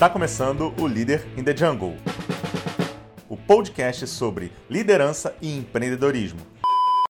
Está 0.00 0.08
começando 0.08 0.74
o 0.80 0.86
Líder 0.86 1.22
in 1.38 1.44
the 1.44 1.54
Jungle, 1.54 1.94
o 3.28 3.36
podcast 3.36 4.06
sobre 4.06 4.50
liderança 4.66 5.36
e 5.42 5.54
empreendedorismo. 5.54 6.40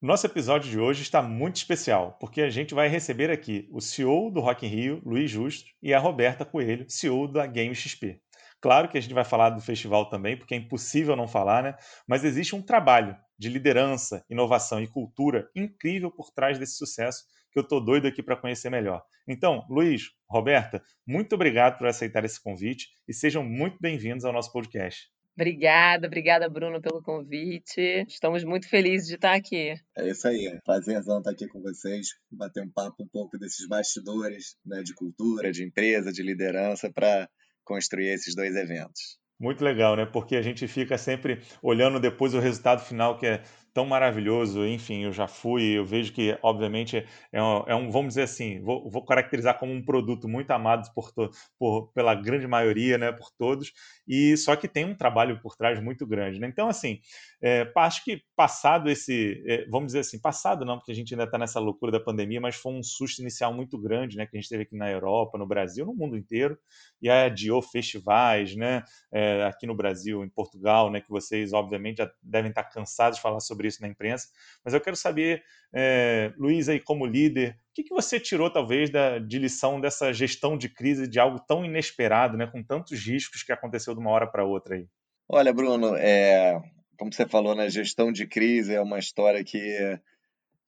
Nosso 0.03 0.27
episódio 0.27 0.69
de 0.69 0.77
hoje 0.77 1.03
está 1.03 1.23
muito 1.23 1.55
especial, 1.55 2.17
porque 2.19 2.43
a 2.43 2.51
gente 2.51 2.75
vai 2.75 2.89
receber 2.89 3.31
aqui 3.31 3.69
o 3.71 3.81
CEO 3.81 4.29
do 4.29 4.41
Rock 4.41 4.67
in 4.67 4.71
Rio, 4.71 5.03
Luiz 5.07 5.31
Justo, 5.31 5.71
e 5.81 5.95
a 5.95 6.01
Roberta 6.01 6.45
Coelho, 6.45 6.85
CEO 6.89 7.29
da 7.29 7.47
Game 7.47 7.73
XP. 7.77 8.21
Claro 8.61 8.89
que 8.89 8.99
a 8.99 9.01
gente 9.01 9.15
vai 9.15 9.23
falar 9.23 9.51
do 9.51 9.61
festival 9.61 10.09
também, 10.09 10.37
porque 10.37 10.55
é 10.55 10.57
impossível 10.57 11.15
não 11.15 11.29
falar, 11.29 11.63
né? 11.63 11.77
Mas 12.09 12.25
existe 12.25 12.57
um 12.57 12.61
trabalho 12.61 13.17
de 13.39 13.49
liderança, 13.49 14.25
inovação 14.29 14.83
e 14.83 14.89
cultura 14.89 15.49
incrível 15.55 16.11
por 16.11 16.33
trás 16.33 16.59
desse 16.59 16.75
sucesso 16.75 17.23
que 17.51 17.59
eu 17.59 17.63
estou 17.63 17.85
doido 17.85 18.07
aqui 18.07 18.23
para 18.23 18.37
conhecer 18.37 18.71
melhor. 18.71 19.03
Então, 19.27 19.65
Luiz, 19.69 20.11
Roberta, 20.29 20.83
muito 21.07 21.35
obrigado 21.35 21.79
por 21.79 21.87
aceitar 21.87 22.25
esse 22.25 22.43
convite 22.43 22.89
e 23.09 23.15
sejam 23.15 23.45
muito 23.45 23.77
bem-vindos 23.81 24.25
ao 24.25 24.33
nosso 24.33 24.53
podcast. 24.53 25.09
Obrigada, 25.35 26.07
obrigada, 26.07 26.49
Bruno, 26.49 26.83
pelo 26.83 27.03
convite. 27.03 28.05
Estamos 28.07 28.45
muito 28.45 28.69
felizes 28.69 29.09
de 29.09 29.15
estar 29.15 29.35
aqui. 29.35 29.75
É 29.97 30.09
isso 30.09 30.29
aí, 30.29 30.59
prazerzão 30.65 31.19
estar 31.19 31.31
aqui 31.31 31.49
com 31.49 31.63
vocês, 31.63 32.09
bater 32.31 32.63
um 32.63 32.71
papo 32.71 33.03
um 33.03 33.09
pouco 33.09 33.39
desses 33.39 33.67
bastidores 33.67 34.57
né, 34.67 34.83
de 34.83 34.95
cultura, 34.95 35.51
de 35.51 35.65
empresa, 35.65 36.13
de 36.13 36.23
liderança, 36.23 36.93
para 36.93 37.29
construir 37.65 38.09
esses 38.09 38.35
dois 38.35 38.55
eventos. 38.55 39.19
Muito 39.41 39.65
legal, 39.65 39.97
né? 39.97 40.05
Porque 40.05 40.37
a 40.37 40.43
gente 40.43 40.69
fica 40.69 40.99
sempre 40.99 41.41
olhando 41.63 41.99
depois 41.99 42.35
o 42.35 42.39
resultado 42.39 42.85
final, 42.85 43.17
que 43.17 43.27
é 43.27 43.43
tão 43.73 43.87
maravilhoso. 43.87 44.67
Enfim, 44.67 45.05
eu 45.05 45.13
já 45.13 45.27
fui, 45.27 45.79
eu 45.79 45.85
vejo 45.85 46.13
que, 46.13 46.39
obviamente, 46.43 47.07
é 47.33 47.43
um, 47.43 47.65
é 47.67 47.75
um 47.75 47.91
vamos 47.91 48.09
dizer 48.09 48.23
assim, 48.23 48.61
vou, 48.63 48.91
vou, 48.91 49.05
caracterizar 49.05 49.59
como 49.59 49.73
um 49.73 49.85
produto 49.85 50.29
muito 50.29 50.51
amado 50.51 50.89
por, 50.95 51.13
por, 51.59 51.93
pela 51.93 52.15
grande 52.15 52.47
maioria, 52.47 52.99
né? 52.99 53.13
Por 53.13 53.31
todos, 53.39 53.73
e 54.07 54.37
só 54.37 54.57
que 54.57 54.69
tem 54.69 54.85
um 54.85 54.95
trabalho 54.95 55.41
por 55.41 55.57
trás 55.57 55.83
muito 55.83 56.07
grande, 56.07 56.39
né? 56.39 56.49
Então, 56.49 56.69
assim, 56.69 57.01
é, 57.43 57.71
acho 57.77 58.05
que 58.05 58.23
passado 58.37 58.91
esse, 58.91 59.43
é, 59.47 59.67
vamos 59.69 59.89
dizer 59.89 60.01
assim, 60.01 60.21
passado 60.21 60.65
não, 60.65 60.79
porque 60.79 60.93
a 60.93 60.95
gente 60.95 61.15
ainda 61.15 61.25
está 61.25 61.39
nessa 61.39 61.59
loucura 61.59 61.93
da 61.93 62.01
pandemia, 62.01 62.41
mas 62.41 62.57
foi 62.57 62.73
um 62.73 62.83
susto 62.83 63.21
inicial 63.21 63.53
muito 63.53 63.79
grande, 63.79 64.17
né, 64.17 64.27
que 64.27 64.37
a 64.37 64.41
gente 64.41 64.49
teve 64.49 64.65
aqui 64.65 64.77
na 64.77 64.91
Europa, 64.91 65.39
no 65.39 65.47
Brasil, 65.47 65.87
no 65.87 65.95
mundo 65.95 66.17
inteiro, 66.17 66.59
e 67.01 67.09
adiou 67.09 67.63
festivais, 67.63 68.55
né, 68.55 68.83
é, 69.13 69.45
aqui 69.45 69.67
no 69.67 69.75
Brasil, 69.75 70.25
em 70.25 70.29
Portugal, 70.29 70.91
né, 70.91 71.01
que 71.01 71.09
vocês 71.09 71.53
obviamente 71.53 71.99
já 71.99 72.11
devem 72.23 72.51
estar 72.51 72.65
cansados 72.65 73.17
de 73.17 73.23
falar 73.23 73.41
sobre 73.41 73.60
isso 73.67 73.83
na 73.83 73.89
imprensa, 73.89 74.29
mas 74.65 74.75
eu 74.75 74.81
quero 74.81 74.97
saber, 74.97 75.43
é, 75.75 76.33
Luiz, 76.37 76.69
aí 76.69 76.81
como 76.81 77.07
líder, 77.07 77.51
o 77.53 77.75
que, 77.75 77.85
que 77.85 77.95
você 77.95 78.19
tirou 78.19 78.51
talvez 78.51 78.91
da, 78.91 79.19
de 79.19 79.39
lição 79.39 79.81
dessa 79.81 80.13
gestão 80.13 80.57
de 80.57 80.69
crise, 80.69 81.09
de 81.09 81.19
algo 81.19 81.39
tão 81.41 81.65
inesperado, 81.65 82.37
né, 82.37 82.47
com 82.47 82.63
tantos 82.63 83.07
riscos 83.07 83.43
que 83.43 83.53
aconteceu 83.53 83.95
de 83.95 84.01
uma 84.01 84.11
hora 84.11 84.27
para 84.27 84.45
outra 84.45 84.77
aí? 84.77 84.87
Olha, 85.29 85.53
Bruno, 85.53 85.95
é, 85.97 86.61
como 86.99 87.13
você 87.13 87.27
falou, 87.27 87.55
na 87.55 87.65
né, 87.65 87.71
gestão 87.71 88.13
de 88.13 88.27
crise 88.27 88.75
é 88.75 88.81
uma 88.81 88.99
história 88.99 89.45
que 89.45 89.99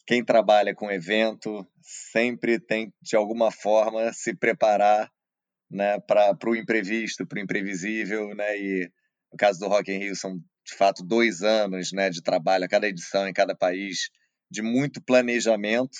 quem 0.06 0.24
trabalha 0.24 0.74
com 0.74 0.90
evento 0.90 1.66
sempre 1.80 2.58
tem, 2.58 2.92
de 3.00 3.16
alguma 3.16 3.50
forma, 3.50 4.12
se 4.12 4.34
preparar 4.34 5.10
né, 5.70 5.98
para 6.00 6.36
o 6.46 6.56
imprevisto, 6.56 7.26
para 7.26 7.38
o 7.38 7.42
imprevisível, 7.42 8.34
né, 8.34 8.58
e 8.58 8.90
no 9.32 9.38
caso 9.38 9.58
do 9.58 9.68
Rock 9.68 9.90
in 9.90 9.98
Rio 9.98 10.14
são, 10.14 10.38
de 10.64 10.74
fato, 10.76 11.04
dois 11.04 11.42
anos 11.42 11.92
né, 11.92 12.10
de 12.10 12.22
trabalho 12.22 12.64
a 12.64 12.68
cada 12.68 12.88
edição 12.88 13.28
em 13.28 13.32
cada 13.32 13.54
país, 13.54 14.10
de 14.50 14.62
muito 14.62 15.02
planejamento, 15.02 15.96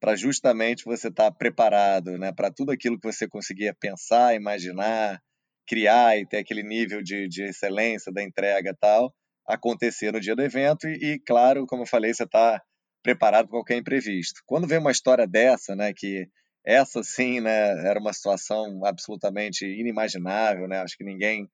para 0.00 0.16
justamente 0.16 0.84
você 0.84 1.08
estar 1.08 1.30
tá 1.30 1.36
preparado 1.36 2.16
né, 2.16 2.32
para 2.32 2.50
tudo 2.50 2.70
aquilo 2.70 2.98
que 2.98 3.10
você 3.10 3.28
conseguia 3.28 3.74
pensar, 3.74 4.34
imaginar, 4.34 5.20
criar 5.66 6.18
e 6.18 6.26
ter 6.26 6.38
aquele 6.38 6.62
nível 6.62 7.02
de, 7.02 7.28
de 7.28 7.44
excelência 7.44 8.12
da 8.12 8.22
entrega 8.22 8.74
tal, 8.80 9.12
acontecer 9.46 10.12
no 10.12 10.20
dia 10.20 10.36
do 10.36 10.42
evento 10.42 10.86
e, 10.86 11.14
e 11.14 11.18
claro, 11.20 11.66
como 11.66 11.82
eu 11.82 11.86
falei, 11.86 12.14
você 12.14 12.24
está 12.24 12.62
preparado 13.02 13.46
para 13.46 13.58
qualquer 13.58 13.76
imprevisto. 13.76 14.40
Quando 14.46 14.66
vem 14.66 14.78
uma 14.78 14.92
história 14.92 15.26
dessa, 15.26 15.74
né, 15.74 15.92
que 15.94 16.28
essa 16.64 17.02
sim, 17.02 17.40
né, 17.40 17.88
era 17.88 17.98
uma 17.98 18.12
situação 18.12 18.84
absolutamente 18.84 19.64
inimaginável, 19.64 20.68
né, 20.68 20.80
acho 20.80 20.96
que 20.96 21.04
ninguém 21.04 21.48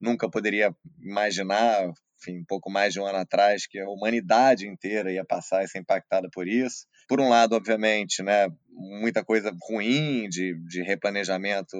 nunca 0.00 0.28
poderia 0.28 0.74
imaginar, 1.00 1.92
enfim, 2.20 2.38
um 2.40 2.44
pouco 2.44 2.70
mais 2.70 2.92
de 2.92 3.00
um 3.00 3.06
ano 3.06 3.18
atrás, 3.18 3.66
que 3.66 3.78
a 3.78 3.88
humanidade 3.88 4.66
inteira 4.66 5.12
ia 5.12 5.24
passar 5.24 5.64
e 5.64 5.68
ser 5.68 5.78
impactada 5.78 6.28
por 6.32 6.46
isso. 6.46 6.86
Por 7.08 7.20
um 7.20 7.28
lado, 7.28 7.54
obviamente, 7.54 8.22
né, 8.22 8.48
muita 8.68 9.24
coisa 9.24 9.54
ruim 9.62 10.28
de, 10.28 10.54
de 10.66 10.82
replanejamento 10.82 11.76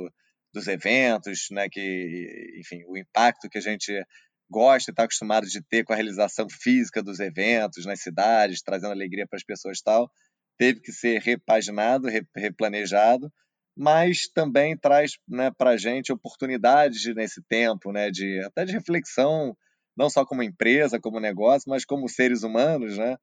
dos 0.52 0.66
eventos, 0.68 1.48
né, 1.50 1.68
que, 1.68 2.54
enfim, 2.58 2.82
o 2.88 2.96
impacto 2.96 3.48
que 3.48 3.58
a 3.58 3.62
gente 3.62 3.92
gosta 4.48 4.90
e 4.90 4.92
está 4.92 5.02
acostumado 5.02 5.46
de 5.46 5.60
ter 5.62 5.84
com 5.84 5.92
a 5.92 5.96
realização 5.96 6.48
física 6.48 7.02
dos 7.02 7.18
eventos 7.20 7.84
nas 7.84 8.00
cidades, 8.00 8.62
trazendo 8.62 8.92
alegria 8.92 9.26
para 9.26 9.36
as 9.36 9.44
pessoas 9.44 9.78
e 9.78 9.84
tal, 9.84 10.10
teve 10.56 10.80
que 10.80 10.92
ser 10.92 11.20
repaginado, 11.20 12.08
replanejado, 12.34 13.30
mas 13.76 14.26
também 14.28 14.76
traz 14.76 15.18
né, 15.28 15.50
para 15.50 15.70
a 15.70 15.76
gente 15.76 16.10
oportunidades 16.10 17.14
nesse 17.14 17.42
tempo, 17.42 17.92
né, 17.92 18.10
de, 18.10 18.40
até 18.40 18.64
de 18.64 18.72
reflexão, 18.72 19.56
não 19.94 20.08
só 20.08 20.24
como 20.24 20.42
empresa, 20.42 20.98
como 20.98 21.20
negócio, 21.20 21.68
mas 21.68 21.84
como 21.84 22.08
seres 22.08 22.42
humanos, 22.42 22.96
né, 22.96 23.16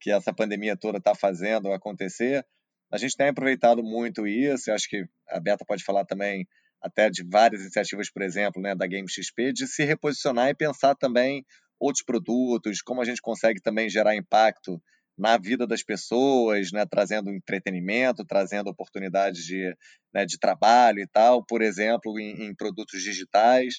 que 0.00 0.10
essa 0.10 0.32
pandemia 0.32 0.76
toda 0.76 0.98
está 0.98 1.14
fazendo 1.14 1.72
acontecer. 1.72 2.44
A 2.90 2.98
gente 2.98 3.16
tem 3.16 3.28
aproveitado 3.28 3.84
muito 3.84 4.26
isso, 4.26 4.72
acho 4.72 4.88
que 4.88 5.04
a 5.28 5.38
Beta 5.38 5.64
pode 5.64 5.84
falar 5.84 6.04
também 6.04 6.46
até 6.82 7.08
de 7.08 7.22
várias 7.22 7.60
iniciativas, 7.60 8.10
por 8.10 8.22
exemplo, 8.22 8.60
né, 8.60 8.74
da 8.74 8.86
Game 8.86 9.08
XP, 9.08 9.52
de 9.52 9.68
se 9.68 9.84
reposicionar 9.84 10.48
e 10.48 10.54
pensar 10.54 10.96
também 10.96 11.44
outros 11.78 12.04
produtos, 12.04 12.82
como 12.82 13.00
a 13.00 13.04
gente 13.04 13.22
consegue 13.22 13.60
também 13.60 13.88
gerar 13.88 14.16
impacto 14.16 14.82
na 15.20 15.36
vida 15.36 15.66
das 15.66 15.82
pessoas, 15.82 16.72
né, 16.72 16.86
trazendo 16.86 17.30
entretenimento, 17.30 18.24
trazendo 18.24 18.70
oportunidades 18.70 19.44
de, 19.44 19.76
né, 20.14 20.24
de 20.24 20.38
trabalho 20.38 21.00
e 21.00 21.06
tal, 21.06 21.44
por 21.44 21.60
exemplo, 21.60 22.18
em, 22.18 22.46
em, 22.46 22.54
produtos 22.54 23.02
digitais. 23.02 23.74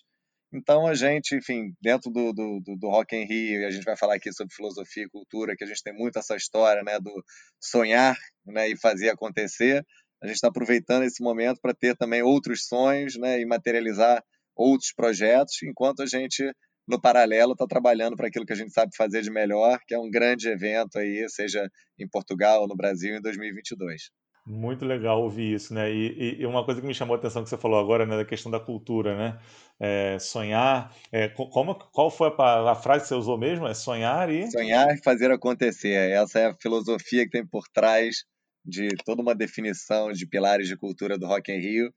Então, 0.54 0.86
a 0.86 0.94
gente, 0.94 1.36
enfim, 1.36 1.74
dentro 1.82 2.12
do, 2.12 2.32
do, 2.32 2.62
do 2.78 2.90
Rock 2.90 3.16
in 3.16 3.26
Rio, 3.26 3.62
e 3.62 3.66
a 3.66 3.72
gente 3.72 3.84
vai 3.84 3.98
falar 3.98 4.16
aqui 4.16 4.32
sobre 4.32 4.54
filosofia 4.54 5.04
e 5.04 5.10
cultura, 5.10 5.56
que 5.56 5.64
a 5.64 5.68
gente 5.68 5.82
tem 5.82 5.94
muito 5.94 6.20
essa 6.20 6.36
história 6.36 6.84
né, 6.84 7.00
do 7.00 7.12
sonhar 7.60 8.16
né, 8.46 8.70
e 8.70 8.78
fazer 8.78 9.10
acontecer, 9.10 9.84
a 10.22 10.28
gente 10.28 10.36
está 10.36 10.50
aproveitando 10.50 11.04
esse 11.04 11.24
momento 11.24 11.60
para 11.60 11.74
ter 11.74 11.98
também 11.98 12.22
outros 12.22 12.68
sonhos 12.68 13.18
né, 13.18 13.42
e 13.42 13.46
materializar 13.46 14.24
outros 14.56 14.94
projetos, 14.94 15.64
enquanto 15.64 16.04
a 16.04 16.06
gente, 16.06 16.44
no 16.92 17.02
paralelo, 17.02 17.54
está 17.54 17.66
trabalhando 17.66 18.16
para 18.16 18.28
aquilo 18.28 18.46
que 18.46 18.54
a 18.54 18.56
gente 18.56 18.72
sabe 18.72 18.96
fazer 18.96 19.22
de 19.22 19.32
melhor, 19.32 19.80
que 19.88 19.96
é 19.96 20.00
um 20.00 20.12
grande 20.12 20.50
evento 20.50 21.00
aí, 21.00 21.26
seja 21.30 21.68
em 21.98 22.08
Portugal 22.08 22.62
ou 22.62 22.68
no 22.68 22.76
Brasil, 22.76 23.16
em 23.16 23.22
2022. 23.22 24.12
Muito 24.46 24.86
legal 24.86 25.22
ouvir 25.22 25.54
isso, 25.54 25.74
né? 25.74 25.92
E, 25.92 26.42
e, 26.42 26.46
uma 26.46 26.66
coisa 26.66 26.82
que 26.82 26.88
me 26.88 26.96
chamou 26.96 27.16
a 27.16 27.20
atenção 27.20 27.44
que 27.44 27.50
você 27.50 27.58
falou 27.58 27.80
agora, 27.80 28.06
né, 28.08 28.18
da 28.18 28.26
questão 28.26 28.52
da 28.52 28.60
cultura, 28.60 29.16
né? 29.16 29.40
É, 29.80 30.18
sonhar. 30.20 30.94
É, 31.12 31.30
como, 31.30 31.76
qual 31.76 32.10
foi 32.10 32.34
a, 32.38 32.72
a, 32.72 32.76
frase 32.76 33.04
que 33.04 33.10
você 33.10 33.16
usou 33.16 33.38
mesmo? 33.38 33.68
É 33.68 33.74
sonhar 33.74 34.30
e. 34.32 34.50
Sonhar 34.52 34.96
e 34.96 35.04
fazer 35.04 35.32
acontecer. 35.32 36.12
Essa 36.12 36.40
é 36.40 36.46
a 36.48 36.56
filosofia 36.56 37.24
que 37.24 37.32
tem 37.32 37.46
por 37.46 37.68
trás 37.72 38.26
de 38.66 38.90
toda 39.06 39.22
uma 39.22 39.36
definição 39.36 40.12
de 40.12 40.26
pilares 40.28 40.68
de 40.68 40.76
cultura 40.76 41.20
do 41.20 41.28
Rock 41.28 41.52
in 41.52 41.60
Rio, 41.60 41.94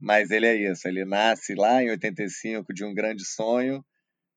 mas 0.00 0.30
ele 0.30 0.46
é 0.46 0.54
isso, 0.54 0.86
ele 0.86 1.04
nasce 1.04 1.54
lá 1.54 1.82
em 1.82 1.90
85 1.90 2.72
de 2.72 2.84
um 2.84 2.94
grande 2.94 3.24
sonho 3.24 3.84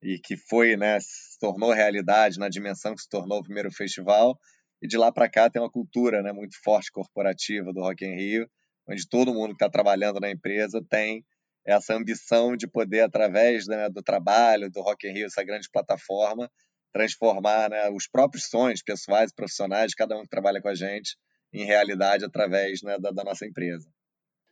e 0.02 0.20
que 0.20 0.36
foi, 0.36 0.76
né, 0.76 1.00
se 1.00 1.38
tornou 1.40 1.72
realidade 1.72 2.40
na 2.40 2.50
dimensão 2.50 2.96
que 2.96 3.02
se 3.02 3.10
tornou 3.10 3.40
o 3.40 3.44
primeiro 3.44 3.72
festival, 3.72 4.38
e 4.82 4.88
de 4.88 4.98
lá 4.98 5.12
para 5.12 5.30
cá 5.30 5.50
tem 5.50 5.62
uma 5.62 5.70
cultura, 5.70 6.24
né, 6.24 6.32
muito 6.32 6.56
forte 6.64 6.92
corporativa 6.92 7.72
do 7.72 7.82
Rock 7.82 8.04
in 8.06 8.16
Rio, 8.16 8.50
onde 8.88 9.08
todo 9.08 9.34
mundo 9.34 9.50
que 9.50 9.64
está 9.64 9.70
trabalhando 9.70 10.20
na 10.20 10.32
empresa 10.32 10.84
tem 10.90 11.24
essa 11.66 11.94
ambição 11.94 12.56
de 12.56 12.68
poder, 12.68 13.02
através 13.02 13.68
né, 13.68 13.90
do 13.90 14.02
trabalho 14.02 14.70
do 14.72 14.82
Rock 14.82 15.08
in 15.08 15.14
Rio, 15.14 15.28
essa 15.28 15.44
grande 15.44 15.70
plataforma, 15.72 16.50
transformar 16.92 17.70
né, 17.70 17.90
os 17.90 18.08
próprios 18.08 18.46
sonhos 18.46 18.82
pessoais 18.82 19.32
e 19.32 19.36
profissionais 19.36 19.92
de 19.92 19.96
cada 19.96 20.18
um 20.18 20.24
que 20.24 20.30
trabalha 20.30 20.62
com 20.62 20.68
a 20.68 20.76
gente 20.76 21.16
em 21.54 21.66
realidade 21.66 22.26
através 22.26 22.82
né, 22.82 22.98
da, 23.00 23.12
da, 23.12 23.24
nossa 23.24 23.46
empresa. 23.46 23.88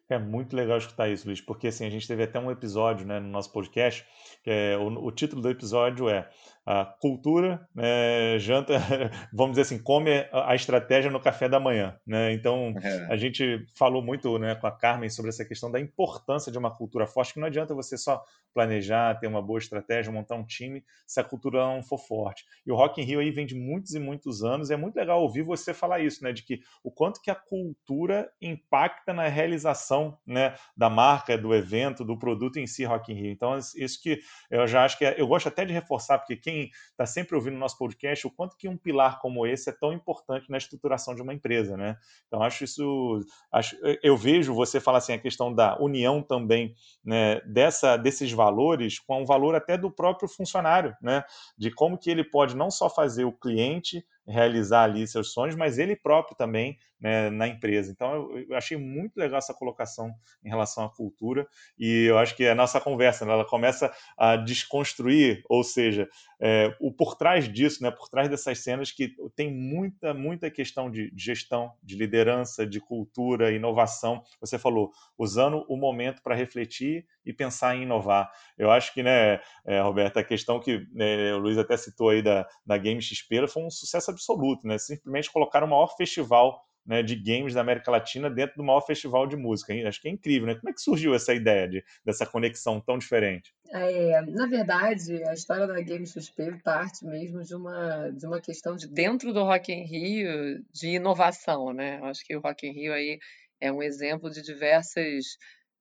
É 0.09 0.17
muito 0.17 0.56
legal 0.56 0.79
escutar 0.79 1.07
isso, 1.07 1.27
Luiz, 1.27 1.39
porque 1.39 1.67
assim, 1.67 1.85
a 1.85 1.89
gente 1.89 2.07
teve 2.07 2.23
até 2.23 2.39
um 2.39 2.50
episódio 2.50 3.06
né, 3.06 3.19
no 3.19 3.27
nosso 3.27 3.53
podcast, 3.53 4.03
é, 4.44 4.75
o, 4.75 4.88
o, 5.06 5.11
título 5.11 5.39
do 5.39 5.50
episódio 5.51 6.09
é 6.09 6.27
a 6.65 6.83
cultura, 6.83 7.67
né, 7.75 8.39
janta, 8.39 8.73
vamos 9.31 9.51
dizer 9.51 9.61
assim, 9.61 9.81
come 9.81 10.27
a 10.31 10.56
estratégia 10.56 11.11
no 11.11 11.19
café 11.19 11.47
da 11.47 11.59
manhã. 11.59 11.95
Né? 12.07 12.33
Então, 12.33 12.73
é. 12.81 13.07
a 13.11 13.15
gente 13.15 13.65
falou 13.77 14.01
muito 14.03 14.38
né, 14.39 14.56
com 14.56 14.65
a 14.65 14.71
Carmen 14.71 15.09
sobre 15.09 15.29
essa 15.29 15.45
questão 15.45 15.71
da 15.71 15.79
importância 15.79 16.51
de 16.51 16.57
uma 16.57 16.75
cultura 16.75 17.06
forte, 17.06 17.33
que 17.33 17.39
não 17.39 17.47
adianta 17.47 17.75
você 17.75 17.97
só 17.97 18.23
planejar, 18.53 19.19
ter 19.19 19.27
uma 19.27 19.41
boa 19.41 19.59
estratégia, 19.59 20.11
montar 20.11 20.35
um 20.35 20.45
time, 20.45 20.83
se 21.06 21.19
a 21.19 21.23
cultura 21.23 21.59
não 21.59 21.83
for 21.83 22.00
forte. 22.00 22.44
E 22.65 22.71
o 22.71 22.75
Rock 22.75 23.00
in 23.01 23.03
Rio 23.03 23.19
aí 23.19 23.29
vem 23.29 23.45
de 23.45 23.56
muitos 23.56 23.94
e 23.94 24.00
muitos 24.00 24.44
anos, 24.44 24.69
e 24.69 24.73
é 24.73 24.77
muito 24.77 24.95
legal 24.95 25.21
ouvir 25.21 25.44
você 25.44 25.71
falar 25.71 26.00
isso, 26.00 26.23
né, 26.23 26.31
de 26.31 26.44
que 26.44 26.59
o 26.83 26.91
quanto 26.91 27.21
que 27.21 27.29
a 27.29 27.35
cultura 27.35 28.27
impacta 28.41 29.13
na 29.13 29.27
realização 29.27 29.99
né, 30.25 30.56
da 30.75 30.90
marca, 30.90 31.38
do 31.38 31.54
evento, 31.54 32.04
do 32.04 32.18
produto 32.18 32.57
em 32.57 32.68
si, 32.68 32.84
Rock 32.86 33.12
in 33.12 33.16
Rio. 33.16 33.31
Então, 33.31 33.57
isso 33.57 34.01
que 34.01 34.19
eu 34.50 34.68
já 34.68 34.84
acho 34.84 34.98
que 34.98 35.06
é, 35.06 35.19
eu 35.19 35.28
gosto 35.28 35.48
até 35.48 35.66
de 35.66 35.74
reforçar, 35.74 36.19
porque 36.19 36.36
quem 36.36 36.69
está 36.92 37.06
sempre 37.06 37.36
ouvindo 37.36 37.57
nosso 37.57 37.78
podcast, 37.78 38.25
o 38.28 38.31
quanto 38.31 38.57
que 38.57 38.68
um 38.68 38.78
pilar 38.78 39.19
como 39.19 39.46
esse 39.46 39.69
é 39.69 39.74
tão 39.74 39.94
importante 39.94 40.50
na 40.50 40.57
estruturação 40.57 41.16
de 41.16 41.22
uma 41.22 41.34
empresa, 41.34 41.75
né? 41.75 41.98
Então, 42.28 42.42
acho 42.42 42.63
isso, 42.63 43.19
acho, 43.51 43.75
eu 44.04 44.16
vejo 44.16 44.54
você 44.54 44.80
falar 44.80 45.00
assim, 45.00 45.13
a 45.13 45.19
questão 45.19 45.54
da 45.54 45.78
união 45.80 46.22
também, 46.22 46.74
né, 47.04 47.42
dessa, 47.42 47.98
desses 47.98 48.31
valores 48.31 49.00
com 49.00 49.24
o 49.24 49.25
valor 49.25 49.56
até 49.56 49.78
do 49.78 49.92
próprio 49.92 50.30
funcionário, 50.30 50.95
né? 51.02 51.24
De 51.57 51.72
como 51.72 51.98
que 51.98 52.10
ele 52.10 52.24
pode 52.24 52.56
não 52.56 52.69
só 52.69 52.90
fazer 52.90 53.25
o 53.25 53.31
cliente 53.31 54.04
realizar 54.30 54.84
ali 54.84 55.08
seus 55.08 55.34
sonhos, 55.34 55.56
mas 55.56 55.78
ele 55.78 55.96
próprio 55.96 56.38
também 56.38 56.78
né, 57.00 57.30
na 57.30 57.48
empresa. 57.48 57.92
Então 57.92 58.38
eu, 58.38 58.56
achei 58.56 58.78
muito 58.78 59.18
legal 59.18 59.38
essa 59.38 59.54
colocação 59.54 60.14
em 60.44 60.50
relação 60.50 60.86
à 60.86 60.90
cultura 60.90 61.48
e 61.78 62.06
eu 62.06 62.18
acho 62.18 62.36
que 62.36 62.48
a 62.48 62.56
nossa 62.56 62.80
conversa 62.80 63.26
né, 63.26 63.34
ela 63.34 63.46
começa 63.46 63.92
a 64.18 64.36
desconstruir, 64.36 65.42
ou 65.50 65.64
seja, 65.64 66.08
é, 66.40 66.76
o 66.80 66.92
por 66.92 67.16
trás 67.16 67.52
disso, 67.52 67.81
né, 67.81 67.92
por 67.92 68.10
trás 68.10 68.30
dessas 68.30 68.60
cenas 68.60 68.92
que 68.92 69.16
tem 69.36 69.54
muita 69.54 70.14
muita 70.14 70.50
questão 70.50 70.92
de 70.92 71.12
gestão, 71.16 71.74
de 71.81 71.96
liderança, 71.96 72.66
de 72.66 72.80
cultura, 72.80 73.52
inovação. 73.52 74.24
Você 74.40 74.60
falou 74.60 74.92
usando 75.18 75.66
o 75.68 75.76
momento 75.76 76.22
para 76.22 76.36
refletir 76.36 77.06
e 77.25 77.33
pensar 77.33 77.75
em 77.75 77.83
inovar. 77.83 78.30
Eu 78.57 78.71
acho 78.71 78.94
que, 78.94 79.04
né, 79.04 79.39
é, 79.66 79.81
Roberto, 79.81 80.18
a 80.18 80.24
questão 80.24 80.60
que 80.60 80.86
né, 80.92 81.33
o 81.33 81.39
Luiz 81.39 81.57
até 81.57 81.77
citou 81.77 82.10
aí 82.10 82.21
da, 82.21 82.48
da 82.66 82.77
Game 82.77 83.01
XP 83.01 83.48
foi 83.48 83.63
um 83.63 83.69
sucesso 83.69 84.12
absoluto, 84.12 84.68
né? 84.68 84.77
Simplesmente 84.77 85.31
colocar 85.31 85.63
o 85.63 85.68
maior 85.68 85.95
festival 85.95 86.62
né, 86.86 87.04
de 87.04 87.16
games 87.16 87.54
da 87.54 87.62
América 87.62 87.92
Latina 87.92 88.30
dentro 88.30 88.57
do 88.57 88.63
maior 88.63 88.81
festival 88.81 89.27
de 89.27 89.36
música. 89.36 89.74
Acho 89.88 90.01
que 90.01 90.07
é 90.07 90.12
incrível, 90.12 90.48
né? 90.48 90.56
Como 90.56 90.69
é 90.69 90.74
que 90.74 90.81
surgiu 90.81 91.13
essa 91.13 91.33
ideia 91.33 91.68
de, 91.68 91.83
dessa 92.04 92.25
conexão 92.25 92.81
tão 92.81 92.98
diferente? 92.98 93.54
É, 93.71 94.21
na 94.21 94.48
verdade, 94.48 95.24
a 95.25 95.33
história 95.33 95.68
da 95.68 95.80
Game 95.81 96.06
XP 96.06 96.60
parte 96.63 97.06
mesmo 97.06 97.44
de 97.44 97.54
uma, 97.54 98.10
de 98.10 98.25
uma 98.25 98.42
questão 98.42 98.75
de 98.75 98.88
dentro 98.88 99.31
do 99.31 99.44
Rock 99.44 99.71
in 99.71 99.83
Rio 99.86 100.63
de 100.74 100.95
inovação, 100.95 101.71
né? 101.74 102.00
Acho 102.04 102.25
que 102.25 102.36
o 102.36 102.42
Rock 102.42 102.68
in 102.68 102.71
Rio 102.71 102.94
aí 102.94 103.19
é 103.62 103.71
um 103.71 103.83
exemplo 103.83 104.30
de 104.31 104.42
diversas, 104.42 105.25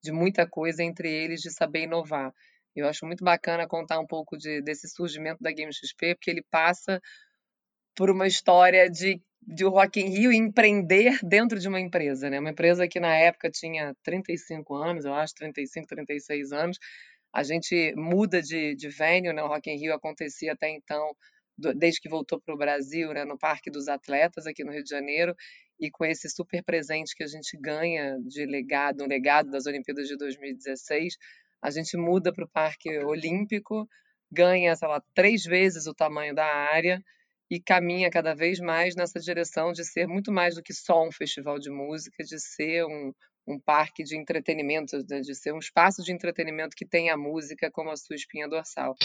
de 0.01 0.11
muita 0.11 0.47
coisa 0.47 0.83
entre 0.83 1.09
eles 1.11 1.41
de 1.41 1.51
saber 1.51 1.83
inovar. 1.83 2.33
Eu 2.75 2.87
acho 2.87 3.05
muito 3.05 3.23
bacana 3.23 3.67
contar 3.67 3.99
um 3.99 4.07
pouco 4.07 4.37
de, 4.37 4.61
desse 4.61 4.87
surgimento 4.87 5.41
da 5.41 5.51
Game 5.51 5.73
XP, 5.73 6.15
porque 6.15 6.29
ele 6.29 6.43
passa 6.49 7.01
por 7.95 8.09
uma 8.09 8.27
história 8.27 8.89
de, 8.89 9.21
de 9.41 9.65
Rock 9.65 9.99
in 9.99 10.09
Rio 10.09 10.31
empreender 10.31 11.19
dentro 11.23 11.59
de 11.59 11.67
uma 11.67 11.79
empresa, 11.79 12.29
né? 12.29 12.39
Uma 12.39 12.51
empresa 12.51 12.87
que 12.87 12.99
na 12.99 13.13
época 13.15 13.49
tinha 13.49 13.93
35 14.03 14.75
anos, 14.75 15.05
eu 15.05 15.13
acho, 15.13 15.33
35, 15.35 15.87
36 15.87 16.51
anos. 16.51 16.77
A 17.33 17.43
gente 17.43 17.93
muda 17.95 18.41
de, 18.41 18.75
de 18.75 18.89
venue, 18.89 19.33
né? 19.33 19.43
O 19.43 19.47
Rock 19.47 19.69
in 19.69 19.77
Rio 19.77 19.93
acontecia 19.93 20.53
até 20.53 20.69
então, 20.69 21.13
desde 21.75 21.99
que 21.99 22.09
voltou 22.09 22.39
para 22.39 22.53
o 22.53 22.57
Brasil, 22.57 23.13
né? 23.13 23.25
no 23.25 23.37
Parque 23.37 23.69
dos 23.69 23.87
Atletas, 23.87 24.47
aqui 24.47 24.63
no 24.63 24.71
Rio 24.71 24.83
de 24.83 24.89
Janeiro, 24.89 25.35
e 25.79 25.89
com 25.89 26.05
esse 26.05 26.29
super 26.29 26.63
presente 26.63 27.15
que 27.15 27.23
a 27.23 27.27
gente 27.27 27.57
ganha 27.57 28.17
de 28.19 28.45
legado, 28.45 29.03
um 29.03 29.07
legado 29.07 29.49
das 29.49 29.65
Olimpíadas 29.65 30.07
de 30.07 30.17
2016, 30.17 31.17
a 31.61 31.71
gente 31.71 31.95
muda 31.97 32.33
para 32.33 32.43
o 32.43 32.49
Parque 32.49 32.97
Olímpico, 32.99 33.87
ganha, 34.31 34.75
sei 34.75 34.87
lá, 34.87 35.01
três 35.13 35.43
vezes 35.43 35.87
o 35.87 35.93
tamanho 35.93 36.35
da 36.35 36.45
área, 36.45 37.03
e 37.49 37.59
caminha 37.59 38.11
cada 38.11 38.35
vez 38.35 38.59
mais 38.59 38.95
nessa 38.95 39.19
direção 39.19 39.71
de 39.71 39.83
ser 39.83 40.07
muito 40.07 40.31
mais 40.31 40.55
do 40.55 40.61
que 40.61 40.73
só 40.73 41.07
um 41.07 41.11
festival 41.11 41.57
de 41.57 41.71
música, 41.71 42.23
de 42.23 42.39
ser 42.39 42.85
um, 42.85 43.11
um 43.47 43.59
parque 43.59 44.03
de 44.03 44.15
entretenimento, 44.15 45.03
de 45.03 45.35
ser 45.35 45.51
um 45.53 45.57
espaço 45.57 46.03
de 46.03 46.13
entretenimento 46.13 46.75
que 46.75 46.85
tem 46.85 47.09
a 47.09 47.17
música 47.17 47.71
como 47.71 47.89
a 47.89 47.97
sua 47.97 48.15
espinha 48.15 48.47
dorsal. 48.47 48.95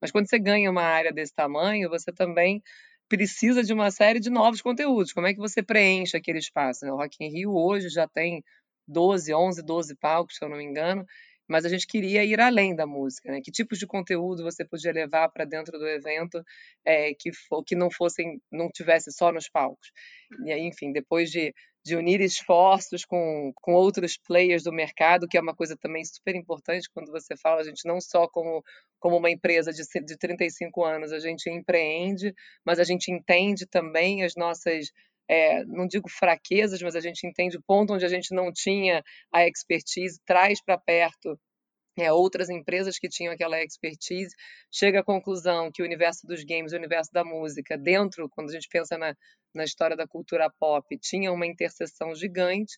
Mas 0.00 0.12
quando 0.12 0.28
você 0.28 0.38
ganha 0.38 0.70
uma 0.70 0.84
área 0.84 1.12
desse 1.12 1.34
tamanho, 1.34 1.88
você 1.88 2.12
também 2.12 2.62
precisa 3.08 3.62
de 3.62 3.72
uma 3.72 3.90
série 3.90 4.20
de 4.20 4.30
novos 4.30 4.60
conteúdos. 4.60 5.12
Como 5.12 5.26
é 5.26 5.32
que 5.34 5.40
você 5.40 5.62
preenche 5.62 6.16
aquele 6.16 6.38
espaço? 6.38 6.84
Né? 6.84 6.92
O 6.92 6.96
Rock 6.96 7.16
in 7.24 7.28
Rio 7.28 7.54
hoje 7.54 7.88
já 7.88 8.06
tem 8.08 8.42
12, 8.88 9.32
11, 9.34 9.62
12 9.62 9.96
palcos, 9.96 10.36
se 10.36 10.44
eu 10.44 10.48
não 10.48 10.56
me 10.56 10.64
engano, 10.64 11.04
mas 11.48 11.64
a 11.64 11.68
gente 11.68 11.86
queria 11.86 12.24
ir 12.24 12.40
além 12.40 12.74
da 12.74 12.86
música, 12.86 13.30
né? 13.30 13.40
Que 13.42 13.52
tipos 13.52 13.78
de 13.78 13.86
conteúdo 13.86 14.42
você 14.42 14.64
podia 14.64 14.92
levar 14.92 15.28
para 15.28 15.44
dentro 15.44 15.78
do 15.78 15.86
evento 15.86 16.42
é, 16.84 17.14
que, 17.14 17.30
que 17.64 17.76
não 17.76 17.90
fossem, 17.90 18.40
não 18.50 18.68
tivesse 18.68 19.12
só 19.12 19.32
nos 19.32 19.48
palcos. 19.48 19.92
E 20.44 20.52
aí, 20.52 20.62
enfim, 20.62 20.92
depois 20.92 21.30
de, 21.30 21.54
de 21.86 21.94
unir 21.94 22.20
esforços 22.20 23.04
com, 23.04 23.52
com 23.54 23.72
outros 23.72 24.18
players 24.18 24.64
do 24.64 24.72
mercado, 24.72 25.28
que 25.28 25.38
é 25.38 25.40
uma 25.40 25.54
coisa 25.54 25.76
também 25.76 26.04
super 26.04 26.34
importante 26.34 26.90
quando 26.92 27.12
você 27.12 27.36
fala, 27.36 27.60
a 27.60 27.64
gente 27.64 27.86
não 27.86 28.00
só 28.00 28.26
como, 28.26 28.64
como 28.98 29.16
uma 29.16 29.30
empresa 29.30 29.72
de, 29.72 29.82
de 30.04 30.18
35 30.18 30.84
anos, 30.84 31.12
a 31.12 31.20
gente 31.20 31.48
empreende, 31.48 32.34
mas 32.64 32.80
a 32.80 32.84
gente 32.84 33.12
entende 33.12 33.66
também 33.66 34.24
as 34.24 34.34
nossas 34.34 34.90
é, 35.28 35.64
não 35.64 35.86
digo 35.86 36.08
fraquezas, 36.08 36.82
mas 36.82 36.96
a 36.96 37.00
gente 37.00 37.24
entende 37.24 37.56
o 37.56 37.62
ponto 37.62 37.94
onde 37.94 38.04
a 38.04 38.08
gente 38.08 38.34
não 38.34 38.52
tinha 38.52 39.02
a 39.32 39.46
expertise, 39.46 40.20
traz 40.24 40.62
para 40.62 40.78
perto 40.78 41.38
é, 41.96 42.12
outras 42.12 42.50
empresas 42.50 42.98
que 42.98 43.08
tinham 43.08 43.32
aquela 43.32 43.62
expertise, 43.62 44.34
chega 44.70 45.00
à 45.00 45.04
conclusão 45.04 45.70
que 45.72 45.82
o 45.82 45.84
universo 45.84 46.26
dos 46.26 46.44
games, 46.44 46.72
o 46.72 46.76
universo 46.76 47.10
da 47.12 47.24
música, 47.24 47.76
dentro, 47.78 48.28
quando 48.30 48.50
a 48.50 48.52
gente 48.52 48.68
pensa 48.68 48.98
na, 48.98 49.14
na 49.54 49.64
história 49.64 49.96
da 49.96 50.06
cultura 50.06 50.50
pop, 50.60 50.86
tinha 50.98 51.32
uma 51.32 51.46
interseção 51.46 52.14
gigante, 52.14 52.76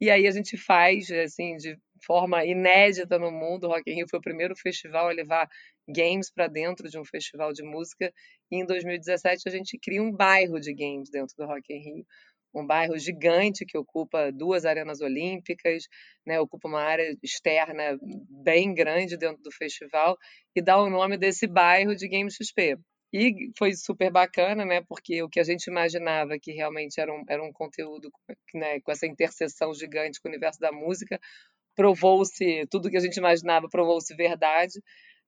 e 0.00 0.10
aí 0.10 0.26
a 0.26 0.30
gente 0.30 0.56
faz, 0.56 1.10
assim, 1.10 1.56
de 1.56 1.76
forma 2.06 2.44
inédita 2.44 3.18
no 3.18 3.30
mundo, 3.30 3.64
o 3.64 3.68
Rock 3.68 3.90
in 3.90 3.96
Rio 3.96 4.06
foi 4.08 4.18
o 4.18 4.22
primeiro 4.22 4.56
festival 4.56 5.08
a 5.08 5.12
levar 5.12 5.46
games 5.86 6.30
para 6.32 6.46
dentro 6.46 6.88
de 6.88 6.98
um 6.98 7.04
festival 7.04 7.52
de 7.52 7.62
música, 7.62 8.12
e 8.50 8.56
em 8.56 8.66
2017 8.66 9.42
a 9.46 9.50
gente 9.50 9.78
cria 9.78 10.02
um 10.02 10.10
bairro 10.10 10.58
de 10.58 10.72
games 10.72 11.10
dentro 11.10 11.34
do 11.36 11.46
Rock 11.46 11.72
in 11.72 11.78
Rio, 11.78 12.06
um 12.54 12.66
bairro 12.66 12.98
gigante 12.98 13.64
que 13.64 13.78
ocupa 13.78 14.30
duas 14.32 14.64
arenas 14.64 15.00
olímpicas, 15.00 15.84
né, 16.26 16.40
ocupa 16.40 16.68
uma 16.68 16.82
área 16.82 17.16
externa 17.22 17.98
bem 18.42 18.74
grande 18.74 19.16
dentro 19.16 19.42
do 19.42 19.52
festival 19.52 20.16
e 20.54 20.62
dá 20.62 20.80
o 20.80 20.90
nome 20.90 21.16
desse 21.16 21.46
bairro 21.46 21.94
de 21.94 22.08
Games 22.08 22.34
XP. 22.34 22.76
E 23.12 23.50
foi 23.58 23.72
super 23.74 24.10
bacana, 24.10 24.64
né, 24.64 24.82
porque 24.88 25.22
o 25.22 25.28
que 25.28 25.40
a 25.40 25.44
gente 25.44 25.66
imaginava 25.66 26.38
que 26.40 26.52
realmente 26.52 27.00
era 27.00 27.12
um, 27.12 27.24
era 27.28 27.42
um 27.42 27.52
conteúdo 27.52 28.10
né, 28.54 28.80
com 28.80 28.92
essa 28.92 29.06
interseção 29.06 29.74
gigante 29.74 30.20
com 30.20 30.28
o 30.28 30.30
universo 30.30 30.60
da 30.60 30.70
música, 30.70 31.18
provou-se, 31.74 32.66
tudo 32.70 32.90
que 32.90 32.96
a 32.96 33.00
gente 33.00 33.16
imaginava 33.16 33.68
provou-se 33.68 34.14
verdade. 34.14 34.80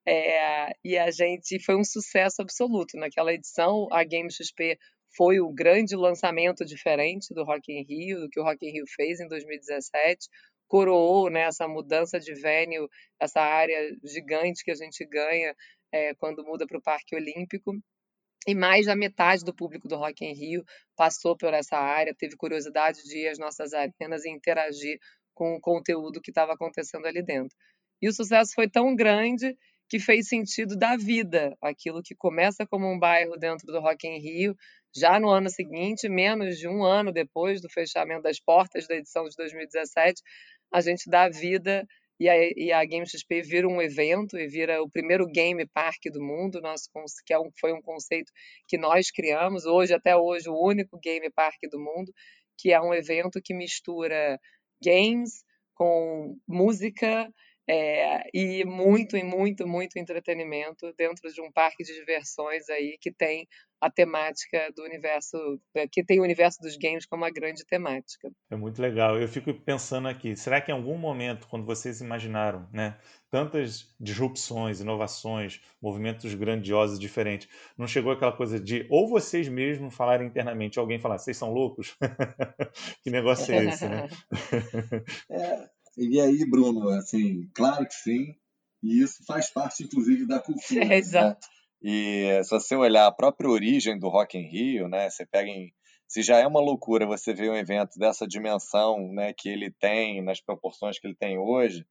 É, 0.06 0.72
e 0.84 0.98
a 0.98 1.10
gente 1.10 1.58
foi 1.64 1.76
um 1.76 1.84
sucesso 1.84 2.42
absoluto. 2.42 2.96
Naquela 2.96 3.32
edição, 3.32 3.88
a 3.92 4.04
Game 4.04 4.30
XP 4.30 4.76
foi 5.16 5.40
o 5.40 5.52
grande 5.52 5.94
lançamento 5.94 6.64
diferente 6.64 7.34
do 7.34 7.44
Rock 7.44 7.72
in 7.72 7.84
Rio, 7.84 8.20
do 8.20 8.28
que 8.28 8.40
o 8.40 8.42
Rock 8.42 8.66
in 8.66 8.72
Rio 8.72 8.84
fez 8.86 9.20
em 9.20 9.28
2017, 9.28 10.28
coroou 10.66 11.28
né, 11.28 11.42
essa 11.42 11.68
mudança 11.68 12.18
de 12.18 12.32
venue, 12.34 12.88
essa 13.20 13.40
área 13.40 13.94
gigante 14.02 14.64
que 14.64 14.70
a 14.70 14.74
gente 14.74 15.04
ganha 15.04 15.54
é, 15.92 16.14
quando 16.14 16.42
muda 16.44 16.66
para 16.66 16.78
o 16.78 16.82
Parque 16.82 17.14
Olímpico. 17.14 17.72
E 18.46 18.54
mais 18.54 18.86
da 18.86 18.96
metade 18.96 19.44
do 19.44 19.54
público 19.54 19.86
do 19.86 19.96
Rock 19.96 20.24
in 20.24 20.32
Rio 20.32 20.64
passou 20.96 21.36
por 21.36 21.54
essa 21.54 21.76
área, 21.76 22.14
teve 22.14 22.36
curiosidade 22.36 23.02
de 23.04 23.18
ir 23.18 23.28
às 23.28 23.38
nossas 23.38 23.72
arenas 23.72 24.24
e 24.24 24.30
interagir 24.30 24.98
com 25.34 25.54
o 25.54 25.60
conteúdo 25.60 26.20
que 26.20 26.30
estava 26.30 26.54
acontecendo 26.54 27.06
ali 27.06 27.22
dentro. 27.22 27.56
E 28.00 28.08
o 28.08 28.12
sucesso 28.12 28.52
foi 28.54 28.68
tão 28.68 28.96
grande 28.96 29.56
que 29.88 29.98
fez 29.98 30.26
sentido 30.26 30.76
da 30.76 30.96
vida, 30.96 31.54
aquilo 31.60 32.02
que 32.02 32.14
começa 32.14 32.66
como 32.66 32.90
um 32.90 32.98
bairro 32.98 33.36
dentro 33.36 33.66
do 33.66 33.78
Rock 33.78 34.08
in 34.08 34.18
Rio, 34.18 34.56
já 34.94 35.18
no 35.18 35.30
ano 35.30 35.48
seguinte, 35.48 36.08
menos 36.08 36.58
de 36.58 36.68
um 36.68 36.84
ano 36.84 37.12
depois 37.12 37.60
do 37.60 37.68
fechamento 37.68 38.22
das 38.22 38.38
portas 38.38 38.86
da 38.86 38.96
edição 38.96 39.24
de 39.24 39.34
2017, 39.36 40.22
a 40.72 40.80
gente 40.80 41.08
dá 41.08 41.28
vida 41.28 41.86
e 42.20 42.28
a, 42.28 42.34
e 42.36 42.72
a 42.72 42.84
Game 42.84 43.06
XP 43.06 43.42
vira 43.42 43.66
um 43.66 43.82
evento 43.82 44.38
e 44.38 44.46
vira 44.46 44.82
o 44.82 44.88
primeiro 44.88 45.26
game 45.26 45.66
park 45.66 46.04
do 46.12 46.22
mundo, 46.22 46.60
nosso, 46.60 46.88
que 47.26 47.32
é 47.32 47.38
um, 47.38 47.50
foi 47.58 47.72
um 47.72 47.82
conceito 47.82 48.30
que 48.68 48.78
nós 48.78 49.10
criamos, 49.10 49.66
hoje, 49.66 49.92
até 49.92 50.16
hoje, 50.16 50.48
o 50.48 50.54
único 50.54 50.98
game 51.00 51.28
park 51.30 51.58
do 51.70 51.80
mundo, 51.80 52.12
que 52.56 52.72
é 52.72 52.80
um 52.80 52.94
evento 52.94 53.40
que 53.42 53.52
mistura 53.52 54.38
games 54.82 55.42
com 55.74 56.36
música, 56.46 57.28
É, 57.68 58.28
e 58.34 58.64
muito, 58.64 59.16
e 59.16 59.22
muito, 59.22 59.66
muito 59.66 59.98
entretenimento 59.98 60.92
dentro 60.96 61.32
de 61.32 61.40
um 61.40 61.50
parque 61.50 61.84
de 61.84 61.94
diversões 61.94 62.68
aí 62.68 62.98
que 63.00 63.12
tem 63.12 63.46
a 63.80 63.90
temática 63.90 64.70
do 64.76 64.84
universo, 64.84 65.36
né, 65.74 65.88
que 65.90 66.04
tem 66.04 66.20
o 66.20 66.22
universo 66.22 66.60
dos 66.60 66.76
games 66.76 67.04
como 67.04 67.24
uma 67.24 67.30
grande 67.30 67.64
temática. 67.66 68.30
É 68.48 68.54
muito 68.54 68.80
legal. 68.80 69.20
Eu 69.20 69.26
fico 69.26 69.52
pensando 69.52 70.06
aqui, 70.06 70.36
será 70.36 70.60
que 70.60 70.70
em 70.70 70.74
algum 70.74 70.96
momento, 70.96 71.48
quando 71.48 71.66
vocês 71.66 72.00
imaginaram, 72.00 72.68
né, 72.72 72.96
tantas 73.28 73.92
disrupções, 73.98 74.80
inovações, 74.80 75.60
movimentos 75.80 76.32
grandiosos 76.34 76.98
diferentes, 76.98 77.48
não 77.76 77.88
chegou 77.88 78.12
aquela 78.12 78.32
coisa 78.32 78.60
de 78.60 78.86
ou 78.88 79.08
vocês 79.08 79.48
mesmos 79.48 79.94
falarem 79.94 80.28
internamente, 80.28 80.78
alguém 80.78 81.00
falar, 81.00 81.18
vocês 81.18 81.36
são 81.36 81.52
loucos? 81.52 81.96
que 83.02 83.10
negócio 83.10 83.52
é 83.52 83.64
esse, 83.64 83.88
né? 83.88 84.08
é, 85.28 85.68
e 85.96 86.20
aí, 86.20 86.48
Bruno, 86.48 86.88
assim, 86.90 87.48
claro 87.54 87.86
que 87.86 87.94
sim, 87.94 88.34
e 88.82 89.00
isso 89.00 89.24
faz 89.26 89.50
parte, 89.50 89.84
inclusive, 89.84 90.26
da 90.26 90.40
cultura. 90.40 90.60
É, 90.84 90.88
né? 90.88 90.96
exato. 90.96 91.46
Né? 91.46 91.62
E 91.84 92.44
se 92.44 92.50
você 92.50 92.76
olhar 92.76 93.06
a 93.06 93.12
própria 93.12 93.50
origem 93.50 93.98
do 93.98 94.08
Rock 94.08 94.38
in 94.38 94.48
Rio, 94.48 94.88
né, 94.88 95.10
você 95.10 95.26
pega 95.26 95.48
em 95.48 95.72
se 96.12 96.22
já 96.22 96.36
é 96.36 96.46
uma 96.46 96.60
loucura 96.60 97.06
você 97.06 97.32
ver 97.32 97.50
um 97.50 97.56
evento 97.56 97.98
dessa 97.98 98.26
dimensão, 98.26 99.10
né, 99.14 99.32
que 99.32 99.48
ele 99.48 99.70
tem, 99.70 100.22
nas 100.22 100.42
proporções 100.42 100.98
que 100.98 101.06
ele 101.06 101.16
tem 101.16 101.38
hoje, 101.38 101.86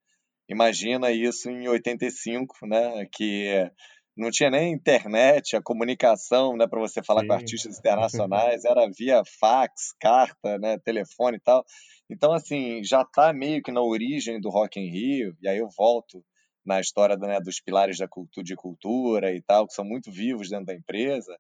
imagina 0.47 1.11
isso 1.11 1.49
em 1.49 1.67
85, 1.67 2.67
né, 2.67 3.07
que 3.11 3.71
não 4.15 4.29
tinha 4.29 4.49
nem 4.49 4.73
internet, 4.73 5.55
a 5.55 5.61
comunicação, 5.61 6.55
né, 6.57 6.67
para 6.67 6.79
você 6.79 7.01
falar 7.01 7.21
Sim. 7.21 7.27
com 7.27 7.33
artistas 7.33 7.79
internacionais, 7.79 8.65
era 8.65 8.89
via 8.89 9.23
fax, 9.39 9.93
carta, 9.99 10.57
né, 10.59 10.77
telefone 10.79 11.37
e 11.37 11.39
tal. 11.39 11.65
Então, 12.09 12.33
assim, 12.33 12.83
já 12.83 13.01
está 13.01 13.31
meio 13.31 13.63
que 13.63 13.71
na 13.71 13.81
origem 13.81 14.39
do 14.39 14.49
Rock 14.49 14.79
in 14.79 14.89
Rio, 14.89 15.35
e 15.41 15.47
aí 15.47 15.57
eu 15.57 15.69
volto 15.77 16.23
na 16.65 16.79
história 16.79 17.15
né, 17.17 17.39
dos 17.39 17.59
pilares 17.61 17.97
da 17.97 18.07
cultura, 18.07 18.43
de 18.43 18.55
cultura 18.55 19.33
e 19.33 19.41
tal, 19.41 19.65
que 19.65 19.73
são 19.73 19.85
muito 19.85 20.11
vivos 20.11 20.49
dentro 20.49 20.65
da 20.65 20.75
empresa. 20.75 21.35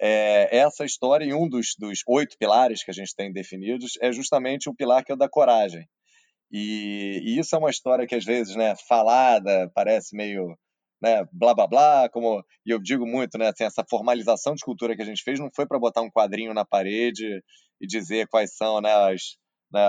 É, 0.00 0.58
essa 0.58 0.84
história, 0.84 1.24
e 1.24 1.32
um 1.32 1.48
dos, 1.48 1.74
dos 1.78 2.02
oito 2.06 2.36
pilares 2.38 2.84
que 2.84 2.90
a 2.90 2.94
gente 2.94 3.14
tem 3.14 3.32
definidos, 3.32 3.92
é 4.00 4.12
justamente 4.12 4.68
o 4.68 4.74
pilar 4.74 5.04
que 5.04 5.12
é 5.12 5.14
o 5.14 5.18
da 5.18 5.28
coragem. 5.28 5.88
E, 6.50 7.20
e 7.24 7.38
isso 7.38 7.54
é 7.54 7.58
uma 7.58 7.70
história 7.70 8.06
que, 8.06 8.14
às 8.14 8.24
vezes, 8.24 8.56
né, 8.56 8.74
falada, 8.88 9.70
parece 9.74 10.16
meio 10.16 10.56
né, 11.00 11.24
blá 11.32 11.54
blá 11.54 11.66
blá, 11.66 12.08
como 12.10 12.42
e 12.66 12.70
eu 12.70 12.78
digo 12.80 13.06
muito, 13.06 13.38
né, 13.38 13.48
assim, 13.48 13.64
essa 13.64 13.84
formalização 13.88 14.54
de 14.54 14.64
cultura 14.64 14.96
que 14.96 15.02
a 15.02 15.04
gente 15.04 15.22
fez 15.22 15.38
não 15.38 15.50
foi 15.54 15.66
para 15.66 15.78
botar 15.78 16.02
um 16.02 16.10
quadrinho 16.10 16.52
na 16.54 16.64
parede 16.64 17.42
e 17.80 17.86
dizer 17.86 18.26
quais 18.28 18.56
são 18.56 18.80
né, 18.80 18.92
as, 18.92 19.36
né, 19.72 19.80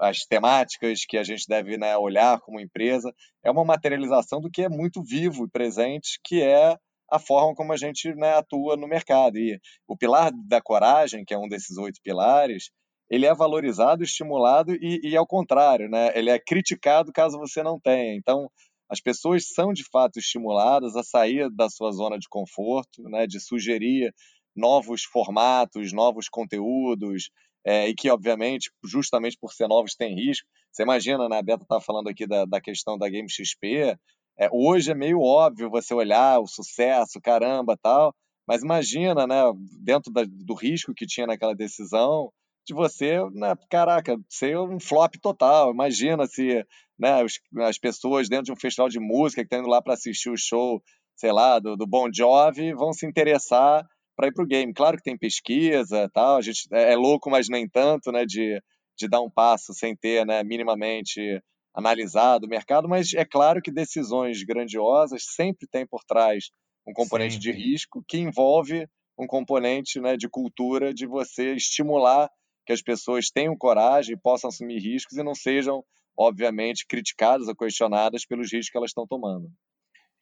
as 0.00 0.20
temáticas 0.26 1.04
que 1.06 1.16
a 1.16 1.22
gente 1.24 1.44
deve 1.48 1.76
né, 1.78 1.96
olhar 1.96 2.40
como 2.40 2.60
empresa, 2.60 3.12
é 3.44 3.50
uma 3.50 3.64
materialização 3.64 4.40
do 4.40 4.50
que 4.50 4.62
é 4.62 4.68
muito 4.68 5.02
vivo 5.02 5.44
e 5.44 5.50
presente, 5.50 6.20
que 6.24 6.42
é 6.42 6.76
a 7.10 7.18
forma 7.18 7.54
como 7.54 7.72
a 7.72 7.76
gente 7.76 8.14
né, 8.14 8.34
atua 8.34 8.76
no 8.76 8.86
mercado. 8.86 9.36
E 9.36 9.58
o 9.88 9.96
pilar 9.96 10.30
da 10.46 10.60
coragem, 10.60 11.24
que 11.24 11.34
é 11.34 11.38
um 11.38 11.48
desses 11.48 11.76
oito 11.76 12.00
pilares, 12.02 12.70
ele 13.10 13.26
é 13.26 13.34
valorizado, 13.34 14.04
estimulado 14.04 14.72
e, 14.74 15.00
e 15.02 15.16
ao 15.16 15.26
contrário, 15.26 15.88
né, 15.88 16.12
ele 16.14 16.30
é 16.30 16.38
criticado 16.38 17.12
caso 17.12 17.38
você 17.38 17.62
não 17.62 17.80
tenha. 17.80 18.14
Então, 18.14 18.48
as 18.90 19.00
pessoas 19.00 19.48
são 19.48 19.72
de 19.72 19.84
fato 19.84 20.18
estimuladas 20.18 20.96
a 20.96 21.02
sair 21.02 21.48
da 21.50 21.68
sua 21.70 21.92
zona 21.92 22.18
de 22.18 22.28
conforto, 22.28 23.02
né, 23.04 23.26
de 23.26 23.38
sugerir 23.38 24.12
novos 24.54 25.04
formatos, 25.04 25.92
novos 25.92 26.28
conteúdos, 26.28 27.30
é, 27.64 27.88
e 27.88 27.94
que, 27.94 28.10
obviamente, 28.10 28.70
justamente 28.84 29.36
por 29.40 29.52
ser 29.52 29.68
novos, 29.68 29.94
tem 29.94 30.14
risco. 30.14 30.46
Você 30.72 30.82
imagina, 30.82 31.28
né? 31.28 31.38
A 31.38 31.42
Beta 31.42 31.62
estava 31.62 31.80
falando 31.80 32.08
aqui 32.08 32.26
da, 32.26 32.44
da 32.44 32.60
questão 32.60 32.96
da 32.96 33.08
Game 33.08 33.28
XP. 33.30 33.96
É, 34.38 34.48
hoje 34.50 34.90
é 34.90 34.94
meio 34.94 35.20
óbvio 35.20 35.70
você 35.70 35.92
olhar 35.92 36.40
o 36.40 36.46
sucesso, 36.46 37.20
caramba, 37.20 37.76
tal, 37.80 38.14
mas 38.46 38.62
imagina, 38.62 39.26
né, 39.26 39.42
dentro 39.82 40.10
da, 40.12 40.22
do 40.26 40.54
risco 40.54 40.94
que 40.94 41.06
tinha 41.06 41.26
naquela 41.26 41.54
decisão, 41.54 42.32
de 42.66 42.74
você, 42.74 43.18
né, 43.32 43.54
caraca, 43.68 44.16
ser 44.28 44.58
um 44.58 44.80
flop 44.80 45.14
total. 45.20 45.72
Imagina 45.72 46.26
se 46.26 46.64
né, 47.00 47.24
os, 47.24 47.40
as 47.62 47.78
pessoas 47.78 48.28
dentro 48.28 48.46
de 48.46 48.52
um 48.52 48.56
festival 48.56 48.88
de 48.88 49.00
música 49.00 49.42
que 49.42 49.46
estão 49.46 49.60
indo 49.60 49.68
lá 49.68 49.80
para 49.80 49.94
assistir 49.94 50.30
o 50.30 50.36
show, 50.36 50.82
sei 51.16 51.32
lá, 51.32 51.58
do, 51.58 51.76
do 51.76 51.86
Bon 51.86 52.08
Jovi, 52.12 52.74
vão 52.74 52.92
se 52.92 53.06
interessar 53.06 53.86
para 54.14 54.28
ir 54.28 54.34
para 54.34 54.44
o 54.44 54.46
game. 54.46 54.74
Claro 54.74 54.98
que 54.98 55.02
tem 55.02 55.16
pesquisa, 55.16 56.10
tal, 56.12 56.36
a 56.36 56.42
gente 56.42 56.68
é, 56.72 56.92
é, 56.92 56.96
louco, 56.96 57.30
mas 57.30 57.48
nem 57.48 57.66
tanto, 57.66 58.12
né, 58.12 58.26
de, 58.26 58.60
de 58.98 59.08
dar 59.08 59.22
um 59.22 59.30
passo 59.30 59.72
sem 59.72 59.96
ter, 59.96 60.26
né, 60.26 60.44
minimamente 60.44 61.42
analisado 61.74 62.46
o 62.46 62.48
mercado, 62.48 62.88
mas 62.88 63.14
é 63.14 63.24
claro 63.24 63.62
que 63.62 63.70
decisões 63.70 64.42
grandiosas 64.42 65.22
sempre 65.24 65.68
tem 65.70 65.86
por 65.86 66.02
trás 66.04 66.50
um 66.86 66.92
componente 66.92 67.34
Sim. 67.34 67.40
de 67.40 67.52
risco 67.52 68.04
que 68.06 68.18
envolve 68.18 68.86
um 69.18 69.26
componente 69.26 70.00
né, 70.00 70.16
de 70.16 70.28
cultura 70.28 70.92
de 70.92 71.06
você 71.06 71.54
estimular 71.54 72.28
que 72.66 72.72
as 72.72 72.82
pessoas 72.82 73.30
tenham 73.30 73.56
coragem 73.56 74.14
e 74.14 74.20
possam 74.20 74.48
assumir 74.48 74.80
riscos 74.80 75.16
e 75.16 75.22
não 75.22 75.34
sejam, 75.34 75.82
obviamente, 76.20 76.86
criticadas 76.86 77.48
ou 77.48 77.56
questionadas 77.56 78.26
pelos 78.26 78.52
riscos 78.52 78.68
que 78.68 78.76
elas 78.76 78.90
estão 78.90 79.06
tomando. 79.06 79.50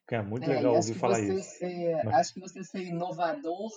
É 0.09 0.21
muito 0.21 0.49
é, 0.49 0.55
legal 0.55 0.75
ouvir 0.75 0.93
falar 0.95 1.19
isso. 1.19 1.57
Ser, 1.57 2.07
acho 2.07 2.33
que 2.33 2.39
você 2.39 2.63
ser 2.63 2.83
inovador, 2.83 3.69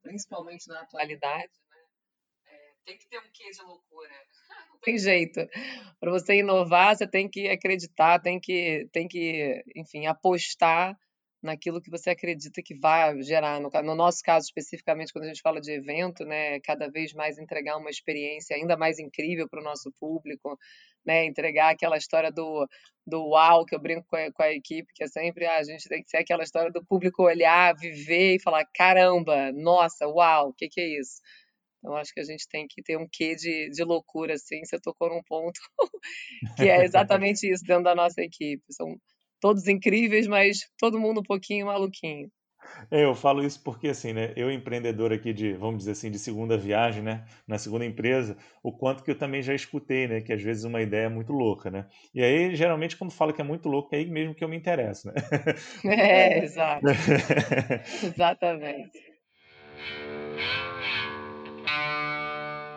principalmente 0.00 0.68
na 0.68 0.80
atualidade, 0.80 1.50
né? 1.68 1.76
É, 2.46 2.72
tem 2.84 2.96
que 2.96 3.08
ter 3.08 3.18
um 3.18 3.30
quê 3.32 3.50
de 3.50 3.62
loucura. 3.62 4.08
Não 4.70 4.78
tem 4.78 4.96
jeito. 4.96 5.40
Para 5.98 6.12
você 6.12 6.38
inovar, 6.38 6.96
você 6.96 7.06
tem 7.06 7.28
que 7.28 7.48
acreditar, 7.48 8.20
tem 8.20 8.38
que, 8.38 8.88
tem 8.92 9.08
que, 9.08 9.64
enfim, 9.74 10.06
apostar 10.06 10.96
naquilo 11.42 11.80
que 11.80 11.90
você 11.90 12.10
acredita 12.10 12.62
que 12.62 12.74
vai 12.74 13.22
gerar. 13.22 13.60
No, 13.60 13.70
no, 13.70 13.94
nosso 13.94 14.22
caso, 14.22 14.46
especificamente, 14.46 15.12
quando 15.12 15.24
a 15.24 15.28
gente 15.28 15.42
fala 15.42 15.60
de 15.60 15.72
evento, 15.72 16.24
né, 16.24 16.60
cada 16.60 16.90
vez 16.90 17.12
mais 17.12 17.38
entregar 17.38 17.76
uma 17.76 17.90
experiência 17.90 18.56
ainda 18.56 18.76
mais 18.76 18.98
incrível 18.98 19.48
para 19.48 19.60
o 19.60 19.64
nosso 19.64 19.92
público, 20.00 20.58
né, 21.04 21.24
entregar 21.24 21.70
aquela 21.70 21.96
história 21.96 22.32
do, 22.32 22.66
do 23.06 23.28
uau, 23.28 23.64
que 23.64 23.74
eu 23.74 23.80
brinco 23.80 24.06
com 24.08 24.16
a, 24.16 24.32
com 24.32 24.42
a 24.42 24.52
equipe, 24.52 24.92
que 24.94 25.04
é 25.04 25.08
sempre 25.08 25.46
ah, 25.46 25.58
a 25.58 25.62
gente 25.62 25.88
tem 25.88 26.02
que 26.02 26.10
ser 26.10 26.18
aquela 26.18 26.42
história 26.42 26.72
do 26.72 26.84
público 26.84 27.22
olhar, 27.22 27.74
viver 27.76 28.36
e 28.36 28.42
falar: 28.42 28.64
caramba, 28.74 29.52
nossa, 29.52 30.06
uau, 30.08 30.48
o 30.48 30.54
que, 30.54 30.68
que 30.68 30.80
é 30.80 31.00
isso? 31.00 31.20
Então, 31.78 31.94
acho 31.96 32.12
que 32.12 32.20
a 32.20 32.24
gente 32.24 32.48
tem 32.48 32.66
que 32.68 32.82
ter 32.82 32.96
um 32.98 33.06
quê 33.10 33.36
de, 33.36 33.70
de 33.70 33.84
loucura, 33.84 34.34
assim. 34.34 34.64
Você 34.64 34.76
tocou 34.80 35.08
num 35.08 35.22
ponto 35.22 35.60
que 36.56 36.68
é 36.68 36.82
exatamente 36.84 37.48
isso 37.48 37.64
dentro 37.64 37.84
da 37.84 37.94
nossa 37.94 38.20
equipe. 38.22 38.64
São 38.70 38.96
todos 39.40 39.66
incríveis, 39.68 40.26
mas 40.26 40.58
todo 40.78 40.98
mundo 41.00 41.20
um 41.20 41.24
pouquinho 41.24 41.66
maluquinho. 41.66 42.28
É, 42.90 43.04
eu 43.04 43.14
falo 43.14 43.44
isso 43.44 43.62
porque, 43.62 43.88
assim, 43.88 44.12
né, 44.12 44.32
eu 44.36 44.50
empreendedor 44.50 45.12
aqui 45.12 45.32
de, 45.32 45.52
vamos 45.52 45.78
dizer 45.78 45.92
assim, 45.92 46.10
de 46.10 46.18
segunda 46.18 46.56
viagem, 46.56 47.02
né, 47.02 47.24
na 47.46 47.58
segunda 47.58 47.84
empresa, 47.84 48.36
o 48.62 48.72
quanto 48.72 49.04
que 49.04 49.10
eu 49.10 49.18
também 49.18 49.42
já 49.42 49.54
escutei, 49.54 50.08
né, 50.08 50.20
que 50.20 50.32
às 50.32 50.42
vezes 50.42 50.64
uma 50.64 50.82
ideia 50.82 51.06
é 51.06 51.08
muito 51.08 51.32
louca, 51.32 51.70
né, 51.70 51.86
e 52.14 52.22
aí, 52.22 52.56
geralmente, 52.56 52.96
quando 52.96 53.12
fala 53.12 53.32
que 53.32 53.40
é 53.40 53.44
muito 53.44 53.68
louco, 53.68 53.94
é 53.94 53.98
aí 53.98 54.06
mesmo 54.06 54.34
que 54.34 54.42
eu 54.42 54.48
me 54.48 54.56
interesso, 54.56 55.06
né. 55.08 55.14
É, 55.84 56.44
exato. 56.44 56.82
Exatamente. 58.02 58.98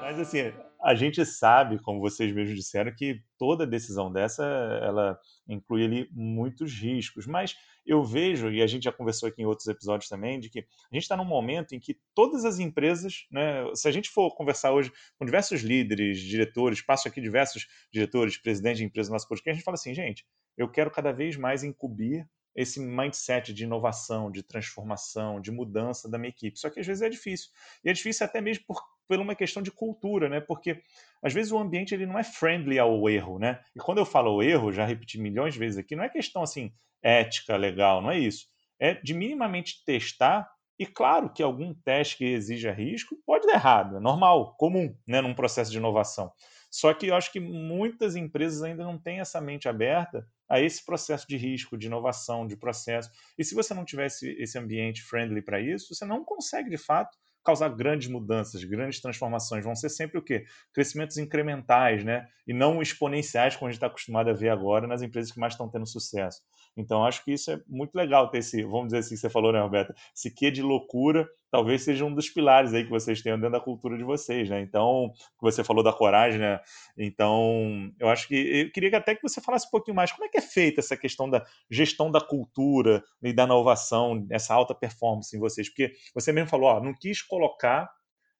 Mas, 0.01 0.19
assim, 0.19 0.51
a 0.81 0.95
gente 0.95 1.25
sabe, 1.25 1.77
como 1.79 1.99
vocês 1.99 2.31
mesmos 2.33 2.55
disseram, 2.55 2.93
que 2.95 3.21
toda 3.37 3.67
decisão 3.67 4.11
dessa, 4.11 4.43
ela 4.81 5.19
inclui 5.47 5.83
ali 5.83 6.09
muitos 6.11 6.73
riscos, 6.73 7.27
mas 7.27 7.55
eu 7.85 8.03
vejo, 8.03 8.51
e 8.51 8.61
a 8.61 8.67
gente 8.67 8.83
já 8.83 8.91
conversou 8.91 9.27
aqui 9.27 9.41
em 9.41 9.45
outros 9.45 9.67
episódios 9.67 10.09
também, 10.09 10.39
de 10.39 10.49
que 10.49 10.59
a 10.59 10.95
gente 10.95 11.03
está 11.03 11.17
num 11.17 11.25
momento 11.25 11.73
em 11.73 11.79
que 11.79 11.99
todas 12.13 12.45
as 12.45 12.59
empresas, 12.59 13.25
né, 13.31 13.63
se 13.73 13.87
a 13.87 13.91
gente 13.91 14.09
for 14.09 14.33
conversar 14.35 14.71
hoje 14.71 14.91
com 15.17 15.25
diversos 15.25 15.61
líderes, 15.61 16.19
diretores, 16.19 16.81
passo 16.81 17.07
aqui 17.07 17.19
diversos 17.19 17.67
diretores, 17.91 18.37
presidentes 18.37 18.79
de 18.79 18.85
empresas 18.85 19.09
no 19.09 19.15
nosso 19.15 19.27
podcast, 19.27 19.51
a 19.51 19.53
gente 19.55 19.65
fala 19.65 19.75
assim, 19.75 19.93
gente, 19.93 20.25
eu 20.57 20.69
quero 20.69 20.91
cada 20.91 21.11
vez 21.11 21.35
mais 21.35 21.63
incubir 21.63 22.25
esse 22.55 22.79
mindset 22.79 23.53
de 23.53 23.63
inovação, 23.63 24.31
de 24.31 24.43
transformação, 24.43 25.39
de 25.39 25.51
mudança 25.51 26.09
da 26.09 26.17
minha 26.17 26.29
equipe. 26.29 26.59
Só 26.59 26.69
que 26.69 26.79
às 26.79 26.87
vezes 26.87 27.01
é 27.01 27.09
difícil. 27.09 27.49
E 27.83 27.89
é 27.89 27.93
difícil 27.93 28.25
até 28.25 28.41
mesmo 28.41 28.65
por, 28.67 28.81
por 29.07 29.19
uma 29.19 29.35
questão 29.35 29.61
de 29.61 29.71
cultura, 29.71 30.27
né? 30.27 30.39
Porque 30.39 30.81
às 31.21 31.33
vezes 31.33 31.51
o 31.51 31.57
ambiente 31.57 31.93
ele 31.93 32.05
não 32.05 32.17
é 32.17 32.23
friendly 32.23 32.79
ao 32.79 33.09
erro, 33.09 33.39
né? 33.39 33.61
E 33.75 33.79
quando 33.79 33.99
eu 33.99 34.05
falo 34.05 34.41
erro, 34.43 34.71
já 34.71 34.85
repeti 34.85 35.19
milhões 35.19 35.53
de 35.53 35.59
vezes 35.59 35.77
aqui, 35.77 35.95
não 35.95 36.03
é 36.03 36.09
questão 36.09 36.43
assim 36.43 36.71
ética, 37.01 37.55
legal, 37.55 38.01
não 38.01 38.11
é 38.11 38.19
isso. 38.19 38.47
É 38.79 38.93
de 38.93 39.13
minimamente 39.13 39.83
testar 39.85 40.49
e 40.77 40.85
claro 40.85 41.29
que 41.29 41.43
algum 41.43 41.73
teste 41.73 42.17
que 42.17 42.25
exija 42.25 42.71
risco 42.71 43.17
pode 43.25 43.45
dar 43.45 43.53
errado, 43.53 43.97
é 43.97 43.99
normal, 43.99 44.55
comum, 44.55 44.95
né, 45.05 45.19
num 45.19 45.33
processo 45.33 45.69
de 45.69 45.77
inovação. 45.77 46.31
Só 46.71 46.93
que 46.93 47.07
eu 47.07 47.15
acho 47.15 47.31
que 47.33 47.39
muitas 47.39 48.15
empresas 48.15 48.61
ainda 48.61 48.83
não 48.83 48.97
têm 48.97 49.19
essa 49.19 49.41
mente 49.41 49.67
aberta 49.67 50.25
a 50.49 50.59
esse 50.59 50.83
processo 50.83 51.27
de 51.27 51.37
risco, 51.37 51.77
de 51.77 51.87
inovação, 51.87 52.47
de 52.47 52.57
processo. 52.57 53.09
E 53.37 53.43
se 53.43 53.53
você 53.53 53.73
não 53.73 53.85
tivesse 53.85 54.29
esse 54.39 54.57
ambiente 54.57 55.03
friendly 55.03 55.41
para 55.41 55.61
isso, 55.61 55.93
você 55.93 56.05
não 56.05 56.25
consegue, 56.25 56.69
de 56.69 56.77
fato, 56.77 57.17
causar 57.43 57.69
grandes 57.69 58.07
mudanças, 58.07 58.63
grandes 58.63 58.99
transformações. 59.01 59.63
Vão 59.63 59.75
ser 59.75 59.89
sempre 59.89 60.17
o 60.17 60.21
quê? 60.21 60.45
Crescimentos 60.73 61.17
incrementais, 61.17 62.03
né? 62.03 62.27
E 62.47 62.53
não 62.53 62.81
exponenciais, 62.81 63.55
como 63.55 63.67
a 63.67 63.71
gente 63.71 63.77
está 63.77 63.87
acostumado 63.87 64.29
a 64.29 64.33
ver 64.33 64.49
agora 64.49 64.87
nas 64.87 65.01
empresas 65.01 65.31
que 65.31 65.39
mais 65.39 65.53
estão 65.53 65.69
tendo 65.69 65.87
sucesso. 65.87 66.41
Então, 66.79 67.03
acho 67.03 67.25
que 67.25 67.33
isso 67.33 67.51
é 67.51 67.61
muito 67.67 67.93
legal 67.93 68.29
ter 68.29 68.37
esse, 68.37 68.63
vamos 68.63 68.87
dizer 68.87 68.99
assim, 68.99 69.15
que 69.15 69.21
você 69.21 69.29
falou, 69.29 69.51
né, 69.51 69.59
Roberta? 69.59 69.93
Esse 70.15 70.33
quê 70.33 70.49
de 70.49 70.61
loucura 70.61 71.29
talvez 71.51 71.81
seja 71.81 72.05
um 72.05 72.13
dos 72.13 72.29
pilares 72.29 72.73
aí 72.73 72.83
que 72.85 72.89
vocês 72.89 73.21
tenham 73.21 73.37
dentro 73.37 73.53
da 73.53 73.59
cultura 73.59 73.97
de 73.97 74.03
vocês, 74.03 74.49
né? 74.49 74.61
Então, 74.61 75.11
você 75.41 75.61
falou 75.61 75.83
da 75.83 75.91
coragem, 75.91 76.39
né? 76.39 76.59
Então, 76.97 77.91
eu 77.99 78.07
acho 78.07 78.27
que 78.27 78.35
eu 78.35 78.71
queria 78.71 78.97
até 78.97 79.13
que 79.13 79.21
você 79.21 79.41
falasse 79.41 79.67
um 79.67 79.71
pouquinho 79.71 79.95
mais 79.95 80.11
como 80.11 80.23
é 80.23 80.29
que 80.29 80.37
é 80.37 80.41
feita 80.41 80.79
essa 80.79 80.95
questão 80.95 81.29
da 81.29 81.45
gestão 81.69 82.09
da 82.09 82.21
cultura 82.21 83.03
e 83.21 83.33
da 83.33 83.43
inovação, 83.43 84.25
essa 84.31 84.53
alta 84.53 84.73
performance 84.73 85.35
em 85.35 85.39
vocês, 85.39 85.67
porque 85.67 85.91
você 86.13 86.31
mesmo 86.31 86.49
falou, 86.49 86.69
ó, 86.69 86.79
não 86.79 86.93
quis 86.93 87.21
colocar 87.21 87.89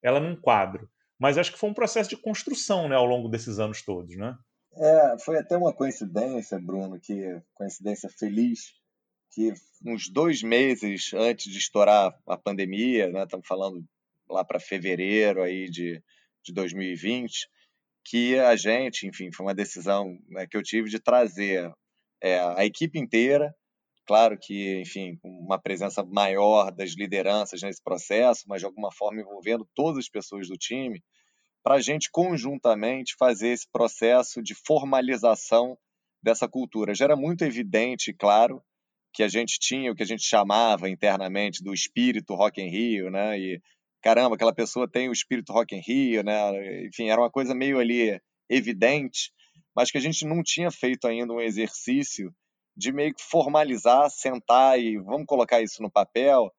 ela 0.01 0.19
num 0.19 0.35
quadro, 0.39 0.89
mas 1.19 1.37
acho 1.37 1.51
que 1.51 1.59
foi 1.59 1.69
um 1.69 1.73
processo 1.73 2.09
de 2.09 2.15
construção, 2.15 2.87
né, 2.87 2.95
ao 2.95 3.05
longo 3.05 3.27
desses 3.27 3.59
anos 3.59 3.81
todos, 3.81 4.15
né? 4.15 4.37
É, 4.81 5.19
foi 5.19 5.37
até 5.37 5.57
uma 5.57 5.73
coincidência, 5.73 6.57
Bruno, 6.57 6.97
que 6.97 7.21
coincidência 7.53 8.09
feliz, 8.17 8.73
que 9.29 9.53
uns 9.85 10.09
dois 10.09 10.41
meses 10.41 11.13
antes 11.13 11.51
de 11.51 11.57
estourar 11.57 12.17
a 12.25 12.37
pandemia, 12.37 13.09
né, 13.11 13.23
estamos 13.23 13.45
falando 13.45 13.83
lá 14.29 14.45
para 14.45 14.57
fevereiro 14.57 15.43
aí 15.43 15.69
de, 15.69 16.01
de 16.45 16.53
2020, 16.53 17.49
que 18.05 18.39
a 18.39 18.55
gente, 18.55 19.05
enfim, 19.05 19.29
foi 19.33 19.45
uma 19.47 19.53
decisão 19.53 20.17
né, 20.29 20.47
que 20.47 20.55
eu 20.55 20.63
tive 20.63 20.89
de 20.89 20.99
trazer 20.99 21.69
é, 22.21 22.39
a 22.39 22.65
equipe 22.65 22.97
inteira, 22.97 23.53
claro 24.07 24.37
que, 24.39 24.79
enfim, 24.79 25.19
uma 25.25 25.59
presença 25.61 26.05
maior 26.05 26.71
das 26.71 26.91
lideranças 26.91 27.61
nesse 27.61 27.83
processo, 27.83 28.45
mas 28.47 28.61
de 28.61 28.65
alguma 28.65 28.93
forma 28.93 29.19
envolvendo 29.19 29.67
todas 29.75 29.99
as 29.99 30.09
pessoas 30.09 30.47
do 30.47 30.55
time, 30.55 31.03
para 31.63 31.75
a 31.75 31.81
gente 31.81 32.09
conjuntamente 32.11 33.15
fazer 33.17 33.49
esse 33.49 33.67
processo 33.71 34.41
de 34.41 34.55
formalização 34.55 35.77
dessa 36.21 36.47
cultura. 36.47 36.95
Já 36.95 37.05
era 37.05 37.15
muito 37.15 37.43
evidente, 37.43 38.13
claro, 38.13 38.61
que 39.13 39.23
a 39.23 39.27
gente 39.27 39.59
tinha 39.59 39.91
o 39.91 39.95
que 39.95 40.03
a 40.03 40.05
gente 40.05 40.23
chamava 40.23 40.89
internamente 40.89 41.63
do 41.63 41.73
espírito 41.73 42.35
Rock 42.35 42.61
in 42.61 42.69
Rio, 42.69 43.09
né? 43.09 43.39
E 43.39 43.61
caramba, 44.01 44.35
aquela 44.35 44.53
pessoa 44.53 44.89
tem 44.89 45.09
o 45.09 45.13
espírito 45.13 45.51
Rock 45.51 45.75
in 45.75 45.81
Rio, 45.81 46.23
né? 46.23 46.85
Enfim, 46.85 47.09
era 47.09 47.21
uma 47.21 47.31
coisa 47.31 47.53
meio 47.53 47.79
ali 47.79 48.19
evidente, 48.49 49.31
mas 49.75 49.91
que 49.91 49.97
a 49.97 50.01
gente 50.01 50.25
não 50.25 50.43
tinha 50.43 50.71
feito 50.71 51.07
ainda 51.07 51.33
um 51.33 51.41
exercício 51.41 52.33
de 52.75 52.91
meio 52.91 53.13
que 53.13 53.21
formalizar, 53.21 54.09
sentar 54.09 54.79
e 54.79 54.97
vamos 54.97 55.25
colocar 55.25 55.61
isso 55.61 55.81
no 55.81 55.91
papel. 55.91 56.51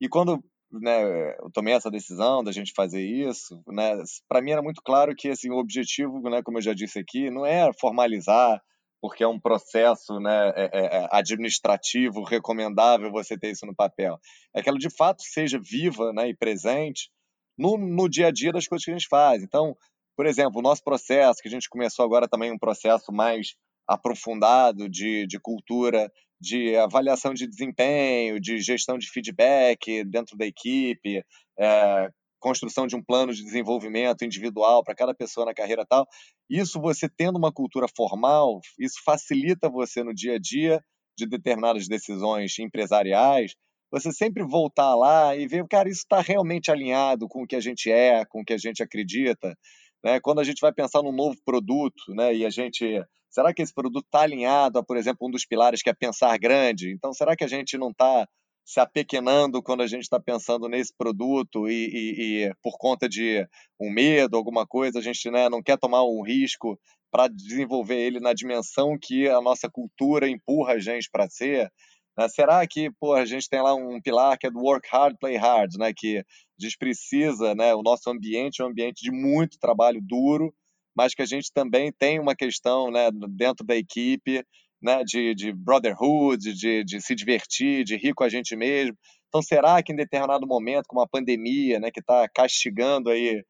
E 0.00 0.08
quando 0.08 0.42
né, 0.72 1.34
eu 1.38 1.50
tomei 1.52 1.74
essa 1.74 1.90
decisão 1.90 2.42
da 2.42 2.52
gente 2.52 2.72
fazer 2.74 3.02
isso, 3.02 3.62
né, 3.66 4.02
para 4.28 4.40
mim 4.40 4.52
era 4.52 4.62
muito 4.62 4.80
claro 4.82 5.14
que 5.14 5.28
assim, 5.28 5.50
o 5.50 5.58
objetivo, 5.58 6.20
né, 6.30 6.42
como 6.42 6.58
eu 6.58 6.62
já 6.62 6.74
disse 6.74 6.98
aqui, 6.98 7.30
não 7.30 7.44
é 7.44 7.72
formalizar, 7.72 8.62
porque 9.00 9.24
é 9.24 9.28
um 9.28 9.40
processo 9.40 10.20
né, 10.20 10.52
é, 10.54 10.70
é, 10.72 10.96
é 10.98 11.08
administrativo 11.10 12.22
recomendável 12.22 13.10
você 13.10 13.38
ter 13.38 13.50
isso 13.50 13.64
no 13.66 13.74
papel. 13.74 14.18
É 14.54 14.62
que 14.62 14.68
ela 14.68 14.78
de 14.78 14.90
fato 14.90 15.22
seja 15.22 15.58
viva 15.58 16.12
né, 16.12 16.28
e 16.28 16.36
presente 16.36 17.10
no, 17.56 17.76
no 17.78 18.08
dia 18.08 18.28
a 18.28 18.30
dia 18.30 18.52
das 18.52 18.66
coisas 18.66 18.84
que 18.84 18.90
a 18.90 18.94
gente 18.94 19.08
faz. 19.08 19.42
Então, 19.42 19.74
por 20.16 20.26
exemplo, 20.26 20.58
o 20.58 20.62
nosso 20.62 20.84
processo, 20.84 21.40
que 21.40 21.48
a 21.48 21.50
gente 21.50 21.68
começou 21.68 22.04
agora 22.04 22.28
também 22.28 22.52
um 22.52 22.58
processo 22.58 23.10
mais 23.10 23.54
aprofundado 23.88 24.88
de, 24.88 25.26
de 25.26 25.40
cultura 25.40 26.12
de 26.40 26.76
avaliação 26.76 27.34
de 27.34 27.46
desempenho, 27.46 28.40
de 28.40 28.58
gestão 28.58 28.96
de 28.96 29.10
feedback 29.10 30.04
dentro 30.04 30.36
da 30.36 30.46
equipe, 30.46 31.22
é, 31.58 32.10
construção 32.40 32.86
de 32.86 32.96
um 32.96 33.02
plano 33.02 33.32
de 33.32 33.44
desenvolvimento 33.44 34.24
individual 34.24 34.82
para 34.82 34.94
cada 34.94 35.14
pessoa 35.14 35.44
na 35.44 35.54
carreira 35.54 35.84
tal. 35.86 36.06
Isso 36.48 36.80
você 36.80 37.08
tendo 37.08 37.36
uma 37.36 37.52
cultura 37.52 37.86
formal, 37.94 38.60
isso 38.78 39.00
facilita 39.04 39.68
você 39.68 40.02
no 40.02 40.14
dia 40.14 40.36
a 40.36 40.38
dia 40.38 40.82
de 41.16 41.26
determinadas 41.26 41.86
decisões 41.86 42.58
empresariais, 42.58 43.54
você 43.92 44.10
sempre 44.12 44.42
voltar 44.42 44.94
lá 44.94 45.36
e 45.36 45.46
ver, 45.46 45.66
cara, 45.68 45.88
isso 45.88 46.00
está 46.00 46.20
realmente 46.20 46.70
alinhado 46.70 47.28
com 47.28 47.42
o 47.42 47.46
que 47.46 47.56
a 47.56 47.60
gente 47.60 47.90
é, 47.90 48.24
com 48.24 48.40
o 48.40 48.44
que 48.44 48.54
a 48.54 48.58
gente 48.58 48.82
acredita. 48.82 49.54
Né? 50.02 50.20
Quando 50.20 50.40
a 50.40 50.44
gente 50.44 50.60
vai 50.60 50.72
pensar 50.72 51.02
num 51.02 51.12
novo 51.12 51.36
produto, 51.44 52.14
né, 52.14 52.34
e 52.34 52.46
a 52.46 52.50
gente 52.50 53.02
Será 53.30 53.54
que 53.54 53.62
esse 53.62 53.72
produto 53.72 54.04
está 54.04 54.22
alinhado 54.22 54.78
a, 54.78 54.82
por 54.82 54.96
exemplo, 54.96 55.28
um 55.28 55.30
dos 55.30 55.46
pilares 55.46 55.82
que 55.82 55.88
é 55.88 55.94
pensar 55.94 56.36
grande? 56.38 56.92
Então, 56.92 57.12
será 57.12 57.36
que 57.36 57.44
a 57.44 57.48
gente 57.48 57.78
não 57.78 57.90
está 57.90 58.28
se 58.64 58.78
apequenando 58.78 59.62
quando 59.62 59.82
a 59.82 59.86
gente 59.86 60.02
está 60.02 60.20
pensando 60.20 60.68
nesse 60.68 60.92
produto 60.96 61.68
e, 61.68 61.72
e, 61.72 62.44
e, 62.44 62.54
por 62.62 62.76
conta 62.78 63.08
de 63.08 63.46
um 63.80 63.90
medo, 63.90 64.36
alguma 64.36 64.66
coisa, 64.66 64.98
a 64.98 65.02
gente 65.02 65.30
né, 65.30 65.48
não 65.48 65.62
quer 65.62 65.78
tomar 65.78 66.04
um 66.04 66.22
risco 66.22 66.78
para 67.10 67.26
desenvolver 67.28 67.96
ele 67.96 68.20
na 68.20 68.32
dimensão 68.32 68.96
que 69.00 69.28
a 69.28 69.40
nossa 69.40 69.68
cultura 69.68 70.28
empurra 70.28 70.74
a 70.74 70.78
gente 70.78 71.08
para 71.10 71.28
ser? 71.28 71.72
Né? 72.16 72.28
Será 72.28 72.64
que 72.66 72.90
pô, 73.00 73.14
a 73.14 73.24
gente 73.24 73.48
tem 73.48 73.62
lá 73.62 73.74
um 73.74 74.00
pilar 74.00 74.38
que 74.38 74.46
é 74.46 74.50
do 74.50 74.60
work 74.60 74.88
hard, 74.90 75.16
play 75.18 75.36
hard, 75.36 75.76
né? 75.76 75.92
que 75.96 76.18
a 76.18 76.24
gente 76.58 76.76
precisa, 76.78 77.54
né? 77.54 77.74
o 77.74 77.82
nosso 77.82 78.10
ambiente 78.10 78.60
é 78.60 78.64
um 78.64 78.68
ambiente 78.68 79.02
de 79.02 79.10
muito 79.10 79.58
trabalho 79.58 80.00
duro, 80.02 80.54
mas 80.94 81.14
que 81.14 81.22
a 81.22 81.26
gente 81.26 81.52
também 81.52 81.92
tem 81.92 82.18
uma 82.18 82.34
questão 82.34 82.90
né, 82.90 83.10
dentro 83.30 83.64
da 83.64 83.76
equipe 83.76 84.44
né, 84.82 85.02
de, 85.04 85.34
de 85.34 85.52
brotherhood, 85.52 86.54
de, 86.54 86.84
de 86.84 87.00
se 87.00 87.14
divertir, 87.14 87.84
de 87.84 87.96
rir 87.96 88.14
com 88.14 88.24
a 88.24 88.28
gente 88.28 88.56
mesmo. 88.56 88.96
Então, 89.28 89.42
será 89.42 89.82
que 89.82 89.92
em 89.92 89.96
determinado 89.96 90.46
momento, 90.46 90.86
com 90.88 90.98
uma 90.98 91.08
pandemia 91.08 91.78
né, 91.78 91.90
que 91.90 92.00
está 92.00 92.28
castigando 92.34 93.10
aí 93.10 93.42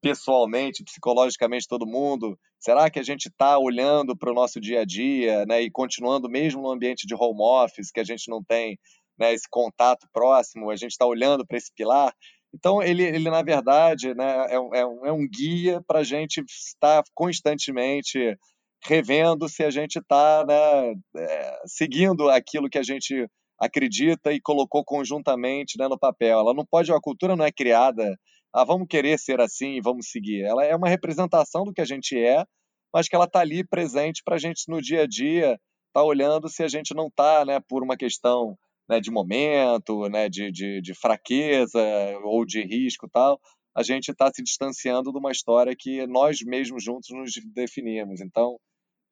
pessoalmente, 0.00 0.84
psicologicamente 0.84 1.66
todo 1.68 1.86
mundo, 1.86 2.38
será 2.58 2.88
que 2.90 2.98
a 2.98 3.02
gente 3.02 3.26
está 3.26 3.58
olhando 3.58 4.16
para 4.16 4.30
o 4.30 4.34
nosso 4.34 4.60
dia 4.60 4.80
a 4.80 4.84
dia 4.84 5.44
né, 5.46 5.62
e 5.62 5.70
continuando 5.70 6.28
mesmo 6.28 6.62
no 6.62 6.70
ambiente 6.70 7.06
de 7.06 7.14
home 7.14 7.40
office, 7.40 7.90
que 7.90 8.00
a 8.00 8.04
gente 8.04 8.30
não 8.30 8.42
tem 8.42 8.78
né, 9.18 9.32
esse 9.32 9.48
contato 9.50 10.06
próximo, 10.12 10.70
a 10.70 10.76
gente 10.76 10.92
está 10.92 11.04
olhando 11.04 11.46
para 11.46 11.58
esse 11.58 11.72
pilar? 11.74 12.12
Então, 12.54 12.82
ele, 12.82 13.02
ele 13.02 13.30
na 13.30 13.42
verdade, 13.42 14.14
né, 14.14 14.46
é, 14.48 14.54
é, 14.54 14.86
um, 14.86 15.06
é 15.06 15.12
um 15.12 15.28
guia 15.28 15.82
para 15.86 16.00
a 16.00 16.04
gente 16.04 16.42
estar 16.48 17.02
constantemente 17.14 18.36
revendo 18.84 19.48
se 19.48 19.62
a 19.62 19.70
gente 19.70 19.98
está 19.98 20.44
né, 20.46 20.94
é, 21.16 21.60
seguindo 21.66 22.28
aquilo 22.30 22.70
que 22.70 22.78
a 22.78 22.82
gente 22.82 23.28
acredita 23.58 24.32
e 24.32 24.40
colocou 24.40 24.84
conjuntamente 24.84 25.76
né, 25.78 25.88
no 25.88 25.98
papel. 25.98 26.38
Ela 26.38 26.54
não 26.54 26.64
pode, 26.64 26.92
a 26.92 27.00
cultura 27.00 27.36
não 27.36 27.44
é 27.44 27.52
criada, 27.52 28.16
ah, 28.52 28.64
vamos 28.64 28.86
querer 28.88 29.18
ser 29.18 29.40
assim 29.40 29.80
vamos 29.82 30.10
seguir. 30.10 30.42
Ela 30.42 30.64
é 30.64 30.74
uma 30.74 30.88
representação 30.88 31.64
do 31.64 31.72
que 31.72 31.80
a 31.80 31.84
gente 31.84 32.16
é, 32.16 32.44
mas 32.92 33.08
que 33.08 33.14
ela 33.14 33.26
está 33.26 33.40
ali 33.40 33.66
presente 33.66 34.22
para 34.24 34.36
a 34.36 34.38
gente 34.38 34.62
no 34.68 34.80
dia 34.80 35.02
a 35.02 35.06
dia 35.06 35.58
tá 35.92 36.02
olhando 36.02 36.48
se 36.48 36.62
a 36.62 36.68
gente 36.68 36.94
não 36.94 37.08
está, 37.08 37.44
né, 37.44 37.60
por 37.68 37.82
uma 37.82 37.96
questão 37.96 38.56
né, 38.88 39.00
de 39.00 39.10
momento, 39.10 40.08
né, 40.08 40.28
de, 40.28 40.50
de, 40.50 40.80
de 40.80 40.94
fraqueza 40.94 41.80
ou 42.24 42.44
de 42.44 42.62
risco 42.62 43.08
tal, 43.08 43.40
a 43.76 43.82
gente 43.82 44.10
está 44.10 44.30
se 44.32 44.42
distanciando 44.42 45.12
de 45.12 45.18
uma 45.18 45.30
história 45.30 45.76
que 45.78 46.06
nós 46.06 46.40
mesmos 46.42 46.82
juntos 46.82 47.10
nos 47.10 47.32
definimos. 47.54 48.20
Então, 48.20 48.58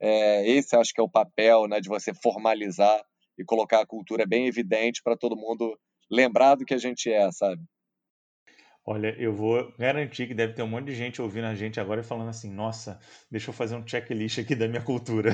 é, 0.00 0.48
esse 0.50 0.76
acho 0.76 0.92
que 0.92 1.00
é 1.00 1.04
o 1.04 1.10
papel 1.10 1.68
né, 1.68 1.80
de 1.80 1.88
você 1.88 2.12
formalizar 2.14 3.00
e 3.38 3.44
colocar 3.44 3.80
a 3.80 3.86
cultura 3.86 4.26
bem 4.26 4.46
evidente 4.46 5.02
para 5.02 5.16
todo 5.16 5.36
mundo 5.36 5.78
lembrar 6.10 6.54
do 6.54 6.64
que 6.64 6.74
a 6.74 6.78
gente 6.78 7.10
é, 7.10 7.30
sabe? 7.30 7.62
Olha, 8.88 9.12
eu 9.18 9.34
vou 9.34 9.74
garantir 9.76 10.28
que 10.28 10.34
deve 10.34 10.52
ter 10.52 10.62
um 10.62 10.68
monte 10.68 10.84
de 10.86 10.94
gente 10.94 11.20
ouvindo 11.20 11.46
a 11.46 11.56
gente 11.56 11.80
agora 11.80 12.02
e 12.02 12.04
falando 12.04 12.28
assim: 12.28 12.48
nossa, 12.48 13.00
deixa 13.28 13.50
eu 13.50 13.54
fazer 13.54 13.74
um 13.74 13.84
checklist 13.84 14.38
aqui 14.38 14.54
da 14.54 14.68
minha 14.68 14.80
cultura. 14.80 15.32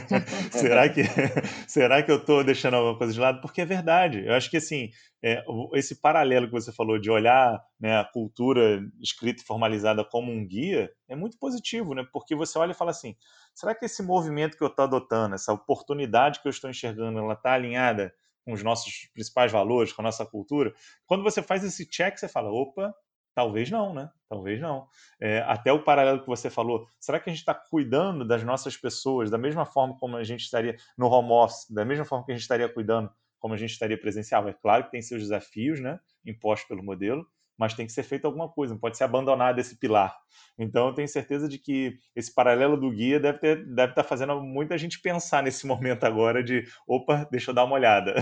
será 0.50 0.88
que 0.88 1.02
será 1.68 2.02
que 2.02 2.10
eu 2.10 2.16
estou 2.16 2.42
deixando 2.42 2.72
alguma 2.72 2.96
coisa 2.96 3.12
de 3.12 3.20
lado? 3.20 3.42
Porque 3.42 3.60
é 3.60 3.66
verdade. 3.66 4.24
Eu 4.24 4.32
acho 4.32 4.50
que 4.50 4.56
assim, 4.56 4.88
é, 5.22 5.44
esse 5.74 6.00
paralelo 6.00 6.46
que 6.46 6.54
você 6.54 6.72
falou 6.72 6.98
de 6.98 7.10
olhar 7.10 7.62
né, 7.78 7.98
a 7.98 8.04
cultura 8.04 8.82
escrita 9.02 9.42
e 9.42 9.46
formalizada 9.46 10.02
como 10.02 10.32
um 10.32 10.46
guia 10.46 10.90
é 11.06 11.14
muito 11.14 11.38
positivo, 11.38 11.94
né? 11.94 12.02
Porque 12.10 12.34
você 12.34 12.58
olha 12.58 12.70
e 12.70 12.74
fala 12.74 12.92
assim: 12.92 13.14
será 13.54 13.74
que 13.74 13.84
esse 13.84 14.02
movimento 14.02 14.56
que 14.56 14.64
eu 14.64 14.68
estou 14.68 14.86
adotando, 14.86 15.34
essa 15.34 15.52
oportunidade 15.52 16.40
que 16.40 16.48
eu 16.48 16.50
estou 16.50 16.70
enxergando, 16.70 17.18
ela 17.18 17.34
está 17.34 17.52
alinhada? 17.52 18.10
Com 18.46 18.52
os 18.52 18.62
nossos 18.62 19.10
principais 19.12 19.50
valores, 19.50 19.92
com 19.92 20.00
a 20.02 20.04
nossa 20.04 20.24
cultura. 20.24 20.72
Quando 21.04 21.24
você 21.24 21.42
faz 21.42 21.64
esse 21.64 21.84
check, 21.84 22.16
você 22.16 22.28
fala, 22.28 22.48
opa, 22.48 22.94
talvez 23.34 23.68
não, 23.72 23.92
né? 23.92 24.08
Talvez 24.28 24.60
não. 24.60 24.86
É, 25.20 25.40
até 25.40 25.72
o 25.72 25.82
paralelo 25.82 26.20
que 26.20 26.28
você 26.28 26.48
falou, 26.48 26.86
será 27.00 27.18
que 27.18 27.28
a 27.28 27.32
gente 27.32 27.40
está 27.40 27.52
cuidando 27.52 28.24
das 28.24 28.44
nossas 28.44 28.76
pessoas 28.76 29.30
da 29.30 29.36
mesma 29.36 29.66
forma 29.66 29.98
como 29.98 30.16
a 30.16 30.22
gente 30.22 30.42
estaria 30.42 30.76
no 30.96 31.08
home 31.08 31.32
office, 31.32 31.68
da 31.68 31.84
mesma 31.84 32.04
forma 32.04 32.24
que 32.24 32.30
a 32.30 32.34
gente 32.34 32.42
estaria 32.42 32.68
cuidando 32.68 33.10
como 33.40 33.52
a 33.52 33.56
gente 33.56 33.72
estaria 33.72 33.98
presencial? 34.00 34.48
É 34.48 34.52
claro 34.52 34.84
que 34.84 34.92
tem 34.92 35.02
seus 35.02 35.22
desafios, 35.22 35.80
né? 35.80 35.98
Impostos 36.24 36.68
pelo 36.68 36.84
modelo, 36.84 37.26
mas 37.58 37.74
tem 37.74 37.86
que 37.86 37.92
ser 37.92 38.02
feito 38.02 38.26
alguma 38.26 38.48
coisa, 38.48 38.74
não 38.74 38.80
pode 38.80 38.96
ser 38.96 39.04
abandonado 39.04 39.58
esse 39.58 39.78
pilar. 39.78 40.16
Então 40.58 40.88
eu 40.88 40.94
tenho 40.94 41.08
certeza 41.08 41.48
de 41.48 41.58
que 41.58 41.96
esse 42.14 42.32
paralelo 42.32 42.76
do 42.76 42.90
guia 42.90 43.20
deve, 43.20 43.38
ter, 43.38 43.56
deve 43.66 43.92
estar 43.92 44.02
tá 44.02 44.08
fazendo 44.08 44.40
muita 44.40 44.76
gente 44.76 45.00
pensar 45.00 45.42
nesse 45.42 45.66
momento 45.68 46.04
agora 46.04 46.42
de, 46.42 46.64
opa, 46.86 47.26
deixa 47.30 47.50
eu 47.50 47.54
dar 47.54 47.64
uma 47.64 47.74
olhada. 47.74 48.14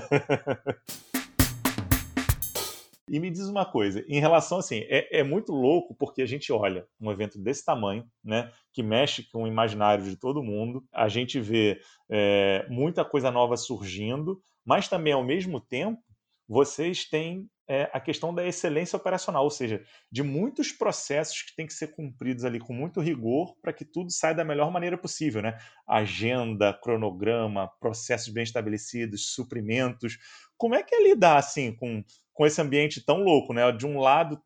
E 3.06 3.20
me 3.20 3.30
diz 3.30 3.46
uma 3.48 3.66
coisa, 3.66 4.02
em 4.08 4.18
relação 4.18 4.58
assim, 4.58 4.78
é, 4.88 5.20
é, 5.20 5.22
muito 5.22 5.52
louco 5.52 5.94
porque 5.94 6.22
a 6.22 6.26
gente 6.26 6.50
olha 6.50 6.86
um 6.98 7.12
evento 7.12 7.38
desse 7.38 7.62
tamanho, 7.62 8.04
né, 8.24 8.50
que 8.72 8.82
mexe 8.82 9.28
com 9.30 9.42
o 9.42 9.46
imaginário 9.46 10.04
de 10.04 10.16
todo 10.16 10.42
mundo, 10.42 10.82
a 10.92 11.06
gente 11.06 11.38
vê 11.38 11.78
é, 12.10 12.66
muita 12.68 13.04
coisa 13.04 13.30
nova 13.30 13.58
surgindo, 13.58 14.40
mas 14.64 14.88
também 14.88 15.12
ao 15.12 15.22
mesmo 15.22 15.60
tempo 15.60 16.02
vocês 16.48 17.04
têm 17.04 17.48
é, 17.66 17.90
a 17.92 18.00
questão 18.00 18.34
da 18.34 18.44
excelência 18.44 18.96
operacional, 18.96 19.44
ou 19.44 19.50
seja, 19.50 19.82
de 20.10 20.22
muitos 20.22 20.70
processos 20.70 21.42
que 21.42 21.56
têm 21.56 21.66
que 21.66 21.72
ser 21.72 21.88
cumpridos 21.88 22.44
ali 22.44 22.60
com 22.60 22.72
muito 22.72 23.00
rigor 23.00 23.56
para 23.62 23.72
que 23.72 23.84
tudo 23.84 24.10
saia 24.10 24.34
da 24.34 24.44
melhor 24.44 24.70
maneira 24.70 24.98
possível, 24.98 25.40
né? 25.40 25.56
Agenda, 25.86 26.74
cronograma, 26.74 27.70
processos 27.80 28.28
bem 28.28 28.44
estabelecidos, 28.44 29.32
suprimentos. 29.34 30.18
Como 30.56 30.74
é 30.74 30.82
que 30.82 30.94
é 30.94 31.02
lidar 31.02 31.38
assim 31.38 31.74
com, 31.74 32.04
com 32.32 32.46
esse 32.46 32.60
ambiente 32.60 33.04
tão 33.04 33.22
louco, 33.22 33.54
né? 33.54 33.72
De 33.72 33.86
um 33.86 33.98
lado, 33.98 34.40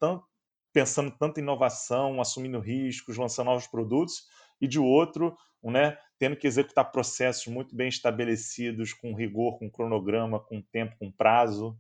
pensando 0.72 1.11
tanto 1.11 1.40
em 1.40 1.42
inovação, 1.42 2.20
assumindo 2.20 2.61
riscos, 2.61 3.16
lançando 3.16 3.46
novos 3.46 3.66
produtos, 3.66 4.28
e 4.61 4.66
de 4.66 4.78
outro, 4.78 5.37
né, 5.62 5.96
tendo 6.18 6.37
que 6.37 6.46
executar 6.46 6.90
processos 6.90 7.46
muito 7.46 7.76
bem 7.76 7.88
estabelecidos, 7.88 8.92
com 8.92 9.14
rigor, 9.14 9.59
com 9.59 9.70
cronograma, 9.70 10.40
com 10.40 10.61
tempo, 10.61 10.96
com 10.98 11.12
prazo 11.12 11.78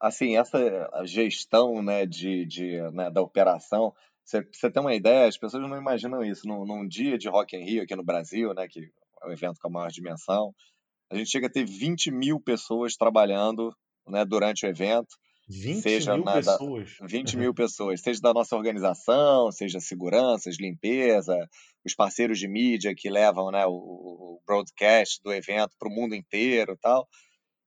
assim, 0.00 0.36
essa 0.36 0.58
gestão 1.04 1.82
né, 1.82 2.06
de, 2.06 2.46
de 2.46 2.80
né, 2.92 3.10
da 3.10 3.20
operação, 3.20 3.94
você, 4.24 4.46
você 4.50 4.70
tem 4.70 4.80
uma 4.80 4.94
ideia, 4.94 5.28
as 5.28 5.36
pessoas 5.36 5.68
não 5.68 5.76
imaginam 5.76 6.24
isso. 6.24 6.46
Num, 6.46 6.64
num, 6.64 6.86
dia 6.86 7.18
de 7.18 7.28
Rock 7.28 7.56
in 7.56 7.64
Rio 7.64 7.82
aqui 7.82 7.94
no 7.94 8.04
Brasil, 8.04 8.54
né, 8.54 8.66
que 8.68 8.90
é 9.22 9.26
um 9.26 9.32
evento 9.32 9.60
com 9.60 9.68
a 9.68 9.70
maior 9.70 9.90
dimensão, 9.90 10.54
a 11.10 11.16
gente 11.16 11.30
chega 11.30 11.48
a 11.48 11.50
ter 11.50 11.64
20 11.64 12.10
mil 12.10 12.40
pessoas 12.40 12.96
trabalhando 12.96 13.74
né, 14.06 14.24
durante 14.24 14.64
o 14.64 14.68
evento. 14.68 15.08
20 15.48 15.82
seja 15.82 16.14
mil 16.14 16.24
na, 16.24 16.34
pessoas? 16.34 16.96
Da, 17.00 17.06
20 17.08 17.36
mil 17.36 17.52
pessoas, 17.52 18.00
seja 18.00 18.20
da 18.20 18.32
nossa 18.32 18.56
organização, 18.56 19.50
seja 19.50 19.80
seguranças, 19.80 20.56
limpeza, 20.60 21.36
os 21.84 21.92
parceiros 21.92 22.38
de 22.38 22.46
mídia 22.46 22.94
que 22.96 23.10
levam 23.10 23.50
né, 23.50 23.66
o, 23.66 23.72
o 23.72 24.40
broadcast 24.46 25.20
do 25.24 25.32
evento 25.32 25.72
para 25.76 25.88
o 25.88 25.92
mundo 25.92 26.14
inteiro 26.14 26.78
tal. 26.80 27.08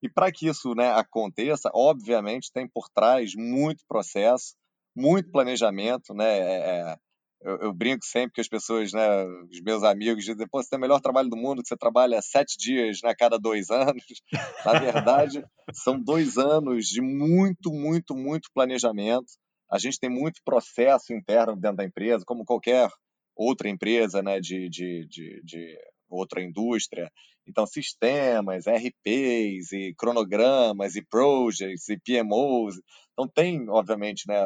E 0.04 0.10
para 0.10 0.30
que 0.34 0.48
isso 0.48 0.76
né, 0.76 0.92
aconteça, 0.92 1.72
obviamente 1.74 2.52
tem 2.52 2.68
por 2.68 2.90
trás 2.90 3.34
muito 3.36 3.86
processo, 3.88 4.54
muito 4.94 5.32
planejamento, 5.32 6.14
né? 6.14 6.40
É, 6.40 6.92
é, 6.92 6.98
eu, 7.42 7.58
eu, 7.62 7.74
brinco 7.74 8.04
sempre 8.06 8.34
que 8.34 8.42
as 8.42 8.48
pessoas, 8.50 8.92
né, 8.92 9.24
os 9.50 9.62
meus 9.62 9.82
amigos 9.82 10.26
dizem, 10.26 10.48
pô, 10.48 10.62
você 10.62 10.70
tem 10.70 10.78
o 10.78 10.82
melhor 10.82 11.00
trabalho 11.00 11.30
do 11.30 11.38
mundo, 11.38 11.62
que 11.62 11.70
você 11.70 11.78
trabalha 11.78 12.22
sete 12.22 12.58
dias 12.58 13.00
né, 13.02 13.12
a 13.12 13.16
cada 13.16 13.40
dois 13.40 13.70
anos. 13.70 14.04
Na 14.66 14.78
verdade, 14.78 15.42
são 15.72 15.98
dois 15.98 16.38
anos 16.38 16.86
de 16.88 17.02
muito, 17.02 17.72
muito, 17.72 18.14
muito 18.14 18.50
planejamento. 18.54 19.32
A 19.72 19.80
gente 19.80 20.00
tem 20.00 20.10
muito 20.10 20.42
processo 20.44 21.14
interno 21.14 21.56
dentro 21.56 21.78
da 21.78 21.86
empresa, 21.86 22.26
como 22.26 22.44
qualquer 22.44 22.90
outra 23.36 23.70
empresa 23.70 24.22
né, 24.22 24.42
de, 24.42 24.70
de, 24.70 25.08
de, 25.08 25.42
de 25.44 25.78
outra 26.10 26.42
indústria. 26.42 27.10
Então, 27.48 27.66
sistemas, 27.66 28.66
RPs, 28.68 29.72
e 29.74 29.94
cronogramas, 29.98 30.96
e 30.96 31.02
projects, 31.02 31.90
e 31.90 31.98
PMOs. 31.98 32.76
Então, 33.12 33.28
tem, 33.28 33.70
obviamente, 33.70 34.28
né, 34.28 34.46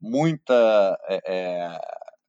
muita 0.00 0.98
é, 1.08 1.20
é, 1.26 1.78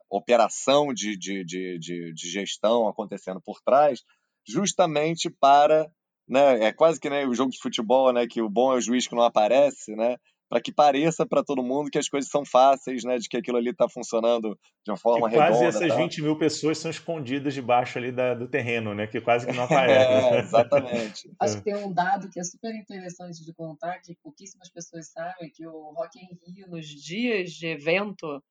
operação 0.09 0.93
de, 0.93 1.17
de, 1.17 1.43
de, 1.43 1.79
de, 1.79 2.29
gestão 2.29 2.87
acontecendo 2.87 3.41
por 3.41 3.59
trás, 3.61 4.01
justamente 4.47 5.29
para. 5.29 5.89
Né, 6.27 6.65
é 6.65 6.73
quase 6.73 6.99
que 6.99 7.09
né, 7.09 7.25
o 7.25 7.33
jogo 7.33 7.51
de 7.51 7.59
futebol, 7.59 8.11
né, 8.11 8.27
que 8.27 8.41
o 8.41 8.49
bom 8.49 8.73
é 8.73 8.75
o 8.77 8.81
juiz 8.81 9.07
que 9.07 9.15
não 9.15 9.23
aparece, 9.23 9.95
né? 9.95 10.17
Para 10.49 10.61
que 10.61 10.71
pareça 10.71 11.25
para 11.25 11.43
todo 11.43 11.61
mundo 11.61 11.89
que 11.89 11.97
as 11.97 12.07
coisas 12.07 12.29
são 12.29 12.45
fáceis, 12.45 13.03
né? 13.03 13.17
De 13.17 13.27
que 13.27 13.37
aquilo 13.37 13.57
ali 13.57 13.71
está 13.71 13.87
funcionando 13.89 14.57
de 14.83 14.91
uma 14.91 14.97
forma 14.97 15.29
que 15.29 15.35
redonda. 15.35 15.51
Quase 15.51 15.65
essas 15.65 15.89
tá? 15.89 15.95
20 15.95 16.21
mil 16.21 16.37
pessoas 16.37 16.77
são 16.77 16.89
escondidas 16.89 17.53
debaixo 17.53 17.97
ali 17.97 18.11
da, 18.11 18.33
do 18.33 18.47
terreno, 18.47 18.93
né? 18.93 19.07
Que 19.07 19.19
quase 19.19 19.45
que 19.45 19.53
não 19.53 19.63
aparecem. 19.65 20.15
é, 20.15 20.39
exatamente. 20.39 21.31
Acho 21.39 21.57
que 21.57 21.63
tem 21.63 21.75
um 21.75 21.91
dado 21.91 22.29
que 22.29 22.39
é 22.39 22.43
super 22.43 22.73
interessante 22.73 23.43
de 23.43 23.53
contar, 23.53 23.99
que 23.99 24.15
pouquíssimas 24.23 24.69
pessoas 24.69 25.11
sabem, 25.11 25.51
que 25.53 25.67
o 25.67 25.93
Rock 25.93 26.17
in 26.19 26.37
Rio, 26.45 26.69
nos 26.69 26.87
dias 26.87 27.51
de 27.51 27.67
evento, 27.67 28.41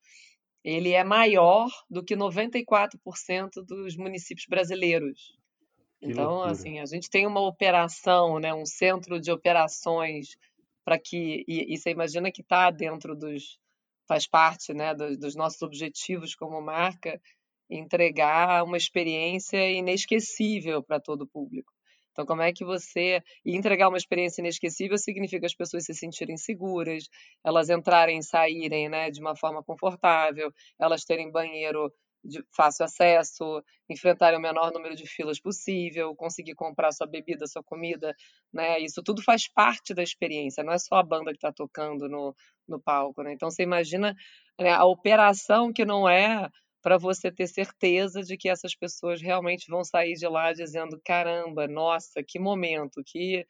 ele 0.62 0.92
é 0.92 1.02
maior 1.02 1.68
do 1.88 2.04
que 2.04 2.14
94% 2.14 3.64
dos 3.66 3.96
municípios 3.96 4.46
brasileiros. 4.46 5.34
Que 5.98 6.12
então, 6.12 6.30
loucura. 6.30 6.52
assim, 6.52 6.78
a 6.78 6.84
gente 6.84 7.08
tem 7.08 7.26
uma 7.26 7.40
operação, 7.40 8.38
né, 8.38 8.52
um 8.52 8.66
centro 8.66 9.18
de 9.18 9.32
operações 9.32 10.36
para 10.86 10.98
que 10.98 11.44
e, 11.48 11.74
e, 11.74 11.76
você 11.76 11.90
imagina 11.90 12.32
que 12.32 12.42
está 12.42 12.70
dentro 12.70 13.16
dos 13.16 13.58
faz 14.08 14.26
parte 14.26 14.72
né 14.72 14.94
dos, 14.94 15.18
dos 15.18 15.34
nossos 15.36 15.60
objetivos 15.62 16.34
como 16.36 16.62
marca 16.62 17.20
entregar 17.68 18.64
uma 18.64 18.76
experiência 18.76 19.70
inesquecível 19.72 20.82
para 20.82 21.00
todo 21.00 21.22
o 21.22 21.28
público 21.28 21.72
então, 22.16 22.24
como 22.24 22.40
é 22.40 22.50
que 22.50 22.64
você. 22.64 23.22
E 23.44 23.54
entregar 23.54 23.88
uma 23.88 23.98
experiência 23.98 24.40
inesquecível 24.40 24.96
significa 24.96 25.44
as 25.44 25.54
pessoas 25.54 25.84
se 25.84 25.92
sentirem 25.92 26.38
seguras, 26.38 27.04
elas 27.44 27.68
entrarem 27.68 28.18
e 28.20 28.22
saírem 28.22 28.88
né, 28.88 29.10
de 29.10 29.20
uma 29.20 29.36
forma 29.36 29.62
confortável, 29.62 30.50
elas 30.80 31.04
terem 31.04 31.30
banheiro 31.30 31.92
de 32.26 32.42
fácil 32.54 32.84
acesso, 32.84 33.62
enfrentar 33.88 34.34
o 34.34 34.40
menor 34.40 34.72
número 34.72 34.94
de 34.94 35.06
filas 35.06 35.40
possível, 35.40 36.14
conseguir 36.16 36.54
comprar 36.54 36.92
sua 36.92 37.06
bebida, 37.06 37.46
sua 37.46 37.62
comida, 37.62 38.14
né? 38.52 38.80
Isso 38.80 39.02
tudo 39.02 39.22
faz 39.22 39.48
parte 39.48 39.94
da 39.94 40.02
experiência, 40.02 40.64
não 40.64 40.72
é 40.72 40.78
só 40.78 40.96
a 40.96 41.02
banda 41.02 41.30
que 41.30 41.38
está 41.38 41.52
tocando 41.52 42.08
no, 42.08 42.34
no 42.68 42.80
palco, 42.80 43.22
né? 43.22 43.32
Então 43.32 43.50
você 43.50 43.62
imagina 43.62 44.14
né, 44.58 44.70
a 44.70 44.84
operação 44.84 45.72
que 45.72 45.84
não 45.84 46.08
é 46.08 46.48
para 46.82 46.98
você 46.98 47.32
ter 47.32 47.48
certeza 47.48 48.22
de 48.22 48.36
que 48.36 48.48
essas 48.48 48.74
pessoas 48.76 49.20
realmente 49.20 49.66
vão 49.68 49.82
sair 49.82 50.14
de 50.14 50.28
lá 50.28 50.52
dizendo 50.52 51.00
caramba, 51.04 51.66
nossa, 51.66 52.22
que 52.22 52.38
momento, 52.38 53.02
que 53.04 53.44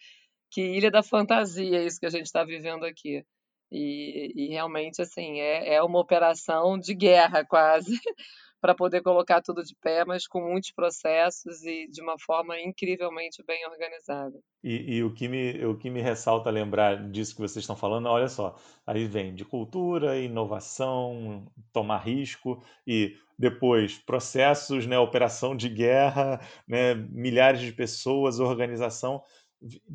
que 0.51 0.63
ilha 0.63 0.91
da 0.91 1.03
fantasia 1.03 1.85
isso 1.85 2.01
que 2.01 2.07
a 2.07 2.11
gente 2.11 2.27
está 2.27 2.45
vivendo 2.45 2.85
aqui. 2.85 3.25
E, 3.71 4.33
e, 4.37 4.49
realmente 4.49 5.03
assim 5.03 5.41
é, 5.41 5.75
é 5.75 5.83
uma 5.83 5.99
operação 5.99 6.79
de 6.79 6.95
guerra 6.95 7.45
quase 7.45 7.91
para 8.61 8.75
poder 8.75 9.03
colocar 9.03 9.43
tudo 9.43 9.63
de 9.63 9.75
pé, 9.81 10.05
mas 10.05 10.27
com 10.27 10.41
muitos 10.41 10.73
processos 10.73 11.63
e 11.63 11.87
de 11.89 12.03
uma 12.03 12.19
forma 12.19 12.59
incrivelmente 12.61 13.43
bem 13.47 13.67
organizada. 13.67 14.39
E, 14.63 14.97
e, 14.97 15.05
o, 15.05 15.13
que 15.13 15.29
me, 15.29 15.65
o 15.65 15.77
que 15.77 15.91
me 15.91 16.01
ressalta 16.01 16.51
lembrar 16.51 17.11
disso 17.11 17.35
que 17.35 17.41
vocês 17.41 17.63
estão 17.63 17.77
falando, 17.77 18.09
olha 18.09 18.29
só, 18.29 18.57
aí 18.87 19.07
vem 19.07 19.35
de 19.35 19.45
cultura, 19.45 20.19
inovação, 20.19 21.47
tomar 21.73 21.99
risco 21.99 22.63
e 22.87 23.15
depois 23.39 23.99
processos, 23.99 24.87
né, 24.87 24.99
operação 24.99 25.55
de 25.55 25.69
guerra, 25.69 26.41
né, 26.67 26.95
milhares 26.95 27.61
de 27.61 27.73
pessoas, 27.73 28.41
organização 28.41 29.23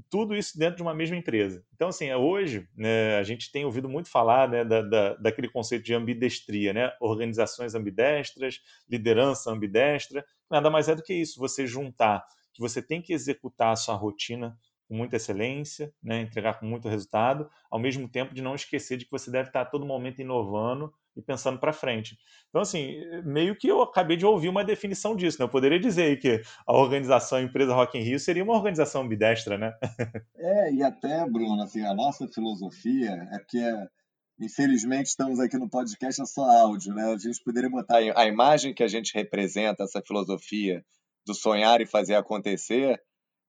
tudo 0.10 0.36
isso 0.36 0.58
dentro 0.58 0.78
de 0.78 0.82
uma 0.82 0.93
mesma 0.93 1.15
empresa. 1.15 1.63
Então, 1.74 1.89
assim, 1.89 2.08
é 2.08 2.17
hoje 2.17 2.67
né, 2.76 3.17
a 3.17 3.24
gente 3.24 3.52
tem 3.52 3.63
ouvido 3.63 3.88
muito 3.88 4.10
falar 4.10 4.50
né, 4.50 4.65
da, 4.65 4.82
da, 4.82 5.13
daquele 5.15 5.50
conceito 5.50 5.84
de 5.84 5.93
ambidestria, 5.93 6.74
né? 6.74 6.91
organizações 7.00 7.76
ambidestras, 7.76 8.60
liderança 8.89 9.52
ambidestra. 9.52 10.26
Nada 10.50 10.69
mais 10.69 10.89
é 10.89 10.95
do 10.95 11.04
que 11.04 11.13
isso, 11.13 11.39
você 11.39 11.65
juntar 11.65 12.26
que 12.54 12.62
você 12.62 12.82
tem 12.82 13.02
que 13.02 13.13
executar 13.13 13.71
a 13.71 13.76
sua 13.76 13.95
rotina 13.95 14.58
com 14.88 14.95
muita 14.95 15.15
excelência, 15.15 15.93
né, 16.04 16.19
entregar 16.19 16.60
com 16.60 16.65
muito 16.65 16.89
resultado, 16.89 17.50
ao 17.69 17.80
mesmo 17.80 18.10
tempo 18.10 18.34
de 18.34 18.41
não 18.41 18.56
esquecer 18.56 18.97
de 18.97 19.06
que 19.06 19.12
você 19.12 19.32
deve 19.32 19.47
estar 19.47 19.62
a 19.62 19.65
todo 19.65 19.86
momento 19.86 20.19
inovando 20.19 20.93
e 21.15 21.21
pensando 21.21 21.60
para 21.60 21.74
frente. 21.74 22.17
Então, 22.50 22.62
assim, 22.62 22.95
meio 23.24 23.56
que 23.56 23.67
eu 23.67 23.82
acabei 23.82 24.15
de 24.15 24.26
ouvir 24.26 24.50
uma 24.50 24.63
definição 24.63 25.15
disso, 25.15 25.38
né? 25.39 25.45
Eu 25.45 25.50
poderia 25.50 25.80
dizer 25.80 26.19
que 26.19 26.41
a 26.65 26.74
organização 26.74 27.38
a 27.38 27.41
empresa 27.41 27.74
Rock 27.74 27.97
in 27.97 28.02
Rio 28.02 28.19
seria 28.19 28.43
uma 28.43 28.56
organização 28.56 29.02
ambidestra, 29.02 29.58
né? 29.58 29.74
é, 30.38 30.74
e 30.74 30.84
até, 30.84 31.26
Bruno, 31.30 31.62
assim, 31.62 31.82
a 31.86 31.93
nossa 31.93 32.28
filosofia 32.28 33.12
é 33.32 33.39
que, 33.39 33.60
infelizmente, 34.39 35.08
estamos 35.08 35.39
aqui 35.39 35.58
no 35.58 35.69
podcast 35.69 36.21
é 36.21 36.26
só 36.26 36.43
áudio, 36.43 36.93
né? 36.93 37.13
A 37.13 37.17
gente 37.17 37.43
poderia 37.43 37.69
botar 37.69 37.97
a 37.97 38.26
imagem 38.26 38.74
que 38.74 38.84
a 38.84 38.88
gente 38.88 39.13
representa, 39.13 39.84
essa 39.84 40.02
filosofia 40.02 40.84
do 41.26 41.34
sonhar 41.34 41.82
e 41.82 41.86
fazer 41.86 42.15
acontecer, 42.15 43.00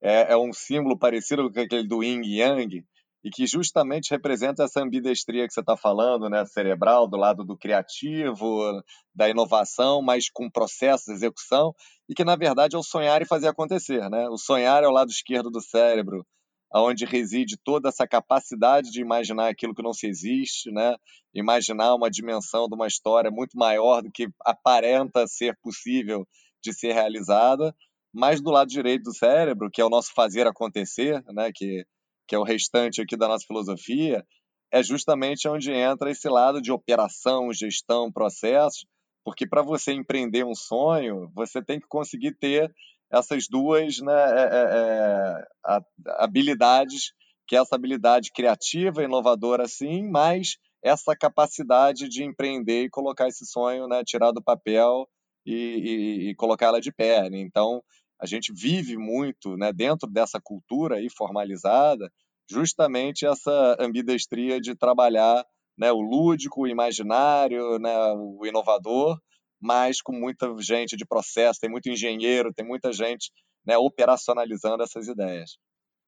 é, 0.03 0.33
é 0.33 0.37
um 0.37 0.53
símbolo 0.53 0.98
parecido 0.98 1.51
com 1.51 1.61
aquele 1.61 1.87
do 1.87 2.03
Yin 2.03 2.22
Yang, 2.25 2.85
e 3.25 3.31
que 3.31 3.47
justamente 3.47 4.11
representa 4.11 4.65
essa 4.65 4.83
ambidestria 4.83 5.47
que 5.47 5.55
você 5.55 5.61
está 5.61 5.77
falando, 5.77 6.29
né, 6.29 6.45
cerebral, 6.45 7.07
do 7.07 7.17
lado 7.17 7.45
do 7.45 7.57
criativo, 7.57 8.83
da 9.15 9.29
inovação, 9.29 10.03
mas 10.03 10.29
com 10.29 10.51
processos, 10.51 11.09
execução, 11.09 11.73
e 12.09 12.15
que 12.15 12.25
na 12.25 12.35
verdade 12.35 12.75
é 12.75 12.79
o 12.79 12.83
sonhar 12.83 13.23
e 13.23 13.27
fazer 13.27 13.49
acontecer, 13.49 14.09
né? 14.11 14.29
O 14.29 14.37
sonhar 14.37 14.83
é 14.83 14.89
o 14.89 14.93
lado 14.93 15.11
esquerdo 15.11 15.51
do 15.51 15.61
cérebro, 15.61 16.27
aonde 16.73 17.05
reside 17.05 17.57
toda 17.63 17.91
essa 17.91 18.09
capacidade 18.09 18.91
de 18.91 19.01
imaginar 19.01 19.49
aquilo 19.49 19.75
que 19.75 19.83
não 19.83 19.93
se 19.93 20.07
existe, 20.07 20.73
né? 20.73 20.97
Imaginar 21.35 21.95
uma 21.95 22.11
dimensão 22.11 22.67
de 22.67 22.75
uma 22.75 22.87
história 22.87 23.31
muito 23.31 23.57
maior 23.57 24.03
do 24.03 24.11
que 24.11 24.27
aparenta 24.45 25.27
ser 25.27 25.57
possível 25.63 26.27
de 26.63 26.73
ser 26.73 26.93
realizada, 26.93 27.75
mas 28.13 28.41
do 28.41 28.51
lado 28.51 28.69
direito 28.69 29.05
do 29.05 29.15
cérebro, 29.15 29.71
que 29.71 29.81
é 29.81 29.85
o 29.85 29.91
nosso 29.91 30.13
fazer 30.15 30.47
acontecer, 30.47 31.23
né? 31.29 31.51
Que 31.55 31.85
que 32.33 32.37
é 32.37 32.38
o 32.38 32.45
restante 32.45 33.03
aqui 33.03 33.14
da 33.14 33.29
nossa 33.29 33.45
filosofia, 33.47 34.25
é 34.73 34.83
justamente 34.83 35.47
onde 35.47 35.71
entra 35.71 36.11
esse 36.11 36.27
lado 36.31 36.62
de 36.62 36.73
operação, 36.73 37.53
gestão, 37.53 38.11
processos, 38.11 38.87
porque 39.23 39.47
para 39.47 39.61
você 39.61 39.92
empreender 39.92 40.42
um 40.42 40.55
sonho, 40.55 41.31
você 41.35 41.62
tem 41.62 41.79
que 41.79 41.87
conseguir 41.87 42.35
ter 42.38 42.75
essas 43.12 43.47
duas 43.51 43.99
né, 43.99 44.14
é, 44.14 44.45
é, 44.47 45.75
é 45.75 45.81
habilidades, 46.25 47.12
que 47.47 47.55
é 47.55 47.59
essa 47.59 47.75
habilidade 47.75 48.31
criativa, 48.33 49.05
inovadora, 49.05 49.68
sim, 49.68 50.09
mas 50.09 50.57
essa 50.83 51.14
capacidade 51.14 52.09
de 52.09 52.25
empreender 52.25 52.85
e 52.85 52.88
colocar 52.88 53.29
esse 53.29 53.45
sonho, 53.45 53.87
né, 53.87 54.03
tirar 54.07 54.33
do 54.33 54.42
papel 54.42 55.07
e, 55.45 56.31
e, 56.31 56.31
e 56.31 56.81
de 56.81 56.92
pé. 56.92 57.29
Então, 57.31 57.83
a 58.18 58.25
gente 58.25 58.55
vive 58.55 58.97
muito 58.97 59.55
né, 59.55 59.71
dentro 59.71 60.09
dessa 60.09 60.40
cultura 60.42 60.97
aí 60.97 61.09
formalizada, 61.11 62.11
justamente 62.51 63.27
essa 63.27 63.77
ambidestria 63.79 64.61
de 64.61 64.75
trabalhar 64.75 65.45
né, 65.79 65.91
o 65.91 66.01
lúdico, 66.01 66.63
o 66.63 66.67
imaginário, 66.67 67.79
né, 67.79 67.95
o 68.13 68.45
inovador, 68.47 69.19
mas 69.61 70.03
com 70.03 70.13
muita 70.13 70.55
gente 70.59 70.97
de 70.97 71.07
processo, 71.07 71.61
tem 71.61 71.71
muito 71.71 71.89
engenheiro, 71.89 72.53
tem 72.53 72.67
muita 72.67 72.93
gente 72.93 73.31
né, 73.65 73.77
operacionalizando 73.77 74.83
essas 74.83 75.09
ideias. 75.09 75.57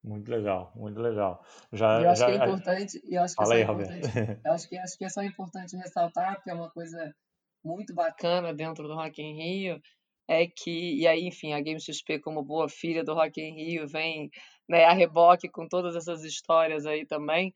Muito 0.02 0.30
legal, 0.30 0.70
muito 0.76 1.00
legal. 1.00 1.42
Já, 1.72 2.02
eu 2.02 2.10
acho 2.10 2.20
já... 2.20 2.26
que 2.26 2.32
é 2.32 2.36
importante, 2.36 3.02
eu 3.08 3.22
acho 3.22 3.34
que 3.34 3.42
Fala 3.42 3.54
é 3.54 3.56
aí, 3.56 3.62
importante, 3.62 4.40
eu 4.44 4.52
acho 4.52 4.68
que 4.68 4.76
acho 4.76 4.98
que 4.98 5.04
é 5.04 5.08
só 5.08 5.22
importante 5.22 5.76
ressaltar, 5.76 6.34
porque 6.34 6.50
é 6.50 6.54
uma 6.54 6.70
coisa 6.70 7.14
muito 7.64 7.94
bacana 7.94 8.52
dentro 8.52 8.86
do 8.86 8.94
Rock 8.94 9.22
in 9.22 9.34
Rio, 9.34 9.80
é 10.28 10.46
que, 10.46 11.00
e 11.00 11.06
aí, 11.06 11.26
enfim, 11.26 11.54
a 11.54 11.60
Game 11.60 11.80
XP, 11.80 12.18
como 12.18 12.42
boa 12.42 12.68
filha 12.68 13.02
do 13.02 13.14
Rock 13.14 13.40
in 13.40 13.54
Rio, 13.54 13.86
vem 13.86 14.30
né, 14.68 14.84
a 14.84 14.92
reboque 14.92 15.48
com 15.48 15.68
todas 15.68 15.94
essas 15.96 16.24
histórias 16.24 16.86
aí 16.86 17.06
também, 17.06 17.52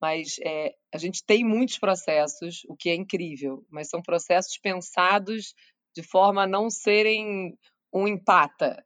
mas 0.00 0.36
é, 0.44 0.74
a 0.94 0.98
gente 0.98 1.24
tem 1.24 1.44
muitos 1.44 1.78
processos, 1.78 2.62
o 2.68 2.76
que 2.76 2.90
é 2.90 2.94
incrível, 2.94 3.64
mas 3.70 3.88
são 3.88 4.00
processos 4.00 4.56
pensados 4.58 5.54
de 5.94 6.02
forma 6.02 6.44
a 6.44 6.46
não 6.46 6.70
serem 6.70 7.56
um 7.92 8.06
empata, 8.06 8.84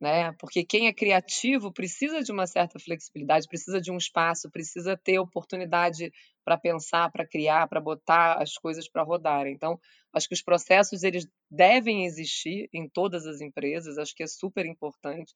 né? 0.00 0.32
Porque 0.38 0.64
quem 0.64 0.86
é 0.86 0.92
criativo 0.92 1.72
precisa 1.72 2.22
de 2.22 2.32
uma 2.32 2.46
certa 2.46 2.78
flexibilidade, 2.78 3.48
precisa 3.48 3.80
de 3.80 3.90
um 3.90 3.96
espaço, 3.96 4.50
precisa 4.50 4.96
ter 4.96 5.18
oportunidade 5.18 6.10
para 6.44 6.58
pensar, 6.58 7.10
para 7.10 7.26
criar, 7.26 7.68
para 7.68 7.80
botar 7.80 8.40
as 8.40 8.54
coisas 8.54 8.88
para 8.88 9.02
rodar. 9.02 9.46
Então, 9.46 9.78
acho 10.12 10.28
que 10.28 10.34
os 10.34 10.42
processos 10.42 11.02
eles 11.02 11.26
devem 11.50 12.04
existir 12.04 12.68
em 12.72 12.88
todas 12.88 13.26
as 13.26 13.40
empresas, 13.40 13.98
acho 13.98 14.14
que 14.14 14.22
é 14.22 14.26
super 14.26 14.64
importante 14.64 15.34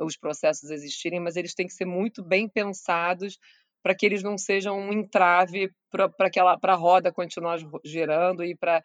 os 0.00 0.16
processos 0.16 0.70
existirem, 0.70 1.20
mas 1.20 1.36
eles 1.36 1.54
têm 1.54 1.66
que 1.66 1.72
ser 1.72 1.84
muito 1.84 2.22
bem 2.22 2.48
pensados 2.48 3.38
para 3.82 3.94
que 3.94 4.04
eles 4.04 4.22
não 4.22 4.36
sejam 4.36 4.78
um 4.78 4.92
entrave 4.92 5.72
para 5.90 6.72
a 6.72 6.76
roda 6.76 7.12
continuar 7.12 7.58
girando 7.84 8.44
e 8.44 8.54
para 8.54 8.82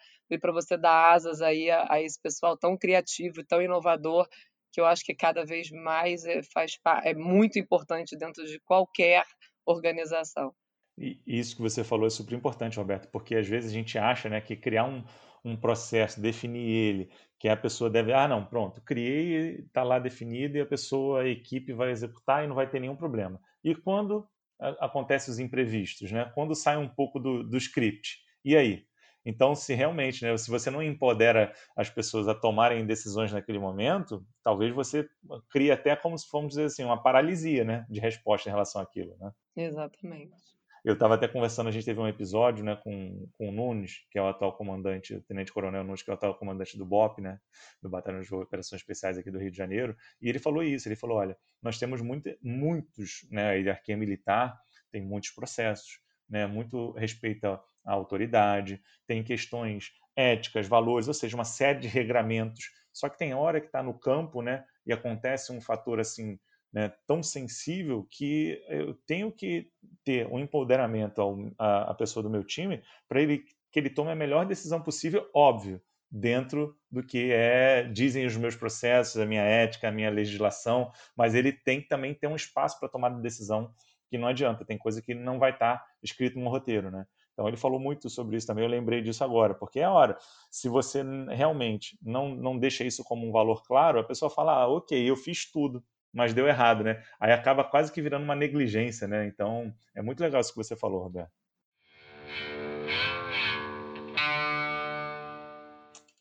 você 0.53 0.77
dar 0.77 1.13
asas 1.13 1.41
aí 1.41 1.69
a, 1.69 1.85
a, 1.89 2.01
esse 2.01 2.19
pessoal 2.21 2.57
tão 2.57 2.77
criativo 2.77 3.43
tão 3.45 3.61
inovador 3.61 4.27
que 4.71 4.81
eu 4.81 4.85
acho 4.85 5.03
que 5.03 5.15
cada 5.15 5.45
vez 5.45 5.71
mais 5.71 6.25
é, 6.25 6.41
faz 6.43 6.77
é 7.03 7.13
muito 7.13 7.57
importante 7.57 8.17
dentro 8.17 8.45
de 8.45 8.59
qualquer 8.59 9.23
organização. 9.65 10.53
E 10.97 11.19
isso 11.25 11.55
que 11.55 11.61
você 11.61 11.83
falou 11.83 12.07
é 12.07 12.09
super 12.09 12.35
importante, 12.35 12.77
Roberto, 12.77 13.09
porque 13.09 13.35
às 13.35 13.47
vezes 13.47 13.71
a 13.71 13.73
gente 13.73 13.97
acha 13.97 14.29
né, 14.29 14.41
que 14.41 14.55
criar 14.55 14.85
um, 14.85 15.03
um 15.45 15.55
processo, 15.55 16.19
definir 16.19 16.67
ele, 16.67 17.09
que 17.39 17.47
a 17.47 17.55
pessoa 17.55 17.89
deve, 17.89 18.11
ah, 18.11 18.27
não, 18.27 18.43
pronto, 18.43 18.81
criei, 18.81 19.59
está 19.59 19.83
lá 19.83 19.99
definido 19.99 20.57
e 20.57 20.61
a 20.61 20.65
pessoa, 20.65 21.21
a 21.21 21.27
equipe 21.27 21.71
vai 21.71 21.91
executar 21.91 22.43
e 22.43 22.47
não 22.47 22.55
vai 22.55 22.67
ter 22.67 22.79
nenhum 22.79 22.95
problema. 22.95 23.39
E 23.63 23.75
quando 23.75 24.27
acontecem 24.59 25.31
os 25.31 25.39
imprevistos, 25.39 26.11
né? 26.11 26.31
Quando 26.33 26.55
sai 26.55 26.77
um 26.77 26.87
pouco 26.87 27.19
do, 27.19 27.43
do 27.43 27.57
script, 27.57 28.19
e 28.43 28.55
aí? 28.55 28.85
Então, 29.25 29.55
se 29.55 29.73
realmente, 29.73 30.23
né, 30.23 30.37
se 30.37 30.51
você 30.51 30.69
não 30.69 30.83
empodera 30.83 31.51
as 31.75 31.89
pessoas 31.89 32.27
a 32.27 32.35
tomarem 32.35 32.85
decisões 32.85 33.33
naquele 33.33 33.57
momento, 33.57 34.23
talvez 34.43 34.73
você 34.73 35.09
crie 35.49 35.71
até 35.71 35.95
como 35.95 36.17
se 36.17 36.27
vamos 36.31 36.49
dizer 36.49 36.65
assim, 36.65 36.83
uma 36.83 37.01
paralisia, 37.01 37.63
né, 37.63 37.85
de 37.89 37.99
resposta 37.99 38.47
em 38.47 38.51
relação 38.51 38.81
àquilo, 38.81 39.17
né? 39.19 39.31
Exatamente. 39.55 40.54
Eu 40.85 40.93
estava 40.93 41.15
até 41.15 41.27
conversando, 41.27 41.67
a 41.67 41.71
gente 41.71 41.83
teve 41.83 41.99
um 41.99 42.07
episódio 42.07 42.63
né, 42.63 42.75
com, 42.75 43.27
com 43.39 43.49
o 43.49 43.51
Nunes, 43.51 44.05
que 44.11 44.19
é 44.19 44.21
o 44.21 44.27
atual 44.27 44.55
comandante, 44.55 45.15
o 45.15 45.21
Tenente 45.23 45.51
Coronel 45.51 45.83
Nunes, 45.83 46.03
que 46.03 46.11
é 46.11 46.13
o 46.13 46.15
atual 46.15 46.35
comandante 46.35 46.77
do 46.77 46.85
BOP, 46.85 47.21
né, 47.21 47.39
do 47.81 47.89
Batalhão 47.89 48.21
de 48.21 48.31
Operações 48.35 48.83
Especiais 48.83 49.17
aqui 49.17 49.31
do 49.31 49.39
Rio 49.39 49.49
de 49.49 49.57
Janeiro, 49.57 49.97
e 50.21 50.29
ele 50.29 50.37
falou 50.37 50.61
isso, 50.61 50.87
ele 50.87 50.95
falou, 50.95 51.17
olha, 51.17 51.35
nós 51.59 51.79
temos 51.79 52.01
muito, 52.01 52.29
muitos, 52.39 53.27
né, 53.31 53.49
a 53.49 53.53
hierarquia 53.53 53.97
militar 53.97 54.55
tem 54.91 55.01
muitos 55.01 55.31
processos, 55.31 55.99
né, 56.29 56.45
muito 56.45 56.91
respeito 56.91 57.45
à 57.47 57.63
autoridade, 57.85 58.79
tem 59.07 59.23
questões 59.23 59.91
éticas, 60.15 60.67
valores, 60.67 61.07
ou 61.07 61.15
seja, 61.15 61.35
uma 61.35 61.45
série 61.45 61.79
de 61.79 61.87
regramentos, 61.87 62.69
só 62.93 63.09
que 63.09 63.17
tem 63.17 63.33
hora 63.33 63.59
que 63.59 63.65
está 63.65 63.81
no 63.81 63.97
campo, 63.97 64.43
né, 64.43 64.63
e 64.85 64.93
acontece 64.93 65.51
um 65.51 65.59
fator 65.59 65.99
assim 65.99 66.39
né, 66.75 66.91
tão 67.07 67.23
sensível 67.23 68.05
que 68.11 68.61
eu 68.67 68.93
tenho 69.07 69.31
que 69.31 69.71
ter 70.03 70.27
um 70.27 70.37
empoderamento 70.37 71.21
ao, 71.21 71.37
a, 71.57 71.91
a 71.91 71.93
pessoa 71.93 72.21
do 72.21 72.29
meu 72.29 72.43
time 72.43 72.83
para 73.07 73.21
ele 73.21 73.45
que 73.71 73.79
ele 73.79 73.89
tome 73.89 74.11
a 74.11 74.15
melhor 74.15 74.45
decisão 74.45 74.81
possível, 74.81 75.29
óbvio, 75.33 75.81
dentro 76.11 76.77
do 76.91 77.01
que 77.01 77.31
é 77.31 77.83
dizem 77.83 78.25
os 78.25 78.35
meus 78.35 78.57
processos, 78.57 79.17
a 79.21 79.25
minha 79.25 79.41
ética, 79.41 79.87
a 79.87 79.91
minha 79.91 80.09
legislação, 80.09 80.91
mas 81.15 81.33
ele 81.33 81.53
tem 81.53 81.81
que 81.81 81.87
também 81.87 82.13
ter 82.13 82.27
um 82.27 82.35
espaço 82.35 82.77
para 82.77 82.89
tomar 82.89 83.09
decisão 83.21 83.73
que 84.09 84.17
não 84.17 84.27
adianta, 84.27 84.65
tem 84.65 84.77
coisa 84.77 85.01
que 85.01 85.13
não 85.13 85.39
vai 85.39 85.51
estar 85.51 85.77
tá 85.77 85.85
escrito 86.03 86.37
no 86.37 86.49
roteiro, 86.49 86.91
né? 86.91 87.05
Então 87.33 87.47
ele 87.47 87.57
falou 87.57 87.79
muito 87.79 88.09
sobre 88.09 88.37
isso 88.37 88.47
também, 88.47 88.63
eu 88.63 88.69
lembrei 88.69 89.01
disso 89.01 89.23
agora, 89.23 89.53
porque 89.53 89.79
é 89.79 89.83
a 89.83 89.91
hora. 89.91 90.17
Se 90.49 90.69
você 90.69 91.03
realmente 91.29 91.97
não, 92.01 92.33
não 92.33 92.57
deixa 92.57 92.83
isso 92.83 93.03
como 93.03 93.27
um 93.27 93.31
valor 93.31 93.63
claro, 93.65 93.99
a 93.99 94.03
pessoa 94.03 94.29
fala, 94.29 94.53
ah, 94.53 94.67
ok, 94.67 95.09
eu 95.09 95.17
fiz 95.17 95.49
tudo, 95.51 95.83
mas 96.15 96.33
deu 96.33 96.47
errado, 96.47 96.83
né? 96.83 97.03
Aí 97.19 97.33
acaba 97.33 97.63
quase 97.63 97.91
que 97.91 98.01
virando 98.01 98.23
uma 98.23 98.35
negligência, 98.35 99.05
né? 99.05 99.27
Então, 99.27 99.73
é 99.93 100.01
muito 100.01 100.21
legal 100.21 100.39
isso 100.39 100.51
que 100.51 100.57
você 100.57 100.75
falou, 100.75 101.03
Roberto. 101.03 101.31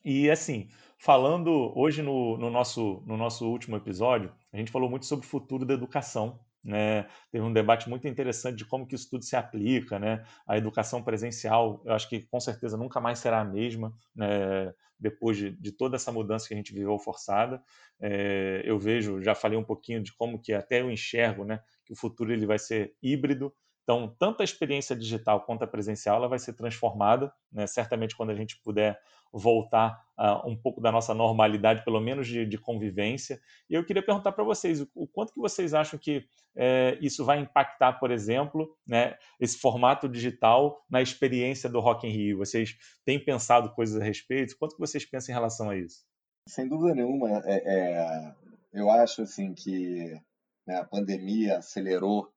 E 0.03 0.29
assim, 0.29 0.67
falando 0.99 1.71
hoje 1.75 2.01
no, 2.03 2.37
no, 2.37 2.49
nosso, 2.51 3.01
no 3.07 3.15
nosso 3.15 3.49
último 3.49 3.77
episódio, 3.77 4.31
a 4.51 4.57
gente 4.57 4.69
falou 4.69 4.89
muito 4.89 5.05
sobre 5.05 5.25
o 5.25 5.29
futuro 5.29 5.65
da 5.65 5.73
educação. 5.73 6.39
Né? 6.65 7.05
Teve 7.31 7.45
um 7.45 7.53
debate 7.53 7.87
muito 7.87 8.07
interessante 8.07 8.57
de 8.57 8.65
como 8.65 8.87
que 8.87 8.95
isso 8.95 9.07
tudo 9.07 9.23
se 9.23 9.35
aplica, 9.35 9.99
né? 9.99 10.25
A 10.47 10.57
educação 10.57 11.03
presencial, 11.03 11.83
eu 11.85 11.93
acho 11.93 12.09
que 12.09 12.21
com 12.21 12.39
certeza 12.39 12.75
nunca 12.75 12.99
mais 12.99 13.19
será 13.19 13.41
a 13.41 13.45
mesma, 13.45 13.93
né? 14.15 14.73
depois 14.99 15.37
de, 15.37 15.51
de, 15.51 15.71
toda 15.71 15.95
essa 15.95 16.11
mudança 16.11 16.47
que 16.47 16.53
a 16.53 16.57
gente 16.57 16.73
viveu 16.73 16.97
forçada. 16.97 17.61
É, 17.99 18.63
eu 18.65 18.79
vejo, 18.79 19.21
já 19.21 19.35
falei 19.35 19.57
um 19.57 19.63
pouquinho 19.63 20.01
de 20.01 20.13
como 20.13 20.41
que 20.41 20.53
até 20.53 20.81
eu 20.81 20.89
enxergo, 20.89 21.43
né, 21.43 21.59
que 21.85 21.93
o 21.93 21.95
futuro 21.95 22.33
ele 22.33 22.45
vai 22.45 22.57
ser 22.57 22.95
híbrido. 23.01 23.53
Então, 23.85 24.13
tanto 24.17 24.41
a 24.41 24.43
experiência 24.43 24.95
digital 24.95 25.45
quanto 25.45 25.63
a 25.63 25.67
presencial 25.67 26.17
ela 26.17 26.27
vai 26.27 26.39
ser 26.39 26.53
transformada. 26.53 27.31
Né? 27.51 27.67
Certamente, 27.67 28.17
quando 28.17 28.31
a 28.31 28.35
gente 28.35 28.59
puder 28.63 28.99
voltar 29.31 30.01
uh, 30.17 30.49
um 30.49 30.55
pouco 30.55 30.81
da 30.81 30.91
nossa 30.91 31.13
normalidade, 31.13 31.83
pelo 31.83 31.99
menos 31.99 32.27
de, 32.27 32.45
de 32.45 32.57
convivência. 32.57 33.39
E 33.69 33.75
eu 33.75 33.85
queria 33.85 34.03
perguntar 34.03 34.31
para 34.31 34.43
vocês 34.43 34.81
o, 34.95 35.05
quanto 35.05 35.33
que 35.33 35.39
vocês 35.39 35.73
acham 35.73 35.99
que 35.99 36.25
é, 36.55 36.97
isso 36.99 37.23
vai 37.23 37.39
impactar, 37.39 37.93
por 37.99 38.09
exemplo, 38.09 38.75
né, 38.87 39.15
esse 39.39 39.59
formato 39.59 40.09
digital 40.09 40.83
na 40.89 41.01
experiência 41.01 41.69
do 41.69 41.79
Rock 41.79 42.07
in 42.07 42.11
Rio. 42.11 42.37
Vocês 42.39 42.75
têm 43.05 43.23
pensado 43.23 43.71
coisas 43.73 44.01
a 44.01 44.03
respeito? 44.03 44.57
Quanto 44.57 44.75
que 44.75 44.81
vocês 44.81 45.05
pensam 45.05 45.33
em 45.33 45.35
relação 45.35 45.69
a 45.69 45.77
isso? 45.77 46.05
Sem 46.47 46.67
dúvida 46.67 46.95
nenhuma, 46.95 47.41
é, 47.45 47.61
é, 47.65 48.35
eu 48.73 48.89
acho 48.89 49.23
assim 49.23 49.53
que 49.53 50.17
né, 50.65 50.77
a 50.77 50.85
pandemia 50.85 51.57
acelerou 51.57 52.31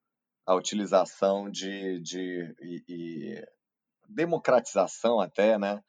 a 0.49 0.55
utilização 0.55 1.47
de, 1.47 1.99
de 1.99 2.55
e, 2.59 2.83
e 2.89 3.45
democratização 4.09 5.19
até, 5.19 5.59
né, 5.59 5.79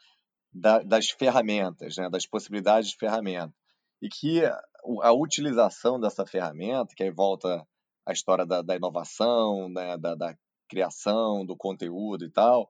da, 0.52 0.80
das 0.80 1.08
ferramentas, 1.08 1.96
né, 1.96 2.10
das 2.10 2.26
possibilidades 2.26 2.90
de 2.90 2.96
ferramenta. 2.98 3.54
E 4.02 4.08
que 4.10 4.42
a 4.44 5.12
utilização 5.14 5.98
dessa 5.98 6.26
ferramenta, 6.26 6.94
que 6.94 7.02
aí 7.02 7.10
volta 7.10 7.66
a 8.04 8.12
história 8.12 8.44
da, 8.44 8.60
da 8.60 8.76
inovação, 8.76 9.70
né, 9.70 9.96
da, 9.96 10.14
da, 10.14 10.36
criação, 10.68 11.44
do 11.44 11.56
conteúdo 11.56 12.24
e 12.26 12.30
tal, 12.30 12.68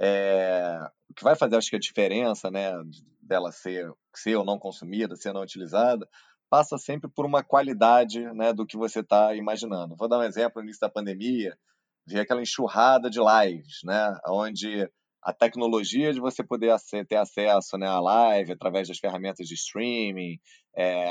é, 0.00 0.78
o 1.10 1.14
que 1.14 1.24
vai 1.24 1.34
fazer, 1.34 1.56
acho 1.56 1.68
que 1.68 1.76
a 1.76 1.80
diferença 1.80 2.48
né, 2.48 2.72
dela 3.20 3.50
ser, 3.50 3.92
ser 4.14 4.36
ou 4.36 4.44
não 4.44 4.58
consumida, 4.58 5.16
ser 5.16 5.32
não 5.32 5.42
utilizada, 5.42 6.08
passa 6.54 6.78
sempre 6.78 7.10
por 7.10 7.26
uma 7.26 7.42
qualidade 7.42 8.20
né, 8.32 8.52
do 8.52 8.64
que 8.64 8.76
você 8.76 9.00
está 9.00 9.34
imaginando. 9.34 9.96
Vou 9.96 10.06
dar 10.06 10.20
um 10.20 10.22
exemplo, 10.22 10.62
no 10.62 10.62
início 10.62 10.80
da 10.80 10.88
pandemia, 10.88 11.58
vi 12.06 12.20
aquela 12.20 12.40
enxurrada 12.40 13.10
de 13.10 13.18
lives, 13.18 13.80
né, 13.82 14.16
onde 14.28 14.88
a 15.20 15.32
tecnologia 15.32 16.12
de 16.12 16.20
você 16.20 16.44
poder 16.44 16.72
ter 17.08 17.16
acesso 17.16 17.76
né, 17.76 17.88
à 17.88 17.98
live 17.98 18.52
através 18.52 18.86
das 18.86 19.00
ferramentas 19.00 19.48
de 19.48 19.54
streaming, 19.54 20.38
é, 20.76 21.08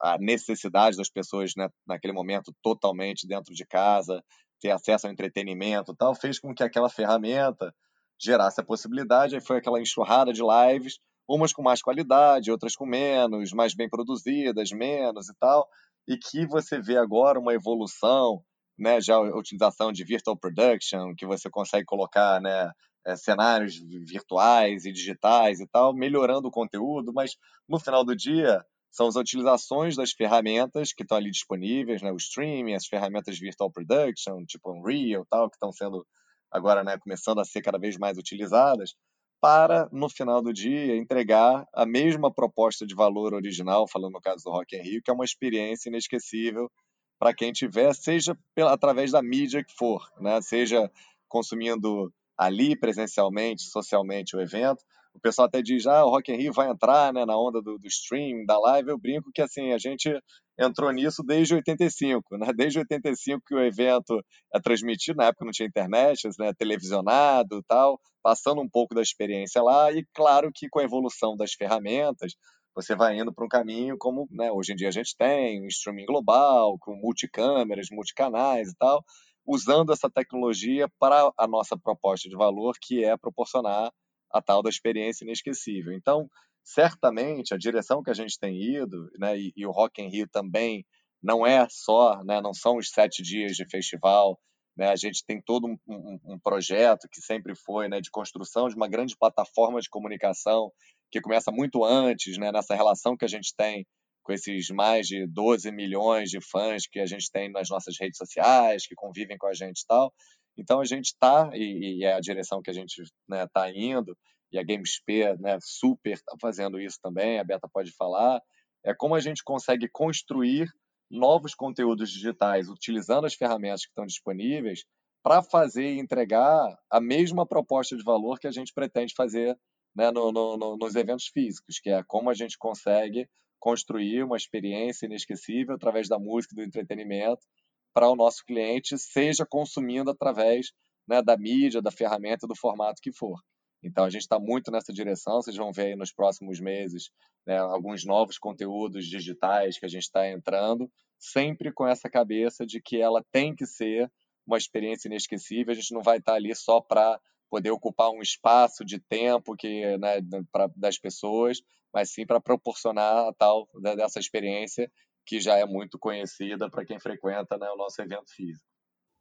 a 0.00 0.16
necessidade 0.20 0.96
das 0.96 1.10
pessoas 1.10 1.54
né, 1.56 1.68
naquele 1.84 2.12
momento 2.12 2.54
totalmente 2.62 3.26
dentro 3.26 3.52
de 3.52 3.66
casa, 3.66 4.22
ter 4.60 4.70
acesso 4.70 5.08
ao 5.08 5.12
entretenimento 5.12 5.92
tal, 5.92 6.14
fez 6.14 6.38
com 6.38 6.54
que 6.54 6.62
aquela 6.62 6.88
ferramenta 6.88 7.74
gerasse 8.16 8.60
a 8.60 8.64
possibilidade, 8.64 9.34
aí 9.34 9.40
foi 9.40 9.56
aquela 9.56 9.80
enxurrada 9.80 10.32
de 10.32 10.40
lives, 10.40 11.00
umas 11.28 11.52
com 11.52 11.62
mais 11.62 11.82
qualidade, 11.82 12.50
outras 12.50 12.74
com 12.74 12.86
menos, 12.86 13.52
mais 13.52 13.74
bem 13.74 13.88
produzidas, 13.88 14.70
menos 14.70 15.28
e 15.28 15.34
tal, 15.38 15.68
e 16.08 16.16
que 16.16 16.46
você 16.46 16.80
vê 16.80 16.96
agora 16.96 17.38
uma 17.38 17.52
evolução, 17.52 18.42
né, 18.78 19.00
já 19.00 19.16
a 19.16 19.36
utilização 19.36 19.92
de 19.92 20.04
virtual 20.04 20.36
production, 20.36 21.14
que 21.14 21.26
você 21.26 21.50
consegue 21.50 21.84
colocar, 21.84 22.40
né, 22.40 22.72
é, 23.06 23.16
cenários 23.16 23.76
virtuais 24.06 24.86
e 24.86 24.92
digitais 24.92 25.60
e 25.60 25.66
tal, 25.66 25.94
melhorando 25.94 26.48
o 26.48 26.50
conteúdo, 26.52 27.12
mas 27.12 27.36
no 27.68 27.78
final 27.78 28.04
do 28.04 28.16
dia 28.16 28.64
são 28.90 29.06
as 29.06 29.16
utilizações 29.16 29.96
das 29.96 30.12
ferramentas 30.12 30.92
que 30.92 31.02
estão 31.02 31.18
ali 31.18 31.30
disponíveis, 31.30 32.00
né, 32.00 32.10
o 32.10 32.16
streaming, 32.16 32.74
as 32.74 32.86
ferramentas 32.86 33.36
de 33.36 33.42
virtual 33.42 33.70
production, 33.70 34.44
tipo 34.46 34.72
Unreal, 34.72 35.26
tal, 35.28 35.50
que 35.50 35.56
estão 35.56 35.70
sendo 35.72 36.06
agora, 36.50 36.82
né, 36.82 36.96
começando 36.98 37.40
a 37.40 37.44
ser 37.44 37.60
cada 37.60 37.78
vez 37.78 37.98
mais 37.98 38.16
utilizadas, 38.16 38.94
para 39.40 39.88
no 39.92 40.08
final 40.08 40.42
do 40.42 40.52
dia 40.52 40.96
entregar 40.96 41.66
a 41.72 41.86
mesma 41.86 42.32
proposta 42.32 42.86
de 42.86 42.94
valor 42.94 43.34
original, 43.34 43.86
falando 43.88 44.14
no 44.14 44.20
caso 44.20 44.44
do 44.44 44.50
Rock 44.50 44.76
in 44.76 44.82
Rio, 44.82 45.02
que 45.02 45.10
é 45.10 45.14
uma 45.14 45.24
experiência 45.24 45.88
inesquecível 45.88 46.70
para 47.18 47.34
quem 47.34 47.52
tiver, 47.52 47.92
seja 47.94 48.36
pela, 48.54 48.72
através 48.72 49.12
da 49.12 49.22
mídia 49.22 49.64
que 49.64 49.74
for, 49.76 50.02
né, 50.20 50.40
seja 50.40 50.90
consumindo 51.28 52.12
ali 52.36 52.78
presencialmente, 52.78 53.62
socialmente 53.62 54.36
o 54.36 54.40
evento, 54.40 54.84
o 55.18 55.20
pessoal 55.20 55.46
até 55.48 55.60
diz, 55.60 55.86
ah, 55.86 56.04
o 56.04 56.10
Rock 56.10 56.32
in 56.32 56.36
Rio 56.36 56.52
vai 56.52 56.70
entrar 56.70 57.12
né, 57.12 57.26
na 57.26 57.36
onda 57.36 57.60
do, 57.60 57.78
do 57.78 57.86
stream, 57.88 58.44
da 58.46 58.58
live, 58.58 58.90
eu 58.90 58.98
brinco 58.98 59.30
que 59.34 59.42
assim, 59.42 59.72
a 59.72 59.78
gente 59.78 60.10
entrou 60.58 60.90
nisso 60.92 61.22
desde 61.22 61.54
85, 61.54 62.38
né? 62.38 62.48
Desde 62.56 62.78
85 62.78 63.42
que 63.46 63.54
o 63.54 63.62
evento 63.62 64.20
é 64.52 64.60
transmitido, 64.60 65.18
na 65.18 65.26
época 65.26 65.44
não 65.44 65.52
tinha 65.52 65.68
internet, 65.68 66.28
né? 66.38 66.52
televisionado 66.56 67.62
tal, 67.68 68.00
passando 68.22 68.60
um 68.60 68.68
pouco 68.68 68.94
da 68.94 69.02
experiência 69.02 69.62
lá, 69.62 69.92
e 69.92 70.04
claro 70.14 70.50
que 70.54 70.68
com 70.68 70.80
a 70.80 70.84
evolução 70.84 71.36
das 71.36 71.52
ferramentas, 71.52 72.32
você 72.74 72.94
vai 72.94 73.18
indo 73.18 73.32
para 73.32 73.44
um 73.44 73.48
caminho 73.48 73.96
como 73.98 74.28
né, 74.30 74.52
hoje 74.52 74.72
em 74.72 74.76
dia 74.76 74.88
a 74.88 74.92
gente 74.92 75.16
tem, 75.16 75.62
um 75.62 75.66
streaming 75.66 76.06
global, 76.06 76.76
com 76.80 76.94
multicâmeras, 76.94 77.88
multicanais 77.90 78.70
e 78.70 78.76
tal, 78.76 79.04
usando 79.46 79.92
essa 79.92 80.10
tecnologia 80.10 80.88
para 80.98 81.32
a 81.36 81.48
nossa 81.48 81.76
proposta 81.76 82.28
de 82.28 82.36
valor, 82.36 82.74
que 82.80 83.02
é 83.02 83.16
proporcionar 83.16 83.90
a 84.30 84.42
tal 84.42 84.62
da 84.62 84.70
experiência 84.70 85.24
inesquecível. 85.24 85.92
Então, 85.92 86.28
certamente, 86.64 87.54
a 87.54 87.58
direção 87.58 88.02
que 88.02 88.10
a 88.10 88.14
gente 88.14 88.38
tem 88.38 88.60
ido, 88.60 89.10
né, 89.18 89.38
e, 89.38 89.52
e 89.56 89.66
o 89.66 89.70
Rock 89.70 90.02
in 90.02 90.08
Rio 90.08 90.28
também, 90.28 90.84
não 91.22 91.46
é 91.46 91.66
só, 91.68 92.22
né, 92.24 92.40
não 92.40 92.52
são 92.52 92.76
os 92.76 92.90
sete 92.90 93.22
dias 93.22 93.56
de 93.56 93.68
festival, 93.68 94.38
né, 94.76 94.88
a 94.90 94.96
gente 94.96 95.24
tem 95.26 95.40
todo 95.40 95.66
um, 95.66 95.76
um, 95.88 96.18
um 96.34 96.38
projeto 96.38 97.08
que 97.10 97.20
sempre 97.20 97.54
foi 97.56 97.88
né, 97.88 98.00
de 98.00 98.10
construção 98.10 98.68
de 98.68 98.76
uma 98.76 98.88
grande 98.88 99.16
plataforma 99.16 99.80
de 99.80 99.88
comunicação 99.88 100.70
que 101.10 101.20
começa 101.20 101.50
muito 101.50 101.84
antes, 101.84 102.38
né, 102.38 102.52
nessa 102.52 102.74
relação 102.74 103.16
que 103.16 103.24
a 103.24 103.28
gente 103.28 103.54
tem 103.56 103.86
com 104.22 104.32
esses 104.34 104.68
mais 104.68 105.06
de 105.06 105.26
12 105.26 105.72
milhões 105.72 106.28
de 106.28 106.38
fãs 106.38 106.86
que 106.86 107.00
a 107.00 107.06
gente 107.06 107.30
tem 107.30 107.50
nas 107.50 107.70
nossas 107.70 107.98
redes 107.98 108.18
sociais, 108.18 108.86
que 108.86 108.94
convivem 108.94 109.38
com 109.38 109.46
a 109.46 109.54
gente 109.54 109.80
e 109.80 109.86
tal. 109.86 110.12
Então 110.58 110.80
a 110.80 110.84
gente 110.84 111.06
está, 111.06 111.50
e, 111.54 112.00
e, 112.00 112.04
é 112.04 112.14
a 112.14 112.20
direção 112.20 112.60
que 112.60 112.70
a 112.70 112.74
gente 112.74 113.00
está 113.00 113.14
né, 113.28 113.46
tá 113.46 113.70
indo, 113.70 114.16
e 114.50 114.58
a 114.58 114.62
GameSP 114.62 115.36
né, 115.38 115.58
super 115.60 116.14
está 116.14 116.34
fazendo 116.40 116.80
isso 116.80 116.98
também, 117.00 117.38
a 117.38 117.44
Beta 117.44 117.68
pode 117.72 117.92
falar, 117.92 118.40
é 118.84 118.94
como 118.94 119.14
a 119.14 119.20
gente 119.20 119.44
consegue 119.44 119.88
construir 119.88 120.68
novos 121.10 121.54
conteúdos 121.54 122.10
digitais 122.10 122.68
utilizando 122.68 123.26
as 123.26 123.34
ferramentas 123.34 123.82
que 123.82 123.90
estão 123.90 124.04
disponíveis 124.04 124.84
para 125.22 125.42
fazer 125.42 125.94
e 125.94 125.98
entregar 125.98 126.76
a 126.90 127.00
mesma 127.00 127.46
proposta 127.46 127.96
de 127.96 128.02
valor 128.02 128.38
que 128.38 128.46
a 128.46 128.50
gente 128.50 128.72
pretende 128.72 129.14
fazer 129.16 129.56
né, 129.94 130.10
no, 130.10 130.32
no, 130.32 130.76
nos 130.76 130.94
eventos 130.94 131.28
físicos, 131.28 131.78
que 131.78 131.90
é 131.90 132.02
como 132.06 132.30
a 132.30 132.34
gente 132.34 132.56
consegue 132.58 133.28
construir 133.58 134.22
uma 134.22 134.36
experiência 134.36 135.06
inesquecível 135.06 135.74
através 135.74 136.08
da 136.08 136.18
música 136.18 136.54
e 136.54 136.56
do 136.56 136.62
entretenimento 136.62 137.44
para 137.92 138.08
o 138.08 138.16
nosso 138.16 138.44
cliente, 138.44 138.98
seja 138.98 139.46
consumindo 139.46 140.10
através 140.10 140.72
né, 141.06 141.22
da 141.22 141.36
mídia, 141.36 141.82
da 141.82 141.90
ferramenta, 141.90 142.46
do 142.46 142.54
formato 142.54 143.00
que 143.02 143.12
for. 143.12 143.38
Então 143.82 144.04
a 144.04 144.10
gente 144.10 144.22
está 144.22 144.38
muito 144.38 144.70
nessa 144.70 144.92
direção. 144.92 145.40
Vocês 145.40 145.56
vão 145.56 145.72
ver 145.72 145.86
aí 145.86 145.96
nos 145.96 146.12
próximos 146.12 146.60
meses 146.60 147.10
né, 147.46 147.58
alguns 147.58 148.04
novos 148.04 148.38
conteúdos 148.38 149.06
digitais 149.06 149.78
que 149.78 149.86
a 149.86 149.88
gente 149.88 150.02
está 150.02 150.28
entrando, 150.28 150.90
sempre 151.18 151.72
com 151.72 151.86
essa 151.86 152.10
cabeça 152.10 152.66
de 152.66 152.80
que 152.80 153.00
ela 153.00 153.24
tem 153.32 153.54
que 153.54 153.66
ser 153.66 154.10
uma 154.46 154.58
experiência 154.58 155.08
inesquecível. 155.08 155.72
A 155.72 155.74
gente 155.74 155.94
não 155.94 156.02
vai 156.02 156.18
estar 156.18 156.32
tá 156.32 156.36
ali 156.36 156.54
só 156.54 156.80
para 156.80 157.20
poder 157.50 157.70
ocupar 157.70 158.10
um 158.10 158.20
espaço 158.20 158.84
de 158.84 158.98
tempo 158.98 159.56
que 159.56 159.96
né, 159.98 160.20
pra, 160.52 160.68
das 160.76 160.98
pessoas, 160.98 161.58
mas 161.92 162.10
sim 162.10 162.26
para 162.26 162.40
proporcionar 162.40 163.28
a 163.28 163.32
tal 163.32 163.68
dessa 163.96 164.18
experiência 164.18 164.90
que 165.28 165.38
já 165.38 165.56
é 165.58 165.66
muito 165.66 165.98
conhecida 165.98 166.70
para 166.70 166.86
quem 166.86 166.98
frequenta 166.98 167.58
né, 167.58 167.68
o 167.68 167.76
nosso 167.76 168.00
evento 168.00 168.34
físico. 168.34 168.64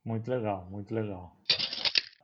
Muito 0.06 0.32
legal, 0.32 0.65
muito 0.72 0.96
legal. 0.96 1.36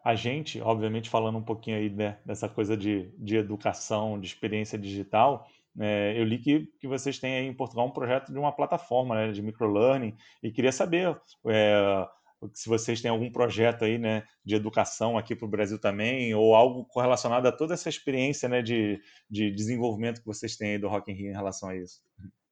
A 0.05 0.15
gente, 0.15 0.61
obviamente, 0.61 1.09
falando 1.09 1.37
um 1.37 1.43
pouquinho 1.43 1.75
aí 1.75 1.89
né, 1.89 2.17
dessa 2.25 2.47
coisa 2.47 2.77
de, 2.77 3.13
de 3.17 3.35
educação, 3.35 4.17
de 4.17 4.27
experiência 4.27 4.79
digital, 4.79 5.45
é, 5.77 6.17
eu 6.17 6.23
li 6.23 6.37
que, 6.37 6.67
que 6.79 6.87
vocês 6.87 7.19
têm 7.19 7.35
aí 7.35 7.45
em 7.45 7.53
Portugal 7.53 7.85
um 7.85 7.91
projeto 7.91 8.31
de 8.31 8.39
uma 8.39 8.55
plataforma 8.55 9.15
né, 9.15 9.31
de 9.33 9.41
microlearning 9.41 10.15
e 10.41 10.49
queria 10.49 10.71
saber 10.71 11.19
é, 11.47 12.07
se 12.53 12.69
vocês 12.69 13.01
têm 13.01 13.11
algum 13.11 13.29
projeto 13.29 13.83
aí 13.83 13.97
né, 13.97 14.23
de 14.45 14.55
educação 14.55 15.17
aqui 15.17 15.35
para 15.35 15.45
o 15.45 15.49
Brasil 15.49 15.79
também 15.79 16.33
ou 16.33 16.55
algo 16.55 16.85
correlacionado 16.85 17.47
a 17.47 17.51
toda 17.51 17.73
essa 17.73 17.89
experiência 17.89 18.47
né, 18.47 18.61
de, 18.61 19.01
de 19.29 19.51
desenvolvimento 19.51 20.21
que 20.21 20.27
vocês 20.27 20.55
têm 20.55 20.71
aí 20.71 20.77
do 20.77 20.87
Rock 20.87 21.11
in 21.11 21.15
Rio 21.15 21.31
em 21.31 21.35
relação 21.35 21.69
a 21.69 21.75
isso. 21.75 22.01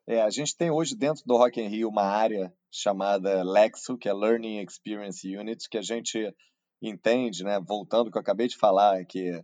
É, 0.08 0.22
a 0.22 0.30
gente 0.30 0.56
tem 0.56 0.72
hoje 0.72 0.96
dentro 0.96 1.24
do 1.26 1.38
Rock 1.38 1.62
in 1.62 1.68
Rio 1.68 1.90
uma 1.90 2.04
área 2.04 2.52
chamada 2.72 3.44
Lexo, 3.44 3.98
que 3.98 4.10
é 4.10 4.14
Learning 4.14 4.64
Experience 4.64 5.26
Unit, 5.38 5.70
que 5.70 5.78
a 5.78 5.82
gente 5.82 6.34
entende, 6.82 7.44
né, 7.44 7.60
voltando 7.60 8.08
ao 8.08 8.12
que 8.12 8.18
eu 8.18 8.22
acabei 8.22 8.48
de 8.48 8.58
falar, 8.58 9.06
que 9.06 9.44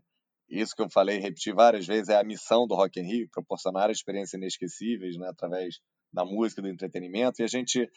isso 0.49 0.75
que 0.75 0.81
eu 0.81 0.89
falei, 0.89 1.19
repeti 1.19 1.51
várias 1.51 1.85
vezes, 1.85 2.09
é 2.09 2.17
a 2.17 2.23
missão 2.23 2.65
do 2.65 2.73
Rock 2.73 2.99
in 2.99 3.03
Rio, 3.03 3.29
proporcionar 3.31 3.91
experiências 3.91 4.33
inesquecíveis, 4.33 5.15
né, 5.17 5.27
através 5.27 5.79
da 6.11 6.25
música, 6.25 6.61
do 6.61 6.69
entretenimento, 6.69 7.41
e 7.41 7.43
a 7.43 7.47
gente 7.47 7.87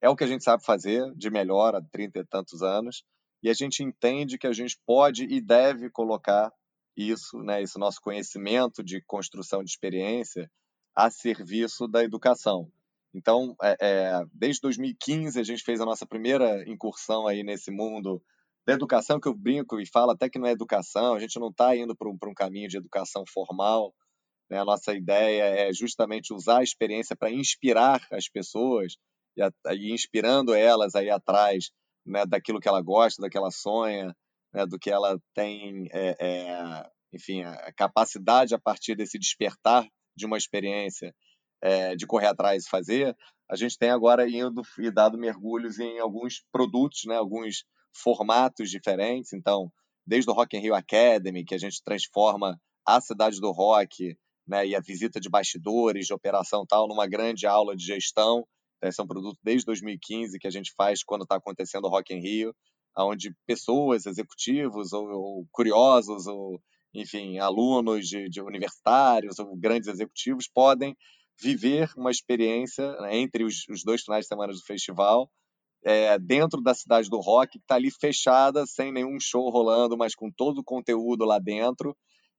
é 0.00 0.08
o 0.08 0.14
que 0.14 0.22
a 0.22 0.26
gente 0.26 0.44
sabe 0.44 0.64
fazer 0.64 1.02
de 1.16 1.30
melhor 1.30 1.74
há 1.74 1.82
30 1.82 2.20
e 2.20 2.26
tantos 2.26 2.62
anos, 2.62 3.02
e 3.42 3.48
a 3.48 3.54
gente 3.54 3.82
entende 3.82 4.38
que 4.38 4.46
a 4.46 4.52
gente 4.52 4.78
pode 4.86 5.24
e 5.24 5.40
deve 5.40 5.90
colocar 5.90 6.52
isso, 6.96 7.38
né, 7.38 7.62
esse 7.62 7.78
nosso 7.78 8.00
conhecimento 8.00 8.84
de 8.84 9.02
construção 9.02 9.64
de 9.64 9.70
experiência 9.70 10.48
a 10.94 11.10
serviço 11.10 11.88
da 11.88 12.04
educação. 12.04 12.70
Então, 13.14 13.54
é, 13.62 13.76
é, 13.80 14.24
desde 14.32 14.60
2015 14.62 15.38
a 15.38 15.44
gente 15.44 15.62
fez 15.62 15.80
a 15.80 15.84
nossa 15.84 16.04
primeira 16.04 16.68
incursão 16.68 17.26
aí 17.26 17.44
nesse 17.44 17.70
mundo 17.70 18.20
da 18.66 18.72
educação 18.72 19.20
que 19.20 19.28
eu 19.28 19.34
brinco 19.34 19.78
e 19.78 19.86
falo 19.86 20.10
até 20.10 20.28
que 20.28 20.38
não 20.38 20.48
é 20.48 20.52
educação, 20.52 21.14
a 21.14 21.20
gente 21.20 21.38
não 21.38 21.48
está 21.48 21.76
indo 21.76 21.94
para 21.94 22.08
um, 22.08 22.18
um, 22.20 22.34
caminho 22.34 22.68
de 22.68 22.76
educação 22.76 23.24
formal. 23.32 23.94
Né? 24.50 24.58
A 24.58 24.64
nossa 24.64 24.94
ideia 24.94 25.68
é 25.68 25.72
justamente 25.72 26.34
usar 26.34 26.58
a 26.58 26.62
experiência 26.62 27.14
para 27.14 27.30
inspirar 27.30 28.04
as 28.10 28.28
pessoas 28.28 28.96
e, 29.36 29.42
a, 29.42 29.50
e, 29.72 29.92
inspirando 29.92 30.54
elas 30.54 30.94
aí 30.94 31.10
atrás 31.10 31.70
né, 32.04 32.26
daquilo 32.26 32.60
que 32.60 32.68
ela 32.68 32.82
gosta, 32.82 33.22
daquilo 33.22 33.30
que 33.30 33.38
ela 33.38 33.50
sonha, 33.50 34.16
né, 34.52 34.66
do 34.66 34.78
que 34.78 34.90
ela 34.90 35.18
tem, 35.34 35.88
é, 35.92 36.16
é, 36.18 36.90
enfim, 37.12 37.42
a 37.42 37.72
capacidade 37.72 38.54
a 38.54 38.58
partir 38.58 38.96
desse 38.96 39.18
despertar 39.18 39.86
de 40.16 40.26
uma 40.26 40.38
experiência 40.38 41.14
é, 41.62 41.96
de 41.96 42.06
correr 42.06 42.26
atrás 42.26 42.64
e 42.64 42.68
fazer, 42.68 43.16
a 43.50 43.56
gente 43.56 43.78
tem 43.78 43.90
agora 43.90 44.28
indo 44.28 44.62
e 44.78 44.90
dado 44.90 45.18
mergulhos 45.18 45.78
em 45.78 45.98
alguns 45.98 46.42
produtos, 46.50 47.02
né, 47.06 47.16
alguns 47.16 47.64
formatos 47.94 48.70
diferentes. 48.70 49.32
Então, 49.32 49.70
desde 50.06 50.30
o 50.30 50.34
Rock 50.34 50.56
in 50.56 50.60
Rio 50.60 50.74
Academy, 50.74 51.44
que 51.44 51.54
a 51.54 51.58
gente 51.58 51.82
transforma 51.82 52.58
a 52.86 53.00
cidade 53.00 53.40
do 53.40 53.50
rock 53.50 54.16
né, 54.46 54.66
e 54.66 54.74
a 54.74 54.80
visita 54.80 55.18
de 55.18 55.30
bastidores, 55.30 56.06
de 56.06 56.12
operação 56.12 56.66
tal, 56.66 56.86
numa 56.88 57.06
grande 57.06 57.46
aula 57.46 57.76
de 57.76 57.84
gestão. 57.84 58.46
Então, 58.76 58.88
esse 58.88 59.00
é 59.00 59.04
um 59.04 59.06
produto 59.06 59.38
desde 59.42 59.64
2015 59.66 60.38
que 60.38 60.46
a 60.46 60.50
gente 60.50 60.72
faz 60.76 61.02
quando 61.02 61.22
está 61.22 61.36
acontecendo 61.36 61.86
o 61.86 61.90
Rock 61.90 62.14
in 62.14 62.20
Rio, 62.20 62.54
onde 62.96 63.34
pessoas, 63.46 64.06
executivos 64.06 64.92
ou, 64.92 65.08
ou 65.08 65.46
curiosos 65.50 66.26
ou 66.26 66.60
enfim, 66.94 67.38
alunos 67.38 68.06
de, 68.06 68.28
de 68.28 68.40
universitários 68.40 69.38
ou 69.38 69.56
grandes 69.56 69.88
executivos 69.88 70.48
podem 70.48 70.96
viver 71.40 71.90
uma 71.96 72.10
experiência 72.10 72.92
né, 73.00 73.18
entre 73.18 73.44
os, 73.44 73.66
os, 73.68 73.82
dois 73.82 74.02
finais 74.02 74.22
de 74.24 74.28
semana 74.28 74.52
do 74.52 74.62
festival 74.62 75.28
é, 75.84 76.18
dentro 76.18 76.62
da 76.62 76.72
cidade 76.72 77.10
do 77.10 77.20
rock, 77.20 77.52
que 77.52 77.58
está 77.58 77.74
ali 77.74 77.90
fechada, 77.90 78.64
sem 78.66 78.90
nenhum 78.90 79.18
show 79.20 79.50
rolando, 79.50 79.96
mas 79.96 80.14
com 80.14 80.30
todo 80.30 80.58
o 80.58 80.64
conteúdo 80.64 81.24
lá 81.24 81.38
dentro, 81.38 81.94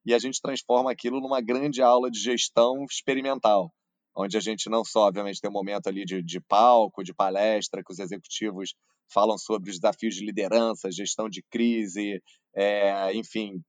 e 0.05 0.13
a 0.13 0.19
gente 0.19 0.41
transforma 0.41 0.91
aquilo 0.91 1.21
numa 1.21 1.41
grande 1.41 1.81
aula 1.81 2.09
de 2.09 2.19
gestão 2.19 2.85
experimental. 2.89 3.71
onde 4.17 4.37
a 4.37 4.39
gente 4.39 4.69
não 4.69 4.83
só, 4.85 5.07
obviamente, 5.07 5.41
tem 5.41 5.49
um 5.49 5.53
momento 5.53 5.87
ali 5.87 6.05
de, 6.05 6.23
de 6.23 6.39
palco, 6.39 7.03
de 7.03 7.13
palestra, 7.13 7.83
que 7.83 7.91
os 7.91 7.99
executivos 7.99 8.73
falam 9.13 9.37
sobre 9.37 9.69
os 9.69 9.77
desafios 9.77 10.15
de 10.15 10.25
liderança, 10.25 10.89
gestão 10.89 11.29
de 11.29 11.43
crise, 11.43 12.21
é, 12.55 13.13
enfim, 13.13 13.61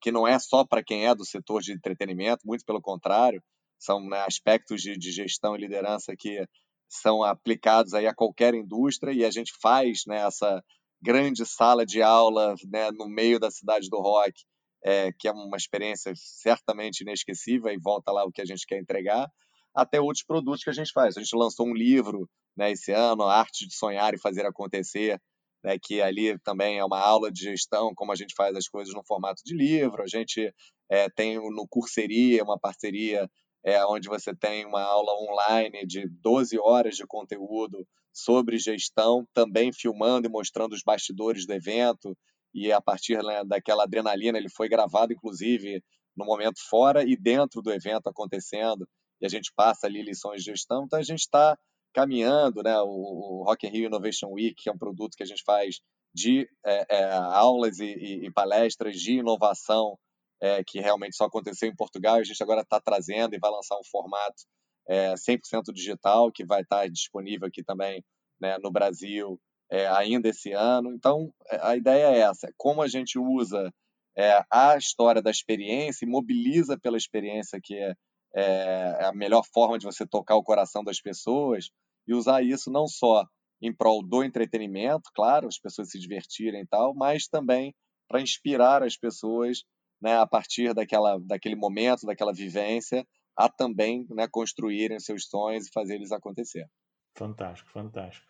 que 0.00 0.12
não 0.12 0.26
é 0.26 0.38
só 0.38 0.64
para 0.64 0.82
quem 0.82 1.06
é 1.06 1.14
do 1.14 1.24
setor 1.24 1.60
de 1.62 1.72
entretenimento, 1.72 2.46
muito 2.46 2.64
pelo 2.64 2.80
contrário, 2.80 3.42
são 3.78 4.00
né, 4.00 4.20
aspectos 4.26 4.80
de, 4.80 4.96
de, 4.96 5.10
gestão 5.10 5.56
e 5.56 5.60
liderança 5.60 6.14
que 6.16 6.46
são 6.88 7.22
aplicados 7.22 7.94
aí 7.94 8.06
a 8.06 8.14
qualquer 8.14 8.54
indústria 8.54 9.12
e 9.12 9.24
a 9.24 9.30
gente 9.30 9.52
faz 9.60 10.02
né, 10.06 10.24
essa 10.26 10.62
grande 11.02 11.44
sala 11.44 11.84
de 11.84 12.00
aula 12.00 12.54
né, 12.70 12.90
no 12.92 13.08
meio 13.08 13.40
da 13.40 13.50
cidade 13.50 13.88
do 13.88 14.00
rock, 14.00 14.32
é, 14.84 15.10
que 15.18 15.26
é 15.26 15.32
uma 15.32 15.56
experiência 15.56 16.12
certamente 16.14 17.00
inesquecível 17.00 17.72
e 17.72 17.78
volta 17.78 18.12
lá 18.12 18.24
o 18.24 18.30
que 18.30 18.40
a 18.40 18.44
gente 18.44 18.66
quer 18.66 18.78
entregar, 18.78 19.28
até 19.74 20.00
outros 20.00 20.24
produtos 20.24 20.62
que 20.62 20.70
a 20.70 20.74
gente 20.74 20.92
faz. 20.92 21.16
A 21.16 21.20
gente 21.20 21.34
lançou 21.34 21.66
um 21.66 21.74
livro 21.74 22.28
né, 22.56 22.70
esse 22.70 22.92
ano, 22.92 23.24
Arte 23.24 23.66
de 23.66 23.74
Sonhar 23.74 24.14
e 24.14 24.20
Fazer 24.20 24.46
Acontecer, 24.46 25.20
né, 25.64 25.76
que 25.80 26.00
ali 26.02 26.38
também 26.40 26.78
é 26.78 26.84
uma 26.84 27.00
aula 27.00 27.30
de 27.30 27.42
gestão, 27.42 27.92
como 27.94 28.12
a 28.12 28.16
gente 28.16 28.34
faz 28.36 28.56
as 28.56 28.68
coisas 28.68 28.94
no 28.94 29.04
formato 29.04 29.42
de 29.44 29.54
livro. 29.54 30.02
A 30.02 30.06
gente 30.06 30.52
é, 30.90 31.08
tem 31.08 31.36
no 31.36 31.66
Curseria 31.68 32.42
uma 32.42 32.58
parceria 32.58 33.28
é, 33.64 33.84
onde 33.86 34.08
você 34.08 34.34
tem 34.34 34.66
uma 34.66 34.82
aula 34.82 35.12
online 35.14 35.86
de 35.86 36.08
12 36.20 36.58
horas 36.58 36.96
de 36.96 37.06
conteúdo 37.06 37.86
sobre 38.12 38.58
gestão, 38.58 39.26
também 39.32 39.72
filmando 39.72 40.26
e 40.26 40.30
mostrando 40.30 40.72
os 40.74 40.82
bastidores 40.82 41.46
do 41.46 41.52
evento. 41.52 42.16
E 42.52 42.70
a 42.70 42.80
partir 42.80 43.22
né, 43.22 43.42
daquela 43.44 43.84
adrenalina, 43.84 44.36
ele 44.36 44.50
foi 44.50 44.68
gravado, 44.68 45.12
inclusive, 45.12 45.82
no 46.16 46.26
momento 46.26 46.58
fora 46.68 47.02
e 47.02 47.16
dentro 47.16 47.62
do 47.62 47.72
evento 47.72 48.08
acontecendo. 48.08 48.86
E 49.20 49.26
a 49.26 49.28
gente 49.28 49.52
passa 49.56 49.86
ali 49.86 50.02
lições 50.02 50.42
de 50.42 50.50
gestão. 50.50 50.84
Então, 50.84 50.98
a 50.98 51.02
gente 51.02 51.20
está 51.20 51.56
caminhando, 51.92 52.62
né? 52.62 52.76
O, 52.80 52.88
o 53.40 53.44
Rock 53.44 53.66
in 53.66 53.70
Rio 53.70 53.86
Innovation 53.86 54.28
Week, 54.30 54.54
que 54.54 54.68
é 54.68 54.72
um 54.72 54.78
produto 54.78 55.16
que 55.16 55.22
a 55.22 55.26
gente 55.26 55.42
faz 55.44 55.80
de 56.14 56.48
é, 56.64 56.98
é, 56.98 57.12
aulas 57.12 57.78
e, 57.78 57.86
e, 57.86 58.26
e, 58.26 58.30
palestras 58.30 58.96
de 58.96 59.14
inovação 59.14 59.98
é, 60.40 60.62
que 60.64 60.80
realmente 60.80 61.16
só 61.16 61.24
aconteceu 61.24 61.68
em 61.68 61.76
Portugal. 61.76 62.16
A 62.16 62.24
gente 62.24 62.42
agora 62.42 62.62
está 62.62 62.80
trazendo 62.80 63.34
e 63.34 63.38
vai 63.38 63.50
lançar 63.50 63.76
um 63.76 63.84
formato 63.90 64.42
é, 64.88 65.14
100% 65.14 65.72
digital 65.72 66.30
que 66.30 66.44
vai 66.44 66.62
estar 66.62 66.80
tá 66.80 66.88
disponível 66.88 67.48
aqui 67.48 67.62
também 67.62 68.04
né, 68.40 68.58
no 68.58 68.70
Brasil 68.70 69.40
é, 69.70 69.86
ainda 69.86 70.28
esse 70.28 70.52
ano. 70.52 70.92
Então, 70.92 71.32
é, 71.50 71.58
a 71.62 71.76
ideia 71.76 72.06
é 72.06 72.18
essa: 72.18 72.48
é 72.48 72.52
como 72.56 72.82
a 72.82 72.88
gente 72.88 73.18
usa 73.18 73.72
é, 74.16 74.44
a 74.50 74.76
história 74.76 75.22
da 75.22 75.30
experiência 75.30 76.04
e 76.04 76.08
mobiliza 76.08 76.78
pela 76.78 76.98
experiência, 76.98 77.58
que 77.62 77.74
é, 77.74 77.94
é 78.34 79.04
a 79.04 79.12
melhor 79.12 79.42
forma 79.52 79.78
de 79.78 79.84
você 79.84 80.06
tocar 80.06 80.36
o 80.36 80.42
coração 80.42 80.82
das 80.82 81.00
pessoas, 81.00 81.70
e 82.06 82.14
usar 82.14 82.42
isso 82.42 82.70
não 82.70 82.86
só 82.86 83.26
em 83.60 83.72
prol 83.72 84.02
do 84.02 84.24
entretenimento, 84.24 85.10
claro, 85.14 85.46
as 85.46 85.58
pessoas 85.58 85.90
se 85.90 85.98
divertirem 85.98 86.62
e 86.62 86.66
tal, 86.66 86.94
mas 86.94 87.28
também 87.28 87.74
para 88.08 88.20
inspirar 88.20 88.82
as 88.82 88.96
pessoas 88.96 89.62
né, 90.00 90.18
a 90.18 90.26
partir 90.26 90.74
daquela, 90.74 91.18
daquele 91.20 91.54
momento, 91.54 92.04
daquela 92.04 92.32
vivência, 92.32 93.06
a 93.36 93.48
também 93.48 94.04
né, 94.10 94.26
construírem 94.28 94.98
seus 94.98 95.26
sonhos 95.26 95.66
e 95.66 95.72
fazer 95.72 95.94
eles 95.94 96.10
acontecer. 96.10 96.66
Fantástico, 97.16 97.70
fantástico. 97.70 98.26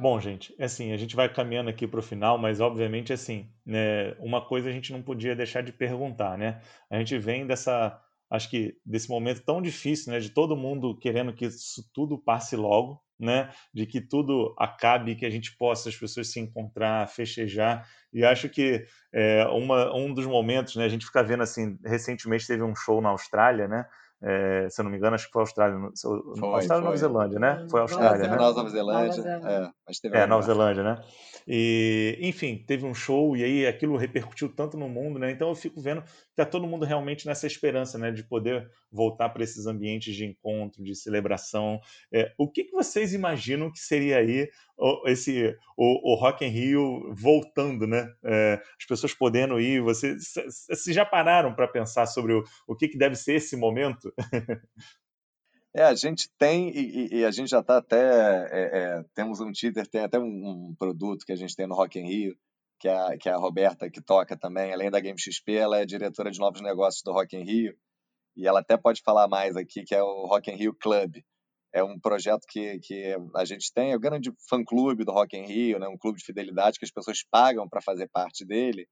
Bom, 0.00 0.18
gente, 0.18 0.54
é 0.58 0.64
assim, 0.64 0.92
a 0.92 0.96
gente 0.96 1.14
vai 1.14 1.30
caminhando 1.30 1.68
aqui 1.68 1.86
para 1.86 2.00
o 2.00 2.02
final, 2.02 2.38
mas 2.38 2.58
obviamente, 2.58 3.12
assim, 3.12 3.46
né, 3.66 4.12
uma 4.18 4.40
coisa 4.40 4.70
a 4.70 4.72
gente 4.72 4.90
não 4.92 5.02
podia 5.02 5.36
deixar 5.36 5.62
de 5.62 5.72
perguntar, 5.74 6.38
né? 6.38 6.62
A 6.88 6.96
gente 6.96 7.18
vem 7.18 7.46
dessa, 7.46 8.00
acho 8.30 8.48
que 8.48 8.78
desse 8.82 9.10
momento 9.10 9.42
tão 9.42 9.60
difícil, 9.60 10.10
né, 10.10 10.18
de 10.18 10.30
todo 10.30 10.56
mundo 10.56 10.96
querendo 10.96 11.34
que 11.34 11.44
isso 11.44 11.84
tudo 11.92 12.16
passe 12.16 12.56
logo, 12.56 12.98
né, 13.18 13.50
de 13.74 13.84
que 13.84 14.00
tudo 14.00 14.54
acabe, 14.58 15.16
que 15.16 15.26
a 15.26 15.30
gente 15.30 15.54
possa 15.58 15.90
as 15.90 15.96
pessoas 15.96 16.28
se 16.32 16.40
encontrar, 16.40 17.06
festejar. 17.06 17.86
E 18.10 18.24
acho 18.24 18.48
que 18.48 18.86
é, 19.12 19.44
uma, 19.48 19.94
um 19.94 20.14
dos 20.14 20.24
momentos, 20.24 20.76
né, 20.76 20.86
a 20.86 20.88
gente 20.88 21.04
fica 21.04 21.22
vendo 21.22 21.42
assim, 21.42 21.78
recentemente 21.84 22.46
teve 22.46 22.62
um 22.62 22.74
show 22.74 23.02
na 23.02 23.10
Austrália, 23.10 23.68
né, 23.68 23.84
é, 24.22 24.68
se 24.68 24.80
eu 24.80 24.84
não 24.84 24.90
me 24.90 24.98
engano, 24.98 25.14
acho 25.14 25.26
que 25.26 25.32
foi 25.32 25.40
Austrália. 25.40 25.78
Foi, 26.38 26.48
Austrália 26.54 26.84
Nova 26.84 26.96
Zelândia, 26.96 27.38
né? 27.38 27.66
Foi 27.70 27.80
Austrália, 27.80 28.28
né? 28.28 28.36
Nova 28.36 28.68
Zelândia. 28.68 29.22
É, 29.22 29.70
mas 29.86 29.98
teve 29.98 30.16
é 30.16 30.26
Nova 30.26 30.42
Zelândia, 30.42 30.82
né? 30.82 31.02
E, 31.48 32.18
enfim, 32.20 32.62
teve 32.66 32.84
um 32.84 32.94
show 32.94 33.34
e 33.34 33.42
aí 33.42 33.66
aquilo 33.66 33.96
repercutiu 33.96 34.54
tanto 34.54 34.76
no 34.76 34.88
mundo, 34.88 35.18
né? 35.18 35.30
Então 35.30 35.48
eu 35.48 35.54
fico 35.54 35.80
vendo 35.80 36.02
que 36.02 36.36
tá 36.36 36.44
todo 36.44 36.66
mundo 36.66 36.84
realmente 36.84 37.26
nessa 37.26 37.46
esperança, 37.46 37.96
né? 37.96 38.10
De 38.10 38.22
poder 38.22 38.68
voltar 38.90 39.28
para 39.28 39.44
esses 39.44 39.66
ambientes 39.66 40.14
de 40.14 40.24
encontro, 40.24 40.82
de 40.82 40.94
celebração. 40.94 41.80
É, 42.12 42.32
o 42.38 42.50
que, 42.50 42.64
que 42.64 42.72
vocês 42.72 43.12
imaginam 43.12 43.70
que 43.70 43.78
seria 43.78 44.18
aí 44.18 44.48
esse 45.06 45.56
o, 45.76 46.12
o 46.12 46.14
Rock 46.14 46.44
in 46.44 46.48
Rio 46.48 47.12
voltando, 47.12 47.86
né? 47.86 48.08
É, 48.24 48.60
as 48.78 48.86
pessoas 48.86 49.14
podendo 49.14 49.60
ir. 49.60 49.80
Vocês, 49.82 50.32
vocês 50.68 50.94
já 50.94 51.04
pararam 51.04 51.54
para 51.54 51.68
pensar 51.68 52.06
sobre 52.06 52.32
o, 52.32 52.44
o 52.66 52.74
que, 52.74 52.88
que 52.88 52.98
deve 52.98 53.14
ser 53.16 53.34
esse 53.34 53.56
momento? 53.56 54.12
É, 55.72 55.84
a 55.84 55.94
gente 55.94 56.28
tem, 56.36 56.68
e, 56.70 57.18
e 57.18 57.24
a 57.24 57.30
gente 57.30 57.48
já 57.48 57.60
está 57.60 57.76
até. 57.78 57.96
É, 58.50 58.98
é, 58.98 59.04
temos 59.14 59.40
um 59.40 59.52
teaser, 59.52 59.86
tem 59.86 60.00
até 60.00 60.18
um, 60.18 60.24
um, 60.70 60.74
produto 60.76 61.24
que 61.24 61.32
a 61.32 61.36
gente 61.36 61.54
tem 61.54 61.66
no 61.66 61.76
Rock 61.76 61.98
in 61.98 62.08
Rio, 62.08 62.36
que 62.80 62.88
é, 62.88 63.16
que 63.18 63.28
é 63.28 63.32
a 63.32 63.36
Roberta, 63.36 63.88
que 63.88 64.02
toca 64.02 64.36
também, 64.36 64.72
além 64.72 64.90
da 64.90 64.98
Game 64.98 65.18
XP, 65.18 65.52
ela 65.52 65.78
é 65.78 65.86
diretora 65.86 66.30
de 66.30 66.40
novos 66.40 66.60
negócios 66.60 67.02
do 67.04 67.12
Rock 67.12 67.36
in 67.36 67.44
Rio, 67.44 67.76
e 68.40 68.46
ela 68.46 68.60
até 68.60 68.76
pode 68.76 69.02
falar 69.02 69.28
mais 69.28 69.56
aqui, 69.56 69.84
que 69.84 69.94
é 69.94 70.02
o 70.02 70.26
Rock 70.26 70.50
in 70.50 70.56
Rio 70.56 70.74
Club 70.74 71.16
é 71.72 71.82
um 71.82 71.98
projeto 71.98 72.44
que, 72.48 72.78
que 72.80 73.16
a 73.34 73.44
gente 73.44 73.72
tem, 73.72 73.92
é 73.92 73.96
o 73.96 74.00
grande 74.00 74.32
fã-clube 74.48 75.04
do 75.04 75.12
Rock 75.12 75.36
in 75.36 75.46
Rio, 75.46 75.78
né? 75.78 75.86
um 75.88 75.98
clube 75.98 76.18
de 76.18 76.24
fidelidade 76.24 76.78
que 76.78 76.84
as 76.84 76.90
pessoas 76.90 77.22
pagam 77.30 77.68
para 77.68 77.80
fazer 77.80 78.08
parte 78.08 78.44
dele. 78.44 78.88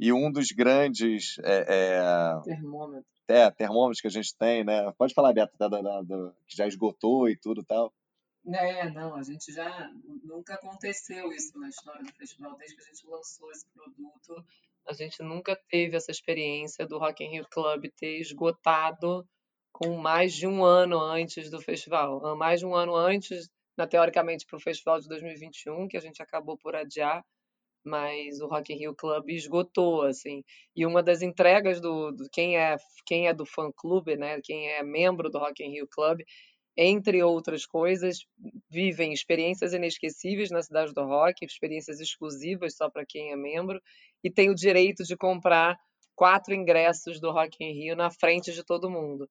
E 0.00 0.12
um 0.12 0.30
dos 0.30 0.48
grandes 0.52 1.38
é, 1.40 1.64
é, 1.68 2.40
termômetros. 2.44 3.12
É, 3.28 3.50
termômetros 3.50 4.00
que 4.00 4.06
a 4.06 4.10
gente 4.10 4.34
tem, 4.36 4.64
né? 4.64 4.92
Pode 4.96 5.12
falar, 5.12 5.32
Beto, 5.32 5.58
da, 5.58 5.68
da, 5.68 5.82
da, 5.82 6.32
que 6.46 6.56
já 6.56 6.66
esgotou 6.68 7.28
e 7.28 7.36
tudo 7.36 7.64
tal. 7.64 7.92
É, 8.46 8.88
não, 8.90 9.16
a 9.16 9.22
gente 9.24 9.52
já 9.52 9.90
nunca 10.22 10.54
aconteceu 10.54 11.30
isso 11.32 11.58
na 11.58 11.68
história 11.68 12.02
do 12.02 12.12
festival, 12.12 12.56
desde 12.56 12.76
que 12.76 12.82
a 12.82 12.86
gente 12.86 13.06
lançou 13.06 13.50
esse 13.50 13.66
produto, 13.66 14.44
a 14.88 14.92
gente 14.94 15.22
nunca 15.22 15.54
teve 15.68 15.96
essa 15.96 16.10
experiência 16.10 16.86
do 16.86 16.98
Rock 16.98 17.22
in 17.22 17.30
Rio 17.30 17.46
Club 17.50 17.86
ter 17.96 18.18
esgotado 18.18 19.24
com 19.70 19.96
mais 19.96 20.34
de 20.34 20.46
um 20.46 20.64
ano 20.64 20.98
antes 20.98 21.50
do 21.50 21.60
festival. 21.60 22.36
Mais 22.36 22.60
de 22.60 22.66
um 22.66 22.74
ano 22.74 22.96
antes, 22.96 23.48
na, 23.76 23.86
teoricamente, 23.86 24.46
para 24.46 24.56
o 24.56 24.60
festival 24.60 24.98
de 24.98 25.06
2021, 25.08 25.86
que 25.88 25.96
a 25.96 26.00
gente 26.00 26.22
acabou 26.22 26.56
por 26.56 26.74
adiar, 26.74 27.22
mas 27.84 28.40
o 28.40 28.48
Rock 28.48 28.72
in 28.72 28.76
Rio 28.76 28.94
Club 28.94 29.28
esgotou, 29.30 30.02
assim. 30.02 30.42
E 30.74 30.86
uma 30.86 31.02
das 31.02 31.20
entregas 31.20 31.80
do, 31.80 32.10
do 32.10 32.28
quem 32.32 32.56
é 32.56 32.76
quem 33.06 33.28
é 33.28 33.34
do 33.34 33.44
fã 33.44 33.70
clube, 33.76 34.16
né, 34.16 34.40
quem 34.42 34.68
é 34.70 34.82
membro 34.82 35.30
do 35.30 35.38
Rock 35.38 35.62
in 35.62 35.70
Rio 35.70 35.88
Club, 35.88 36.20
entre 36.80 37.20
outras 37.24 37.66
coisas, 37.66 38.24
vivem 38.70 39.12
experiências 39.12 39.72
inesquecíveis 39.72 40.48
na 40.48 40.62
cidade 40.62 40.94
do 40.94 41.04
rock, 41.04 41.44
experiências 41.44 41.98
exclusivas 41.98 42.76
só 42.76 42.88
para 42.88 43.04
quem 43.04 43.32
é 43.32 43.36
membro, 43.36 43.82
e 44.22 44.30
tem 44.30 44.48
o 44.48 44.54
direito 44.54 45.02
de 45.02 45.16
comprar 45.16 45.76
quatro 46.14 46.54
ingressos 46.54 47.18
do 47.18 47.32
Rock 47.32 47.56
in 47.64 47.72
Rio 47.72 47.96
na 47.96 48.12
frente 48.12 48.52
de 48.52 48.64
todo 48.64 48.88
mundo. 48.88 49.28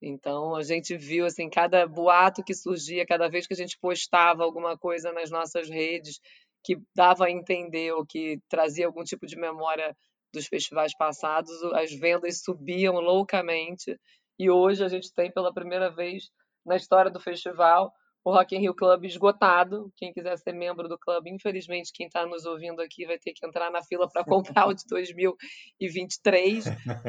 Então 0.00 0.56
a 0.56 0.62
gente 0.62 0.96
viu 0.96 1.26
assim 1.26 1.50
cada 1.50 1.86
boato 1.86 2.42
que 2.42 2.54
surgia, 2.54 3.04
cada 3.04 3.28
vez 3.28 3.46
que 3.46 3.52
a 3.52 3.56
gente 3.56 3.78
postava 3.78 4.42
alguma 4.42 4.76
coisa 4.78 5.12
nas 5.12 5.30
nossas 5.30 5.68
redes 5.68 6.18
que 6.64 6.78
dava 6.94 7.26
a 7.26 7.30
entender 7.30 7.92
ou 7.92 8.06
que 8.06 8.38
trazia 8.48 8.86
algum 8.86 9.04
tipo 9.04 9.26
de 9.26 9.36
memória 9.36 9.94
dos 10.32 10.46
festivais 10.46 10.96
passados, 10.96 11.50
as 11.74 11.92
vendas 11.92 12.42
subiam 12.42 12.94
loucamente. 12.94 13.98
E 14.38 14.50
hoje 14.50 14.82
a 14.82 14.88
gente 14.88 15.12
tem 15.12 15.30
pela 15.30 15.52
primeira 15.52 15.90
vez 15.90 16.30
na 16.66 16.76
história 16.76 17.10
do 17.10 17.20
festival 17.20 17.92
o 18.26 18.32
Rock 18.32 18.56
in 18.56 18.58
Rio 18.58 18.74
Club 18.74 19.04
esgotado. 19.04 19.92
Quem 19.96 20.12
quiser 20.12 20.36
ser 20.36 20.52
membro 20.52 20.88
do 20.88 20.98
clube, 20.98 21.30
infelizmente, 21.30 21.92
quem 21.94 22.08
está 22.08 22.26
nos 22.26 22.44
ouvindo 22.44 22.82
aqui 22.82 23.06
vai 23.06 23.16
ter 23.20 23.32
que 23.32 23.46
entrar 23.46 23.70
na 23.70 23.84
fila 23.84 24.08
para 24.10 24.24
comprar 24.24 24.66
o 24.66 24.74
de 24.74 24.82
2023, 24.90 26.64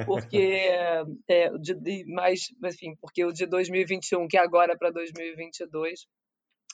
porque 0.06 0.38
é, 1.28 1.50
de, 1.60 1.74
de, 1.74 2.06
mais, 2.14 2.42
enfim, 2.64 2.96
porque 3.02 3.26
o 3.26 3.32
de 3.32 3.48
2021, 3.48 4.28
que 4.28 4.38
agora 4.38 4.74
é 4.74 4.78
para 4.78 4.92
2022, 4.92 6.06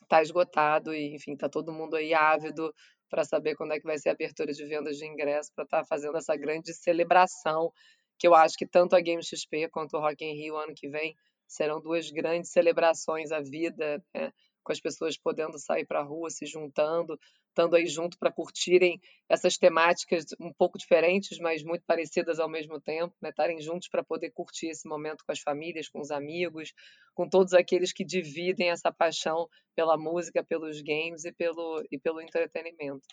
está 0.02 0.22
esgotado 0.22 0.94
e, 0.94 1.16
enfim, 1.16 1.36
está 1.36 1.48
todo 1.48 1.72
mundo 1.72 1.96
aí 1.96 2.14
ávido 2.14 2.74
para 3.10 3.24
saber 3.24 3.56
quando 3.56 3.72
é 3.72 3.80
que 3.80 3.88
vai 3.88 3.98
ser 3.98 4.10
a 4.10 4.12
abertura 4.12 4.52
de 4.52 4.66
vendas 4.66 4.98
de 4.98 5.06
ingresso 5.06 5.52
para 5.56 5.64
estar 5.64 5.80
tá 5.84 5.86
fazendo 5.86 6.18
essa 6.18 6.36
grande 6.36 6.74
celebração 6.74 7.72
que 8.20 8.28
eu 8.28 8.36
acho 8.36 8.58
que 8.58 8.68
tanto 8.68 8.94
a 8.94 9.00
Game 9.00 9.24
XP 9.24 9.70
quanto 9.70 9.96
o 9.96 10.02
Rock 10.02 10.26
in 10.26 10.34
Rio 10.34 10.58
ano 10.58 10.74
que 10.76 10.90
vem 10.90 11.16
serão 11.54 11.80
duas 11.80 12.10
grandes 12.10 12.52
celebrações 12.52 13.32
à 13.32 13.40
vida, 13.40 14.04
né? 14.14 14.32
com 14.64 14.72
as 14.72 14.80
pessoas 14.80 15.18
podendo 15.18 15.60
sair 15.60 15.86
para 15.86 16.00
a 16.00 16.04
rua, 16.04 16.30
se 16.30 16.46
juntando, 16.46 17.20
estando 17.50 17.76
aí 17.76 17.86
junto 17.86 18.18
para 18.18 18.32
curtirem 18.32 19.00
essas 19.30 19.58
temáticas 19.58 20.26
um 20.40 20.54
pouco 20.54 20.78
diferentes, 20.78 21.38
mas 21.40 21.64
muito 21.64 21.84
parecidas 21.86 22.40
ao 22.40 22.50
mesmo 22.50 22.80
tempo, 22.80 23.14
né? 23.22 23.30
estarem 23.30 23.62
juntos 23.62 23.90
para 23.90 24.04
poder 24.04 24.32
curtir 24.32 24.68
esse 24.68 24.88
momento 24.88 25.24
com 25.26 25.32
as 25.32 25.40
famílias, 25.40 25.90
com 25.90 26.00
os 26.00 26.12
amigos, 26.12 26.74
com 27.14 27.28
todos 27.28 27.54
aqueles 27.54 27.92
que 27.92 28.06
dividem 28.06 28.70
essa 28.70 28.92
paixão 28.92 29.48
pela 29.76 29.98
música, 29.98 30.44
pelos 30.44 30.82
games 30.82 31.26
e 31.26 31.32
pelo, 31.32 31.86
e 31.92 32.00
pelo 32.00 32.22
entretenimento. 32.22 33.06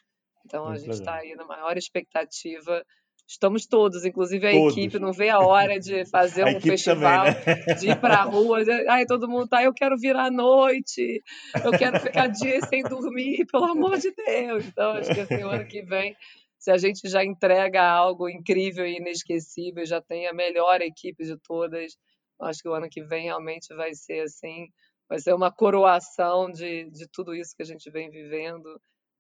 Então 0.47 0.65
muito 0.65 0.77
a 0.77 0.79
gente 0.79 0.95
está 0.95 1.17
aí 1.17 1.35
na 1.35 1.45
maior 1.45 1.77
expectativa 1.77 2.85
Estamos 3.31 3.65
todos, 3.65 4.05
inclusive 4.05 4.45
a 4.45 4.51
todos. 4.51 4.77
equipe, 4.77 4.99
não 4.99 5.13
vê 5.13 5.29
a 5.29 5.39
hora 5.39 5.79
de 5.79 6.05
fazer 6.05 6.45
um 6.45 6.61
festival, 6.61 7.27
também, 7.27 7.65
né? 7.65 7.75
de 7.75 7.91
ir 7.91 8.01
para 8.01 8.17
a 8.17 8.25
rua. 8.25 8.65
De, 8.65 8.73
Ai, 8.89 9.07
todo 9.07 9.29
mundo 9.29 9.47
tá, 9.47 9.63
eu 9.63 9.73
quero 9.73 9.97
vir 9.97 10.17
à 10.17 10.29
noite, 10.29 11.23
eu 11.65 11.71
quero 11.71 12.01
ficar 12.01 12.27
dias 12.27 12.69
sem 12.69 12.83
dormir, 12.83 13.47
pelo 13.47 13.67
amor 13.67 13.97
de 13.99 14.11
Deus. 14.11 14.67
Então, 14.67 14.91
acho 14.95 15.15
que 15.15 15.21
assim, 15.21 15.45
o 15.45 15.49
ano 15.49 15.65
que 15.65 15.81
vem, 15.81 16.17
se 16.59 16.73
a 16.73 16.77
gente 16.77 17.09
já 17.09 17.25
entrega 17.25 17.81
algo 17.89 18.29
incrível 18.29 18.85
e 18.85 18.97
inesquecível, 18.97 19.87
já 19.87 20.03
tem 20.03 20.27
a 20.27 20.33
melhor 20.33 20.81
equipe 20.81 21.23
de 21.23 21.37
todas, 21.39 21.97
acho 22.43 22.61
que 22.61 22.69
o 22.69 22.75
ano 22.75 22.89
que 22.91 23.05
vem 23.05 23.27
realmente 23.27 23.73
vai 23.77 23.95
ser 23.95 24.23
assim, 24.23 24.67
vai 25.09 25.21
ser 25.21 25.35
uma 25.35 25.53
coroação 25.53 26.51
de, 26.51 26.91
de 26.91 27.07
tudo 27.13 27.33
isso 27.33 27.55
que 27.57 27.63
a 27.63 27.67
gente 27.67 27.89
vem 27.93 28.11
vivendo, 28.11 28.65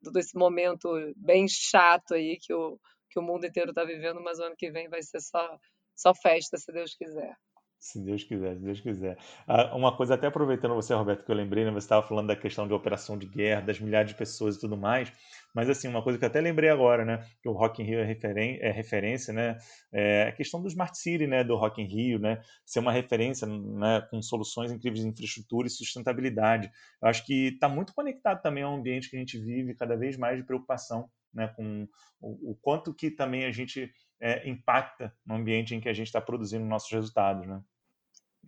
todo 0.03 0.19
esse 0.19 0.37
momento 0.37 0.89
bem 1.17 1.47
chato 1.49 2.15
aí 2.15 2.39
que 2.41 2.53
o 2.53 2.77
que 3.11 3.19
o 3.19 3.23
mundo 3.23 3.45
inteiro 3.45 3.71
está 3.71 3.85
vivendo, 3.85 4.23
mas 4.23 4.39
o 4.39 4.45
ano 4.45 4.57
que 4.57 4.71
vem 4.71 4.89
vai 4.89 5.03
ser 5.03 5.21
só, 5.21 5.59
só 5.95 6.15
festa, 6.15 6.57
se 6.57 6.73
Deus 6.73 6.95
quiser. 6.95 7.37
Se 7.79 7.99
Deus 7.99 8.23
quiser, 8.23 8.57
se 8.57 8.61
Deus 8.63 8.81
quiser. 8.81 9.17
Ah, 9.47 9.75
uma 9.75 9.97
coisa, 9.97 10.15
até 10.15 10.27
aproveitando 10.27 10.75
você, 10.75 10.93
Roberto, 10.93 11.25
que 11.25 11.31
eu 11.31 11.35
lembrei, 11.35 11.65
né, 11.65 11.71
você 11.71 11.79
estava 11.79 12.07
falando 12.07 12.29
da 12.29 12.37
questão 12.37 12.69
de 12.69 12.75
operação 12.75 13.17
de 13.19 13.27
guerra, 13.27 13.63
das 13.63 13.81
milhares 13.81 14.11
de 14.11 14.17
pessoas 14.17 14.57
e 14.57 14.61
tudo 14.61 14.77
mais, 14.77 15.11
mas 15.55 15.69
assim, 15.69 15.89
uma 15.89 16.03
coisa 16.03 16.19
que 16.19 16.25
eu 16.25 16.29
até 16.29 16.41
lembrei 16.41 16.71
agora, 16.71 17.05
né, 17.05 17.25
que 17.43 17.49
o 17.49 17.53
Rock 17.53 17.83
in 17.83 17.87
Rio 17.87 18.01
é, 18.01 18.05
referen 18.05 18.59
é 18.61 18.71
referência, 18.71 19.33
né, 19.33 19.57
é 19.93 20.29
a 20.29 20.33
questão 20.33 20.61
do 20.61 20.69
Smart 20.69 20.97
City, 20.97 21.27
né, 21.27 21.45
do 21.45 21.57
Rock 21.57 21.81
in 21.81 21.87
Rio, 21.87 22.19
né, 22.19 22.41
ser 22.65 22.81
uma 22.81 22.93
referência, 22.93 23.47
né, 23.47 24.07
com 24.11 24.21
soluções 24.23 24.71
incríveis 24.71 25.03
de 25.03 25.09
infraestrutura 25.09 25.67
e 25.67 25.71
sustentabilidade. 25.71 26.71
Eu 27.03 27.09
acho 27.09 27.25
que 27.25 27.49
está 27.49 27.69
muito 27.69 27.95
conectado 27.95 28.43
também 28.43 28.63
ao 28.63 28.75
ambiente 28.75 29.11
que 29.11 29.17
a 29.17 29.19
gente 29.19 29.39
vive, 29.39 29.75
cada 29.75 29.97
vez 29.97 30.17
mais 30.17 30.37
de 30.37 30.45
preocupação 30.45 31.09
né, 31.33 31.49
com 31.57 31.89
o, 32.21 32.51
o, 32.51 32.55
quanto 32.61 32.93
que 32.93 33.11
também 33.11 33.45
a 33.45 33.53
gente 33.53 33.91
é, 34.21 34.49
impacta 34.49 35.15
no 35.25 35.35
ambiente 35.35 35.75
em 35.75 35.81
que 35.81 35.89
a 35.89 35.93
gente 35.93 36.07
está 36.07 36.21
produzindo 36.21 36.65
nossos 36.65 36.91
resultados, 36.91 37.47
né? 37.47 37.63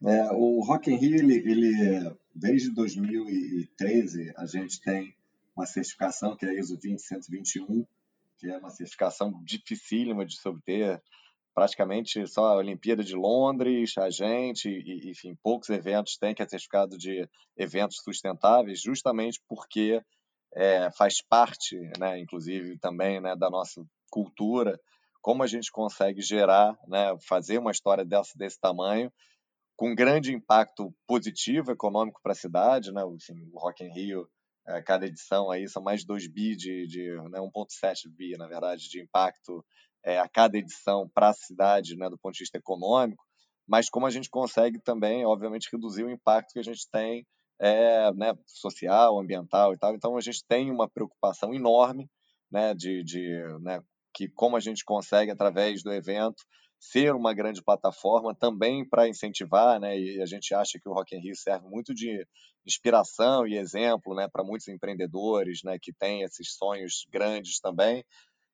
É, 0.04 0.32
o 0.32 0.60
Rock 0.60 0.90
in 0.90 0.96
Rio, 0.96 1.14
ele, 1.14 1.36
ele, 1.48 2.16
desde 2.34 2.70
2013, 2.74 4.32
a 4.36 4.46
gente 4.46 4.80
tem 4.80 5.14
uma 5.56 5.66
certificação 5.66 6.36
que 6.36 6.46
é 6.46 6.50
a 6.50 6.54
ISO 6.54 6.76
20121, 6.76 7.86
que 8.38 8.48
é 8.48 8.58
uma 8.58 8.70
certificação 8.70 9.32
dificílima 9.44 10.24
de 10.24 10.36
se 10.36 10.48
obter, 10.48 11.02
praticamente 11.54 12.26
só 12.26 12.46
a 12.46 12.56
Olimpíada 12.56 13.04
de 13.04 13.14
Londres, 13.14 13.96
a 13.98 14.10
gente, 14.10 14.68
e, 14.68 15.10
enfim, 15.10 15.36
poucos 15.42 15.68
eventos 15.68 16.16
têm 16.16 16.34
que 16.34 16.42
é 16.42 16.48
certificado 16.48 16.96
de 16.96 17.28
eventos 17.56 17.98
sustentáveis, 18.02 18.80
justamente 18.80 19.40
porque 19.48 20.02
é, 20.54 20.90
faz 20.92 21.22
parte, 21.22 21.76
né, 21.98 22.18
inclusive 22.18 22.78
também 22.78 23.20
né, 23.20 23.36
da 23.36 23.50
nossa 23.50 23.84
cultura, 24.10 24.78
como 25.20 25.42
a 25.42 25.46
gente 25.46 25.70
consegue 25.70 26.20
gerar, 26.20 26.76
né, 26.88 27.16
fazer 27.26 27.58
uma 27.58 27.70
história 27.70 28.04
dessa, 28.04 28.36
desse 28.36 28.58
tamanho, 28.58 29.12
com 29.76 29.94
grande 29.94 30.34
impacto 30.34 30.92
positivo 31.06 31.70
econômico 31.70 32.20
para 32.22 32.32
a 32.32 32.36
cidade, 32.36 32.92
né, 32.92 33.02
assim, 33.02 33.48
o 33.52 33.58
Rock 33.58 33.84
in 33.84 33.92
Rio, 33.92 34.28
é, 34.66 34.82
cada 34.82 35.06
edição 35.06 35.50
aí 35.50 35.68
são 35.68 35.82
mais 35.82 36.00
de 36.00 36.06
2 36.06 36.26
bi, 36.28 36.56
de, 36.56 36.86
de 36.86 37.10
né, 37.30 37.40
1,7 37.40 38.08
bi, 38.08 38.36
na 38.36 38.46
verdade, 38.46 38.88
de 38.88 39.00
impacto 39.02 39.64
é, 40.04 40.18
a 40.18 40.28
cada 40.28 40.56
edição 40.56 41.08
para 41.14 41.30
a 41.30 41.34
cidade, 41.34 41.96
né, 41.96 42.08
do 42.08 42.18
ponto 42.18 42.34
de 42.34 42.40
vista 42.40 42.58
econômico, 42.58 43.24
mas 43.66 43.88
como 43.88 44.06
a 44.06 44.10
gente 44.10 44.28
consegue 44.28 44.80
também, 44.80 45.24
obviamente, 45.24 45.68
reduzir 45.72 46.04
o 46.04 46.10
impacto 46.10 46.52
que 46.52 46.58
a 46.58 46.64
gente 46.64 46.88
tem 46.90 47.26
é, 47.60 48.12
né, 48.14 48.34
social, 48.46 49.20
ambiental 49.20 49.72
e 49.72 49.78
tal. 49.78 49.94
Então 49.94 50.16
a 50.16 50.20
gente 50.20 50.44
tem 50.48 50.70
uma 50.70 50.90
preocupação 50.90 51.54
enorme, 51.54 52.08
né, 52.50 52.74
de, 52.74 53.02
de 53.04 53.42
né, 53.60 53.80
que 54.14 54.28
como 54.28 54.56
a 54.56 54.60
gente 54.60 54.84
consegue 54.84 55.30
através 55.30 55.82
do 55.82 55.92
evento 55.92 56.42
ser 56.82 57.14
uma 57.14 57.32
grande 57.32 57.62
plataforma 57.62 58.34
também 58.34 58.84
para 58.84 59.08
incentivar, 59.08 59.78
né, 59.78 59.96
e 59.96 60.20
a 60.20 60.26
gente 60.26 60.52
acha 60.52 60.80
que 60.80 60.88
o 60.88 60.92
Rock 60.92 61.14
in 61.14 61.20
Rio 61.20 61.36
serve 61.36 61.68
muito 61.68 61.94
de 61.94 62.26
inspiração 62.66 63.46
e 63.46 63.56
exemplo, 63.56 64.16
né, 64.16 64.28
para 64.28 64.42
muitos 64.42 64.66
empreendedores, 64.66 65.60
né, 65.62 65.78
que 65.80 65.92
têm 65.92 66.22
esses 66.22 66.56
sonhos 66.56 67.06
grandes 67.08 67.60
também 67.60 68.04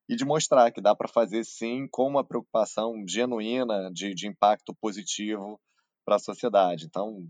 e 0.07 0.15
de 0.15 0.27
mostrar 0.27 0.71
que 0.71 0.81
dá 0.81 0.95
para 0.95 1.09
fazer 1.09 1.43
sim 1.43 1.89
com 1.91 2.07
uma 2.07 2.23
preocupação 2.23 3.03
genuína 3.09 3.91
de, 3.95 4.15
de 4.15 4.29
impacto 4.29 4.75
positivo 4.79 5.59
para 6.05 6.17
a 6.17 6.21
sociedade. 6.21 6.85
Então, 6.85 7.27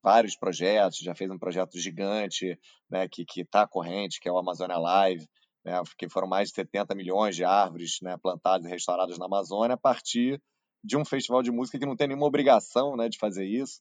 vários 0.00 0.36
projetos, 0.36 0.98
já 0.98 1.16
fez 1.16 1.30
um 1.32 1.38
projeto 1.38 1.76
gigante 1.76 2.56
né, 2.88 3.08
que 3.08 3.24
está 3.40 3.66
corrente, 3.66 4.20
que 4.20 4.28
é 4.28 4.32
o 4.32 4.38
Amazônia 4.38 4.78
Live, 4.78 5.28
né, 5.64 5.80
que 5.96 6.08
foram 6.08 6.28
mais 6.28 6.48
de 6.48 6.54
70 6.54 6.94
milhões 6.94 7.36
de 7.36 7.44
árvores 7.44 7.98
né, 8.02 8.16
plantadas 8.16 8.66
e 8.66 8.70
restauradas 8.70 9.18
na 9.18 9.26
Amazônia 9.26 9.74
a 9.74 9.78
partir 9.78 10.40
de 10.82 10.96
um 10.96 11.04
festival 11.04 11.42
de 11.42 11.50
música 11.50 11.78
que 11.78 11.86
não 11.86 11.96
tem 11.96 12.08
nenhuma 12.08 12.26
obrigação 12.26 12.96
né, 12.96 13.08
de 13.08 13.18
fazer 13.18 13.44
isso, 13.44 13.80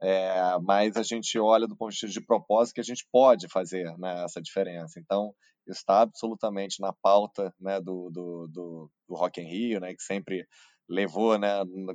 é, 0.00 0.58
mas 0.62 0.96
a 0.96 1.02
gente 1.02 1.38
olha 1.38 1.66
do 1.66 1.76
ponto 1.76 1.92
de 1.92 2.00
vista 2.00 2.20
de 2.20 2.26
propósito 2.26 2.74
que 2.74 2.80
a 2.80 2.84
gente 2.84 3.06
pode 3.12 3.48
fazer 3.48 3.96
né, 3.98 4.24
essa 4.24 4.42
diferença. 4.42 4.98
Então, 4.98 5.32
isso 5.66 5.78
está 5.78 6.00
absolutamente 6.00 6.80
na 6.80 6.92
pauta 6.92 7.54
né, 7.60 7.80
do, 7.80 8.10
do, 8.10 8.48
do, 8.48 8.90
do 9.08 9.14
Rock 9.14 9.40
in 9.40 9.48
Rio, 9.48 9.80
né, 9.80 9.94
que 9.94 10.02
sempre 10.02 10.46
levou 10.88 11.38
né, 11.38 11.48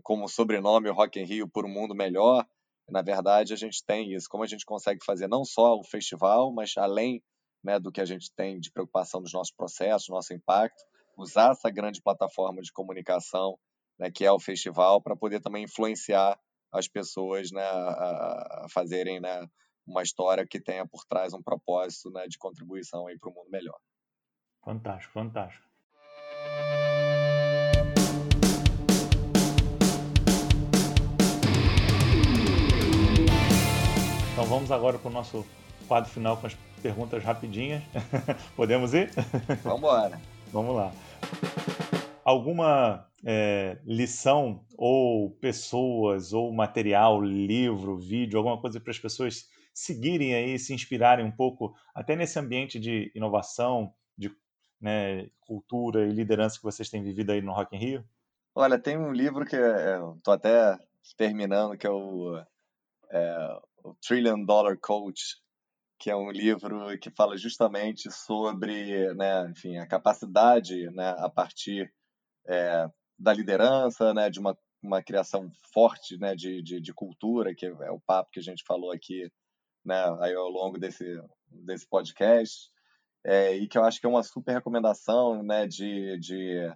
como 0.03 0.27
sobrenome 0.29 0.89
o 0.89 0.93
Rock 0.93 1.19
in 1.19 1.25
Rio 1.25 1.49
por 1.49 1.65
um 1.65 1.69
mundo 1.69 1.93
melhor, 1.93 2.45
na 2.89 3.01
verdade, 3.01 3.53
a 3.53 3.57
gente 3.57 3.83
tem 3.85 4.13
isso. 4.13 4.27
Como 4.29 4.43
a 4.43 4.47
gente 4.47 4.65
consegue 4.65 5.03
fazer 5.05 5.27
não 5.27 5.43
só 5.43 5.75
o 5.75 5.83
festival, 5.83 6.53
mas 6.53 6.73
além 6.77 7.21
né, 7.67 7.77
do 7.81 7.91
que 7.91 7.99
a 7.99 8.05
gente 8.05 8.31
tem 8.33 8.57
de 8.61 8.71
preocupação 8.71 9.21
dos 9.21 9.33
nossos 9.33 9.53
processos, 9.53 10.07
nosso 10.07 10.33
impacto, 10.33 10.81
usar 11.17 11.51
essa 11.51 11.69
grande 11.69 12.01
plataforma 12.01 12.61
de 12.61 12.71
comunicação 12.71 13.59
né, 13.99 14.09
que 14.09 14.23
é 14.23 14.31
o 14.31 14.39
festival 14.39 15.01
para 15.01 15.17
poder 15.17 15.41
também 15.41 15.65
influenciar 15.65 16.39
as 16.71 16.87
pessoas 16.87 17.51
né, 17.51 17.61
a, 17.61 18.67
fazerem 18.71 19.19
né, 19.19 19.45
uma 19.85 20.01
história 20.01 20.47
que 20.47 20.61
tenha 20.61 20.87
por 20.87 21.03
trás 21.09 21.33
um 21.33 21.43
propósito 21.43 22.09
né, 22.09 22.25
de 22.29 22.37
contribuição 22.37 23.03
para 23.19 23.29
o 23.29 23.33
mundo 23.33 23.49
melhor. 23.49 23.77
Fantástico, 24.63 25.11
fantástico. 25.11 25.67
Então 34.31 34.45
vamos 34.45 34.71
agora 34.71 34.97
para 34.97 35.09
o 35.09 35.13
nosso 35.13 35.45
quadro 35.87 36.09
final 36.09 36.37
com 36.37 36.47
as 36.47 36.55
perguntas 36.87 37.21
rapidinhas. 37.21 37.83
Podemos 38.55 38.93
ir? 38.93 39.11
Vamos 39.61 39.79
embora. 39.79 40.21
Vamos 40.53 40.73
lá. 40.73 40.93
Alguma 42.23 43.05
é, 43.25 43.77
lição 43.85 44.65
ou 44.77 45.31
pessoas 45.31 46.31
ou 46.31 46.53
material, 46.53 47.21
livro, 47.21 47.97
vídeo, 47.97 48.37
alguma 48.37 48.59
coisa 48.59 48.79
para 48.79 48.91
as 48.91 48.99
pessoas 48.99 49.49
seguirem 49.73 50.33
aí, 50.33 50.57
se 50.57 50.73
inspirarem 50.73 51.25
um 51.25 51.31
pouco, 51.31 51.75
até 51.93 52.15
nesse 52.15 52.39
ambiente 52.39 52.79
de 52.79 53.11
inovação, 53.13 53.93
de 54.17 54.31
né, 54.79 55.29
cultura 55.41 56.07
e 56.07 56.11
liderança 56.11 56.57
que 56.57 56.63
vocês 56.63 56.89
têm 56.89 57.03
vivido 57.03 57.31
aí 57.31 57.41
no 57.41 57.51
Rock 57.51 57.75
in 57.75 57.79
Rio? 57.79 58.05
Olha, 58.55 58.79
tem 58.79 58.97
um 58.97 59.11
livro 59.11 59.45
que 59.45 59.57
estou 59.57 60.33
até 60.33 60.79
terminando, 61.17 61.77
que 61.77 61.85
é 61.85 61.91
o 61.91 62.41
é, 63.11 63.59
o 63.83 63.93
Trillion 63.95 64.43
Dollar 64.45 64.77
Coach, 64.79 65.37
que 65.99 66.09
é 66.09 66.15
um 66.15 66.29
livro 66.29 66.97
que 66.99 67.09
fala 67.09 67.37
justamente 67.37 68.11
sobre, 68.11 69.13
né, 69.15 69.49
enfim, 69.49 69.77
a 69.77 69.87
capacidade, 69.87 70.89
né, 70.91 71.15
a 71.17 71.29
partir 71.29 71.91
é, 72.47 72.87
da 73.17 73.33
liderança, 73.33 74.13
né, 74.13 74.29
de 74.29 74.39
uma, 74.39 74.57
uma 74.81 75.01
criação 75.01 75.49
forte, 75.73 76.17
né, 76.17 76.35
de, 76.35 76.61
de, 76.61 76.79
de, 76.79 76.93
cultura, 76.93 77.55
que 77.55 77.65
é 77.65 77.91
o 77.91 77.99
papo 77.99 78.29
que 78.31 78.39
a 78.39 78.43
gente 78.43 78.63
falou 78.65 78.91
aqui, 78.91 79.29
né, 79.83 80.03
aí 80.21 80.35
ao 80.35 80.49
longo 80.49 80.79
desse 80.79 81.05
desse 81.49 81.87
podcast, 81.87 82.69
é, 83.25 83.55
e 83.55 83.67
que 83.67 83.77
eu 83.77 83.83
acho 83.83 83.99
que 83.99 84.05
é 84.05 84.09
uma 84.09 84.23
super 84.23 84.53
recomendação, 84.53 85.43
né, 85.43 85.67
de, 85.67 86.17
de 86.19 86.73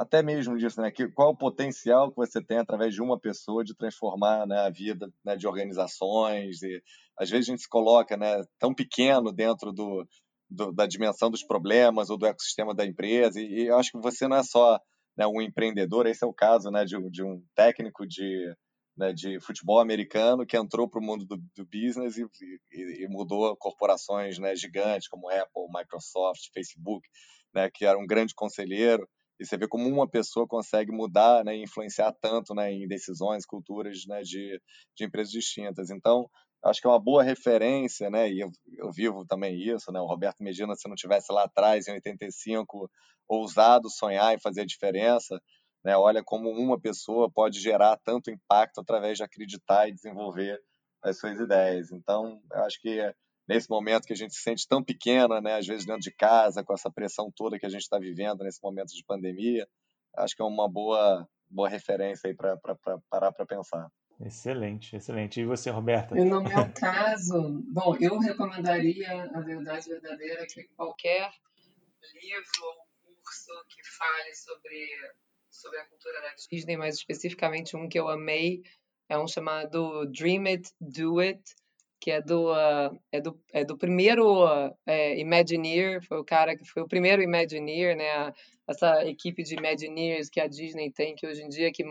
até 0.00 0.22
mesmo 0.22 0.56
disso, 0.56 0.80
né? 0.80 0.90
Que, 0.90 1.06
qual 1.08 1.32
o 1.32 1.36
potencial 1.36 2.10
que 2.10 2.16
você 2.16 2.42
tem 2.42 2.56
através 2.56 2.94
de 2.94 3.02
uma 3.02 3.20
pessoa 3.20 3.62
de 3.62 3.76
transformar 3.76 4.46
né, 4.46 4.60
a 4.60 4.70
vida 4.70 5.12
né, 5.22 5.36
de 5.36 5.46
organizações 5.46 6.62
e 6.62 6.82
às 7.18 7.28
vezes 7.28 7.48
a 7.48 7.50
gente 7.50 7.62
se 7.62 7.68
coloca 7.68 8.16
né, 8.16 8.42
tão 8.58 8.74
pequeno 8.74 9.30
dentro 9.30 9.72
do, 9.72 10.08
do, 10.48 10.72
da 10.72 10.86
dimensão 10.86 11.30
dos 11.30 11.44
problemas 11.44 12.08
ou 12.08 12.16
do 12.16 12.24
ecossistema 12.24 12.74
da 12.74 12.86
empresa 12.86 13.38
e, 13.38 13.44
e 13.44 13.66
eu 13.66 13.76
acho 13.76 13.92
que 13.92 14.00
você 14.00 14.26
não 14.26 14.38
é 14.38 14.42
só 14.42 14.80
né, 15.18 15.26
um 15.26 15.42
empreendedor, 15.42 16.06
esse 16.06 16.24
é 16.24 16.26
o 16.26 16.32
caso 16.32 16.70
né, 16.70 16.86
de, 16.86 16.96
de 17.10 17.22
um 17.22 17.44
técnico 17.54 18.06
de, 18.06 18.54
né, 18.96 19.12
de 19.12 19.38
futebol 19.40 19.80
americano 19.80 20.46
que 20.46 20.56
entrou 20.56 20.88
para 20.88 20.98
o 21.00 21.04
mundo 21.04 21.26
do, 21.26 21.36
do 21.36 21.66
business 21.66 22.16
e, 22.16 22.24
e, 22.72 23.04
e, 23.04 23.06
mudou 23.06 23.54
corporações 23.58 24.38
né, 24.38 24.56
gigantes 24.56 25.08
como 25.08 25.28
Apple, 25.28 25.68
Microsoft, 25.74 26.50
Facebook, 26.54 27.06
né, 27.54 27.68
que 27.70 27.84
era 27.84 27.98
um 27.98 28.06
grande 28.06 28.34
conselheiro. 28.34 29.06
E 29.40 29.46
você 29.46 29.56
vê 29.56 29.66
como 29.66 29.88
uma 29.88 30.06
pessoa 30.06 30.46
consegue 30.46 30.92
mudar 30.92 31.42
né, 31.44 31.56
e 31.56 31.62
influenciar 31.62 32.12
tanto 32.20 32.54
né, 32.54 32.70
em 32.70 32.86
decisões, 32.86 33.46
culturas 33.46 34.04
né, 34.06 34.20
de, 34.20 34.60
de 34.94 35.04
empresas 35.04 35.32
distintas. 35.32 35.90
Então, 35.90 36.28
acho 36.62 36.80
que 36.80 36.86
é 36.86 36.90
uma 36.90 37.00
boa 37.00 37.22
referência, 37.22 38.10
né? 38.10 38.30
E 38.30 38.40
eu, 38.40 38.50
eu, 38.76 38.92
vivo 38.92 39.24
também 39.26 39.58
isso, 39.58 39.90
né? 39.90 40.00
O 40.00 40.06
Roberto 40.06 40.42
Medina, 40.42 40.74
se 40.76 40.88
não 40.88 40.94
tivesse 40.94 41.32
lá 41.32 41.44
atrás, 41.44 41.88
em 41.88 41.92
85, 41.92 42.90
ousado 43.26 43.88
sonhar 43.88 44.34
e 44.34 44.40
fazer 44.40 44.62
a 44.62 44.66
diferença, 44.66 45.40
né? 45.82 45.96
Olha 45.96 46.22
como 46.22 46.50
uma 46.50 46.78
pessoa 46.78 47.30
pode 47.30 47.58
gerar 47.60 47.98
tanto 48.04 48.30
impacto 48.30 48.80
através 48.80 49.16
de 49.16 49.24
acreditar 49.24 49.88
e 49.88 49.94
desenvolver 49.94 50.60
as 51.02 51.18
suas 51.18 51.40
ideias. 51.40 51.90
Então, 51.90 52.40
eu 52.52 52.64
acho 52.64 52.78
que 52.80 53.00
nesse 53.50 53.68
momento 53.68 54.06
que 54.06 54.12
a 54.12 54.16
gente 54.16 54.32
se 54.32 54.42
sente 54.42 54.66
tão 54.68 54.82
pequena, 54.82 55.40
né, 55.40 55.56
às 55.56 55.66
vezes 55.66 55.84
dentro 55.84 56.02
de 56.02 56.12
casa, 56.12 56.62
com 56.62 56.72
essa 56.72 56.88
pressão 56.88 57.32
toda 57.34 57.58
que 57.58 57.66
a 57.66 57.68
gente 57.68 57.82
está 57.82 57.98
vivendo 57.98 58.44
nesse 58.44 58.62
momento 58.62 58.94
de 58.94 59.04
pandemia, 59.04 59.66
acho 60.16 60.36
que 60.36 60.42
é 60.42 60.44
uma 60.44 60.68
boa, 60.68 61.28
boa 61.50 61.68
referência 61.68 62.28
aí 62.28 62.34
para 62.34 62.56
parar 63.10 63.32
para 63.32 63.44
pensar. 63.44 63.90
Excelente, 64.20 64.94
excelente. 64.94 65.40
E 65.40 65.44
você, 65.44 65.68
Roberta? 65.68 66.16
E 66.16 66.24
no 66.24 66.40
meu 66.42 66.72
caso, 66.74 67.60
bom, 67.74 67.96
eu 68.00 68.20
recomendaria, 68.20 69.28
a 69.34 69.40
verdade 69.40 69.88
verdadeira, 69.88 70.46
que 70.46 70.64
qualquer 70.76 71.28
livro 72.22 72.64
ou 73.02 73.14
curso 73.24 73.52
que 73.68 73.82
fale 73.82 74.34
sobre 74.34 74.86
sobre 75.50 75.78
a 75.80 75.86
cultura 75.86 76.20
da 76.22 76.34
Disney, 76.48 76.76
mais 76.76 76.94
especificamente 76.94 77.76
um 77.76 77.88
que 77.88 77.98
eu 77.98 78.08
amei, 78.08 78.62
é 79.08 79.18
um 79.18 79.26
chamado 79.26 80.06
Dream 80.06 80.46
It, 80.46 80.70
Do 80.80 81.18
It, 81.18 81.42
que 82.00 82.10
é 82.10 82.22
do, 82.22 82.50
uh, 82.50 82.98
é 83.12 83.20
do, 83.20 83.38
é 83.52 83.64
do 83.64 83.76
primeiro 83.76 84.44
uh, 84.44 84.74
é, 84.86 85.18
Imagineer, 85.20 86.02
foi 86.02 86.18
o 86.18 86.24
cara 86.24 86.56
que 86.56 86.64
foi 86.64 86.82
o 86.82 86.88
primeiro 86.88 87.22
Imagineer, 87.22 87.94
né? 87.94 88.32
Essa 88.66 89.04
equipe 89.04 89.42
de 89.42 89.54
Imagineers 89.54 90.30
que 90.30 90.40
a 90.40 90.46
Disney 90.46 90.90
tem, 90.90 91.14
que 91.14 91.26
hoje 91.26 91.42
em 91.42 91.48
dia 91.48 91.70
que, 91.70 91.84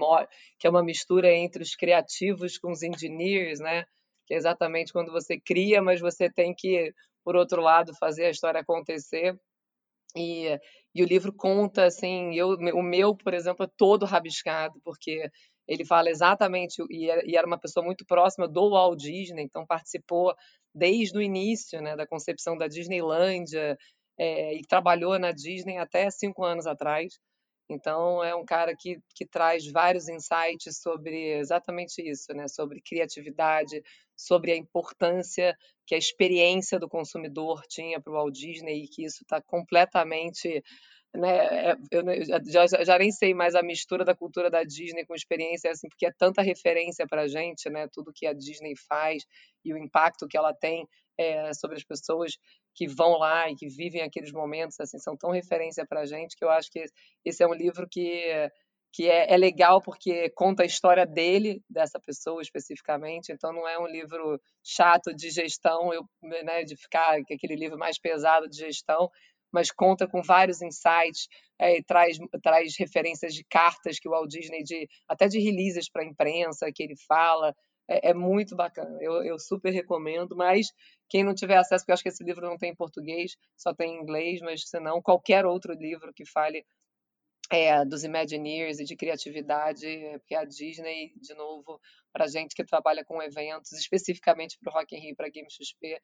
que 0.57 0.65
é 0.65 0.69
uma 0.69 0.83
mistura 0.83 1.31
entre 1.31 1.61
os 1.61 1.75
criativos 1.75 2.57
com 2.57 2.71
os 2.71 2.81
engineers, 2.81 3.59
né? 3.59 3.85
Que 4.25 4.33
é 4.33 4.37
exatamente 4.37 4.91
quando 4.91 5.11
você 5.11 5.39
cria, 5.39 5.81
mas 5.81 5.99
você 6.01 6.27
tem 6.29 6.55
que, 6.55 6.91
por 7.23 7.35
outro 7.35 7.61
lado, 7.61 7.93
fazer 7.99 8.25
a 8.25 8.31
história 8.31 8.61
acontecer. 8.61 9.37
E, 10.15 10.59
e 10.95 11.03
o 11.03 11.05
livro 11.05 11.31
conta, 11.31 11.85
assim, 11.85 12.33
eu, 12.33 12.49
o 12.49 12.81
meu, 12.81 13.15
por 13.15 13.35
exemplo, 13.35 13.65
é 13.65 13.69
todo 13.77 14.07
rabiscado, 14.07 14.79
porque 14.83 15.29
ele 15.69 15.85
fala 15.85 16.09
exatamente, 16.09 16.83
e 16.89 17.37
era 17.37 17.45
uma 17.45 17.59
pessoa 17.59 17.85
muito 17.85 18.03
próxima 18.03 18.47
do 18.47 18.71
Walt 18.71 18.99
Disney, 18.99 19.43
então 19.43 19.67
participou 19.67 20.33
desde 20.73 21.15
o 21.15 21.21
início 21.21 21.79
né, 21.79 21.95
da 21.95 22.07
concepção 22.07 22.57
da 22.57 22.67
Disneylândia 22.67 23.77
é, 24.17 24.55
e 24.55 24.61
trabalhou 24.63 25.17
na 25.19 25.31
Disney 25.31 25.77
até 25.77 26.09
cinco 26.09 26.43
anos 26.43 26.65
atrás. 26.65 27.19
Então, 27.69 28.23
é 28.23 28.33
um 28.33 28.43
cara 28.43 28.75
que, 28.75 28.97
que 29.13 29.27
traz 29.27 29.71
vários 29.71 30.09
insights 30.09 30.81
sobre 30.81 31.37
exatamente 31.37 32.01
isso, 32.01 32.33
né? 32.33 32.47
sobre 32.47 32.81
criatividade, 32.81 33.83
sobre 34.17 34.51
a 34.51 34.57
importância 34.57 35.55
que 35.85 35.93
a 35.93 35.97
experiência 35.97 36.79
do 36.79 36.89
consumidor 36.89 37.61
tinha 37.69 38.01
para 38.01 38.11
o 38.11 38.15
Walt 38.15 38.33
Disney 38.33 38.83
e 38.83 38.87
que 38.87 39.05
isso 39.05 39.21
está 39.21 39.39
completamente 39.39 40.63
né, 41.15 41.71
é, 41.71 41.75
eu 41.91 42.03
já, 42.45 42.65
já, 42.67 42.97
nem 42.97 43.11
sei 43.11 43.33
mais 43.33 43.55
a 43.55 43.63
mistura 43.63 44.05
da 44.05 44.15
cultura 44.15 44.49
da 44.49 44.63
Disney 44.63 45.05
com 45.05 45.15
experiência, 45.15 45.71
assim, 45.71 45.89
porque 45.89 46.05
é 46.05 46.11
tanta 46.11 46.41
referência 46.41 47.07
para 47.07 47.23
a 47.23 47.27
gente, 47.27 47.69
né, 47.69 47.87
tudo 47.91 48.13
que 48.13 48.27
a 48.27 48.33
Disney 48.33 48.73
faz 48.87 49.23
e 49.65 49.73
o 49.73 49.77
impacto 49.77 50.27
que 50.27 50.37
ela 50.37 50.53
tem 50.53 50.87
é, 51.17 51.53
sobre 51.53 51.77
as 51.77 51.83
pessoas 51.83 52.37
que 52.75 52.87
vão 52.87 53.17
lá 53.17 53.49
e 53.49 53.55
que 53.55 53.67
vivem 53.67 54.01
aqueles 54.01 54.31
momentos, 54.31 54.79
assim, 54.79 54.99
são 54.99 55.17
tão 55.17 55.31
referência 55.31 55.85
para 55.85 56.01
a 56.01 56.05
gente 56.05 56.35
que 56.35 56.45
eu 56.45 56.49
acho 56.49 56.71
que 56.71 56.85
esse 57.25 57.43
é 57.43 57.47
um 57.47 57.53
livro 57.53 57.87
que 57.89 58.49
que 58.91 59.07
é, 59.07 59.31
é, 59.33 59.37
legal 59.37 59.81
porque 59.81 60.29
conta 60.31 60.63
a 60.63 60.65
história 60.65 61.05
dele, 61.05 61.61
dessa 61.69 61.99
pessoa 61.99 62.41
especificamente, 62.41 63.31
então 63.31 63.53
não 63.53 63.67
é 63.67 63.77
um 63.77 63.87
livro 63.87 64.41
chato 64.63 65.13
de 65.13 65.29
gestão, 65.29 65.93
eu, 65.93 66.03
né, 66.23 66.63
de 66.63 66.75
ficar 66.75 67.19
aquele 67.19 67.55
livro 67.55 67.77
mais 67.77 67.99
pesado 67.99 68.49
de 68.49 68.57
gestão, 68.57 69.09
mas 69.51 69.71
conta 69.71 70.07
com 70.07 70.21
vários 70.21 70.61
insights, 70.61 71.27
é, 71.57 71.81
traz, 71.83 72.17
traz 72.41 72.75
referências 72.77 73.33
de 73.33 73.43
cartas 73.43 73.99
que 73.99 74.07
o 74.07 74.11
Walt 74.11 74.29
Disney, 74.29 74.63
de, 74.63 74.87
até 75.07 75.27
de 75.27 75.39
releases 75.39 75.89
para 75.89 76.03
a 76.03 76.05
imprensa, 76.05 76.71
que 76.73 76.83
ele 76.83 76.95
fala. 77.07 77.55
É, 77.87 78.11
é 78.11 78.13
muito 78.13 78.55
bacana, 78.55 78.95
eu, 79.01 79.23
eu, 79.23 79.39
super 79.39 79.71
recomendo, 79.71 80.35
mas 80.35 80.67
quem 81.09 81.23
não 81.23 81.33
tiver 81.33 81.57
acesso, 81.57 81.83
porque 81.83 81.91
eu 81.91 81.93
acho 81.95 82.03
que 82.03 82.09
esse 82.09 82.23
livro 82.23 82.45
não 82.45 82.55
tem 82.55 82.69
em 82.69 82.75
português, 82.75 83.35
só 83.57 83.73
tem 83.73 83.95
em 83.95 84.01
inglês, 84.01 84.41
mas 84.41 84.61
se 84.69 84.79
não, 84.79 85.01
qualquer 85.01 85.43
outro 85.43 85.73
livro 85.73 86.13
que 86.13 86.23
fale 86.23 86.63
é, 87.51 87.83
dos 87.83 88.03
Imagineers 88.03 88.79
e 88.79 88.83
de 88.83 88.95
criatividade, 88.95 89.87
porque 90.19 90.35
a 90.35 90.45
Disney, 90.45 91.13
de 91.19 91.33
novo, 91.33 91.81
para 92.13 92.27
gente 92.27 92.53
que 92.55 92.63
trabalha 92.63 93.03
com 93.03 93.21
eventos, 93.21 93.71
especificamente 93.73 94.57
para 94.59 94.71
o 94.71 94.73
Rock 94.73 94.95
in 94.95 94.99
Rio, 94.99 95.15
para 95.15 95.29
Game 95.29 95.49
XP, 95.49 95.99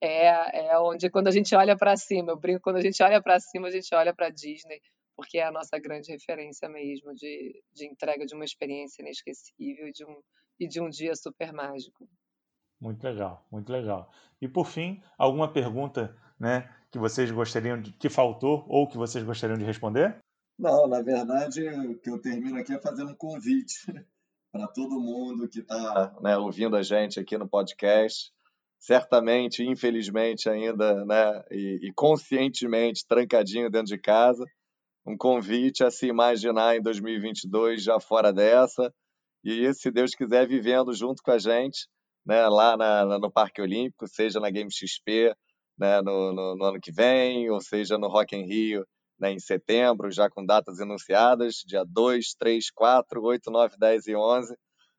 é, 0.00 0.68
é 0.68 0.78
onde 0.78 1.10
quando 1.10 1.28
a 1.28 1.32
gente 1.32 1.54
olha 1.54 1.76
para 1.76 1.96
cima, 1.96 2.32
eu 2.32 2.36
brinco, 2.36 2.60
quando 2.60 2.76
a 2.76 2.80
gente 2.80 3.02
olha 3.02 3.20
para 3.22 3.40
cima, 3.40 3.68
a 3.68 3.70
gente 3.70 3.92
olha 3.94 4.14
para 4.14 4.30
Disney, 4.30 4.80
porque 5.16 5.38
é 5.38 5.44
a 5.44 5.52
nossa 5.52 5.78
grande 5.78 6.12
referência 6.12 6.68
mesmo 6.68 7.14
de, 7.14 7.62
de 7.72 7.86
entrega 7.86 8.24
de 8.24 8.34
uma 8.34 8.44
experiência 8.44 9.02
inesquecível 9.02 9.88
e 9.88 9.92
de, 9.92 10.04
um, 10.04 10.20
e 10.60 10.68
de 10.68 10.80
um 10.80 10.88
dia 10.88 11.14
super 11.16 11.52
mágico. 11.52 12.08
Muito 12.80 13.02
legal, 13.02 13.44
muito 13.50 13.72
legal. 13.72 14.10
E 14.40 14.46
por 14.46 14.66
fim, 14.66 15.02
alguma 15.18 15.52
pergunta 15.52 16.16
né, 16.38 16.72
que 16.92 16.98
vocês 16.98 17.30
gostariam 17.32 17.80
de 17.80 17.92
que 17.92 18.08
faltou 18.08 18.64
ou 18.68 18.86
que 18.86 18.96
vocês 18.96 19.24
gostariam 19.24 19.58
de 19.58 19.64
responder? 19.64 20.18
Não, 20.56 20.86
na 20.86 21.02
verdade, 21.02 21.68
o 21.68 21.98
que 21.98 22.10
eu 22.10 22.20
termino 22.20 22.58
aqui 22.58 22.72
é 22.72 22.80
fazendo 22.80 23.10
um 23.10 23.16
convite 23.16 23.74
para 24.52 24.68
todo 24.68 25.00
mundo 25.00 25.48
que 25.48 25.60
está 25.60 26.16
né, 26.20 26.36
ouvindo 26.36 26.76
a 26.76 26.82
gente 26.82 27.18
aqui 27.18 27.36
no 27.36 27.48
podcast 27.48 28.32
certamente, 28.78 29.64
infelizmente 29.64 30.48
ainda, 30.48 31.04
né, 31.04 31.44
e, 31.50 31.88
e, 31.88 31.92
conscientemente 31.94 33.04
trancadinho 33.06 33.70
dentro 33.70 33.88
de 33.88 33.98
casa, 33.98 34.44
um 35.06 35.16
convite 35.16 35.82
a 35.82 35.90
se 35.90 36.06
imaginar 36.06 36.76
em 36.76 36.82
2022 36.82 37.82
já 37.82 37.98
fora 37.98 38.32
dessa 38.32 38.92
e, 39.44 39.72
se 39.74 39.90
Deus 39.90 40.12
quiser, 40.14 40.46
vivendo 40.46 40.92
junto 40.92 41.22
com 41.22 41.30
a 41.30 41.38
gente, 41.38 41.88
né, 42.24 42.46
lá 42.48 42.76
na, 42.76 43.18
no 43.18 43.30
Parque 43.30 43.60
Olímpico, 43.60 44.06
seja 44.06 44.38
na 44.40 44.50
Game 44.50 44.70
XP, 44.70 45.34
né, 45.78 46.00
no, 46.02 46.32
no, 46.32 46.56
no, 46.56 46.64
ano 46.64 46.80
que 46.80 46.92
vem, 46.92 47.50
ou 47.50 47.60
seja 47.60 47.96
no 47.96 48.08
Rock 48.08 48.36
in 48.36 48.44
Rio, 48.44 48.86
né, 49.18 49.32
em 49.32 49.38
setembro, 49.38 50.10
já 50.10 50.28
com 50.28 50.44
datas 50.44 50.80
anunciadas, 50.80 51.62
dia 51.66 51.84
2, 51.84 52.34
3, 52.38 52.70
4, 52.70 53.22
8, 53.22 53.50
9, 53.50 53.76
10 53.78 54.06
e 54.08 54.14
11. 54.16 54.56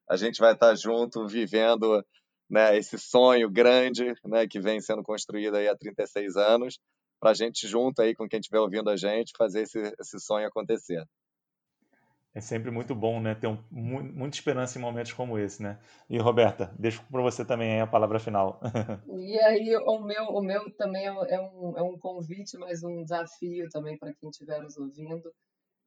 A 0.09 0.15
gente 0.15 0.39
vai 0.39 0.53
estar 0.53 0.73
junto, 0.75 1.27
vivendo 1.27 2.03
né, 2.49 2.77
esse 2.77 2.97
sonho 2.97 3.49
grande 3.49 4.13
né, 4.25 4.47
que 4.47 4.59
vem 4.59 4.81
sendo 4.81 5.03
construído 5.03 5.55
aí 5.55 5.67
há 5.67 5.75
36 5.75 6.35
anos, 6.35 6.79
para 7.19 7.31
a 7.31 7.33
gente 7.33 7.67
junto 7.67 8.01
aí 8.01 8.15
com 8.15 8.27
quem 8.27 8.39
estiver 8.39 8.59
ouvindo 8.59 8.89
a 8.89 8.95
gente 8.95 9.33
fazer 9.37 9.63
esse, 9.63 9.79
esse 9.99 10.19
sonho 10.19 10.47
acontecer. 10.47 11.03
É 12.33 12.39
sempre 12.39 12.69
muito 12.69 12.93
bom, 12.93 13.19
né? 13.19 13.33
Ter 13.33 13.47
um, 13.47 13.57
muita 13.71 14.37
esperança 14.37 14.77
em 14.77 14.81
momentos 14.81 15.11
como 15.13 15.37
esse, 15.37 15.63
né? 15.63 15.79
E 16.07 16.17
Roberta, 16.19 16.73
deixo 16.77 17.03
para 17.11 17.21
você 17.21 17.43
também 17.43 17.81
a 17.81 17.87
palavra 17.87 18.19
final. 18.19 18.61
e 19.17 19.39
aí 19.39 19.75
o 19.75 19.99
meu, 19.99 20.25
o 20.25 20.41
meu 20.41 20.71
também 20.75 21.05
é 21.05 21.11
um, 21.11 21.77
é 21.77 21.81
um 21.81 21.97
convite, 21.97 22.55
mas 22.57 22.83
um 22.83 23.03
desafio 23.03 23.67
também 23.69 23.97
para 23.97 24.13
quem 24.13 24.29
estiver 24.29 24.61
nos 24.61 24.77
ouvindo 24.77 25.33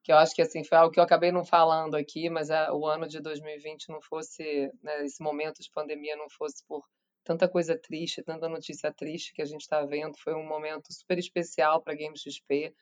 que 0.02 0.12
eu 0.12 0.16
acho 0.16 0.34
que 0.34 0.42
assim 0.42 0.64
foi 0.64 0.78
algo 0.78 0.92
que 0.92 0.98
eu 0.98 1.04
acabei 1.04 1.30
não 1.30 1.44
falando 1.44 1.94
aqui, 1.94 2.28
mas 2.28 2.50
a, 2.50 2.72
o 2.74 2.86
ano 2.86 3.06
de 3.06 3.20
2020 3.20 3.88
não 3.88 4.00
fosse, 4.02 4.70
né, 4.82 5.04
esse 5.04 5.22
momento 5.22 5.62
de 5.62 5.70
pandemia 5.70 6.16
não 6.16 6.28
fosse 6.28 6.64
por 6.66 6.84
tanta 7.24 7.48
coisa 7.48 7.78
triste, 7.78 8.22
tanta 8.22 8.48
notícia 8.48 8.92
triste 8.92 9.32
que 9.32 9.42
a 9.42 9.44
gente 9.44 9.60
está 9.60 9.84
vendo, 9.84 10.18
foi 10.18 10.34
um 10.34 10.46
momento 10.46 10.92
super 10.92 11.18
especial 11.18 11.80
para 11.80 11.92
a 11.92 11.96
Game 11.96 12.16
XP, 12.18 12.74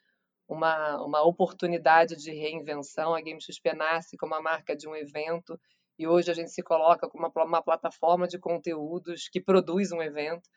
uma, 0.49 1.03
uma 1.05 1.23
oportunidade 1.23 2.17
de 2.17 2.33
reinvenção. 2.33 3.15
A 3.15 3.21
Game 3.21 3.41
XP 3.41 3.75
nasce 3.75 4.17
como 4.17 4.35
a 4.35 4.43
marca 4.43 4.75
de 4.75 4.89
um 4.89 4.97
evento 4.97 5.59
e 5.99 6.07
hoje 6.07 6.31
a 6.31 6.35
gente 6.35 6.51
se 6.51 6.63
coloca 6.63 7.09
como 7.09 7.27
uma, 7.27 7.45
uma 7.45 7.63
plataforma 7.63 8.27
de 8.27 8.39
conteúdos 8.39 9.29
que 9.29 9.41
produz 9.41 9.93
um 9.93 10.03
evento. 10.03 10.49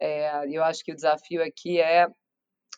É, 0.00 0.46
eu 0.48 0.62
acho 0.62 0.84
que 0.84 0.92
o 0.92 0.94
desafio 0.94 1.42
aqui 1.42 1.80
é 1.80 2.06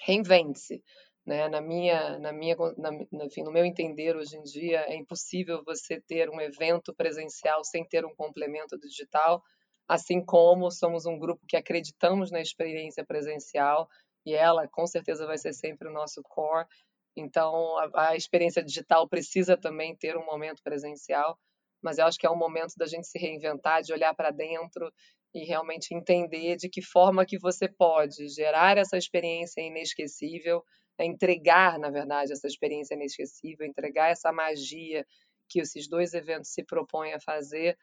reinvente-se. 0.00 0.82
Né? 1.28 1.46
Na 1.46 1.60
minha, 1.60 2.18
na 2.18 2.32
minha, 2.32 2.56
na, 2.78 2.90
enfim, 3.26 3.42
no 3.42 3.52
meu 3.52 3.62
entender 3.62 4.16
hoje 4.16 4.34
em 4.34 4.42
dia 4.42 4.80
é 4.88 4.96
impossível 4.96 5.62
você 5.62 6.00
ter 6.00 6.30
um 6.30 6.40
evento 6.40 6.94
presencial 6.94 7.62
sem 7.62 7.84
ter 7.84 8.02
um 8.06 8.14
complemento 8.14 8.78
digital, 8.78 9.42
assim 9.86 10.24
como 10.24 10.70
somos 10.70 11.04
um 11.04 11.18
grupo 11.18 11.44
que 11.46 11.54
acreditamos 11.58 12.30
na 12.30 12.40
experiência 12.40 13.04
presencial 13.04 13.86
e 14.24 14.34
ela 14.34 14.66
com 14.68 14.86
certeza 14.86 15.26
vai 15.26 15.36
ser 15.36 15.52
sempre 15.52 15.86
o 15.88 15.92
nosso 15.92 16.22
core. 16.22 16.66
Então 17.14 17.76
a, 17.76 18.08
a 18.08 18.16
experiência 18.16 18.64
digital 18.64 19.06
precisa 19.06 19.54
também 19.54 19.94
ter 19.94 20.16
um 20.16 20.24
momento 20.24 20.62
presencial. 20.62 21.38
mas 21.82 21.98
eu 21.98 22.06
acho 22.06 22.18
que 22.18 22.26
é 22.26 22.30
um 22.30 22.38
momento 22.38 22.72
da 22.78 22.86
gente 22.86 23.06
se 23.06 23.18
reinventar, 23.18 23.82
de 23.82 23.92
olhar 23.92 24.14
para 24.14 24.30
dentro 24.30 24.90
e 25.34 25.44
realmente 25.44 25.94
entender 25.94 26.56
de 26.56 26.70
que 26.70 26.80
forma 26.80 27.26
que 27.26 27.38
você 27.38 27.68
pode 27.68 28.28
gerar 28.30 28.78
essa 28.78 28.96
experiência 28.96 29.60
inesquecível, 29.60 30.64
entregar, 31.04 31.78
na 31.78 31.90
verdade, 31.90 32.32
essa 32.32 32.46
experiência 32.46 32.94
inesquecível, 32.94 33.66
entregar 33.66 34.10
essa 34.10 34.32
magia 34.32 35.06
que 35.48 35.60
esses 35.60 35.88
dois 35.88 36.12
eventos 36.14 36.52
se 36.52 36.62
propõem 36.64 37.14
a 37.14 37.20
fazer, 37.20 37.76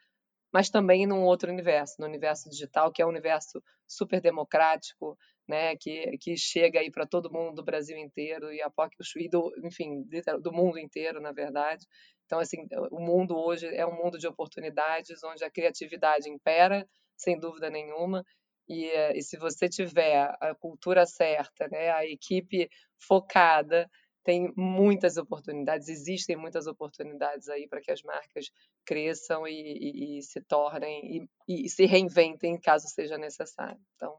mas 0.54 0.70
também 0.70 1.06
num 1.06 1.24
outro 1.24 1.52
universo, 1.52 1.96
no 2.00 2.06
universo 2.06 2.50
digital, 2.50 2.92
que 2.92 3.02
é 3.02 3.06
um 3.06 3.10
universo 3.10 3.62
super 3.88 4.22
democrático, 4.22 5.18
né, 5.48 5.76
que, 5.76 6.18
que 6.20 6.38
chega 6.38 6.80
aí 6.80 6.90
para 6.90 7.06
todo 7.06 7.32
mundo 7.32 7.56
do 7.56 7.64
Brasil 7.64 7.98
inteiro 7.98 8.52
e 8.52 8.62
a 8.62 8.72
e 9.18 9.30
do, 9.30 9.52
enfim, 9.64 10.04
do 10.42 10.52
mundo 10.52 10.80
inteiro, 10.80 11.22
na 11.22 11.32
verdade. 11.32 11.86
Então, 12.26 12.40
assim, 12.40 12.66
o 12.92 13.00
mundo 13.00 13.38
hoje 13.38 13.68
é 13.68 13.86
um 13.86 13.96
mundo 13.96 14.18
de 14.18 14.28
oportunidades, 14.28 15.24
onde 15.24 15.44
a 15.44 15.52
criatividade 15.52 16.30
impera, 16.30 16.88
sem 17.16 17.40
dúvida 17.40 17.70
nenhuma, 17.70 18.26
e, 18.68 18.86
e 19.16 19.22
se 19.22 19.38
você 19.38 19.70
tiver 19.70 20.36
a 20.40 20.56
cultura 20.56 21.06
certa, 21.06 21.68
né, 21.68 21.92
a 21.92 22.06
equipe 22.06 22.70
focada, 22.98 23.90
tem 24.24 24.52
muitas 24.58 25.18
oportunidades, 25.18 25.88
existem 25.88 26.36
muitas 26.36 26.66
oportunidades 26.66 27.48
aí 27.48 27.68
para 27.68 27.80
que 27.80 27.92
as 27.92 28.02
marcas 28.02 28.50
cresçam 28.84 29.48
e, 29.48 29.54
e, 29.54 30.18
e 30.18 30.22
se 30.24 30.42
tornem 30.42 31.30
e, 31.48 31.66
e, 31.66 31.70
se 31.70 31.86
reinventem 31.86 32.60
caso 32.60 32.88
seja 32.88 33.20
necessário. 33.20 33.80
Então, 33.96 34.18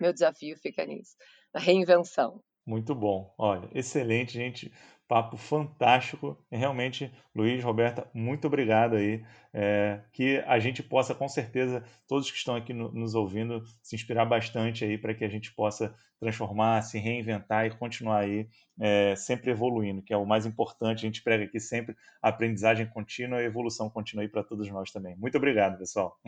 meu 0.00 0.12
desafio 0.12 0.56
fica 0.56 0.86
nisso, 0.86 1.16
na 1.52 1.58
reinvenção. 1.58 2.40
Muito 2.64 2.94
bom. 2.94 3.34
Olha, 3.36 3.68
excelente, 3.74 4.32
gente. 4.32 4.72
Papo 5.06 5.36
fantástico. 5.36 6.36
Realmente, 6.50 7.12
Luiz, 7.34 7.62
Roberta, 7.62 8.08
muito 8.14 8.46
obrigado 8.46 8.96
aí. 8.96 9.22
É, 9.52 10.00
que 10.12 10.42
a 10.46 10.58
gente 10.58 10.82
possa, 10.82 11.14
com 11.14 11.28
certeza, 11.28 11.84
todos 12.08 12.30
que 12.30 12.36
estão 12.36 12.56
aqui 12.56 12.72
no, 12.72 12.90
nos 12.90 13.14
ouvindo, 13.14 13.62
se 13.82 13.94
inspirar 13.94 14.24
bastante 14.24 14.84
aí 14.84 14.98
para 14.98 15.14
que 15.14 15.24
a 15.24 15.28
gente 15.28 15.54
possa 15.54 15.94
transformar, 16.18 16.82
se 16.82 16.98
reinventar 16.98 17.66
e 17.66 17.70
continuar 17.70 18.20
aí 18.20 18.48
é, 18.80 19.14
sempre 19.14 19.50
evoluindo, 19.50 20.02
que 20.02 20.12
é 20.12 20.16
o 20.16 20.26
mais 20.26 20.46
importante. 20.46 20.98
A 21.00 21.08
gente 21.08 21.22
prega 21.22 21.44
aqui 21.44 21.60
sempre 21.60 21.94
a 22.22 22.30
aprendizagem 22.30 22.86
contínua 22.86 23.40
e 23.40 23.44
a 23.44 23.46
evolução 23.46 23.90
contínua 23.90 24.24
aí 24.24 24.28
para 24.28 24.42
todos 24.42 24.68
nós 24.70 24.90
também. 24.90 25.14
Muito 25.16 25.36
obrigado, 25.36 25.78
pessoal. 25.78 26.18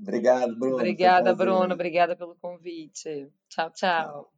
Obrigado, 0.00 0.58
Bruno. 0.58 0.74
Obrigada, 0.74 1.34
Bruno. 1.34 1.72
Obrigada 1.72 2.16
pelo 2.16 2.34
convite. 2.34 3.30
Tchau, 3.48 3.70
tchau. 3.70 4.37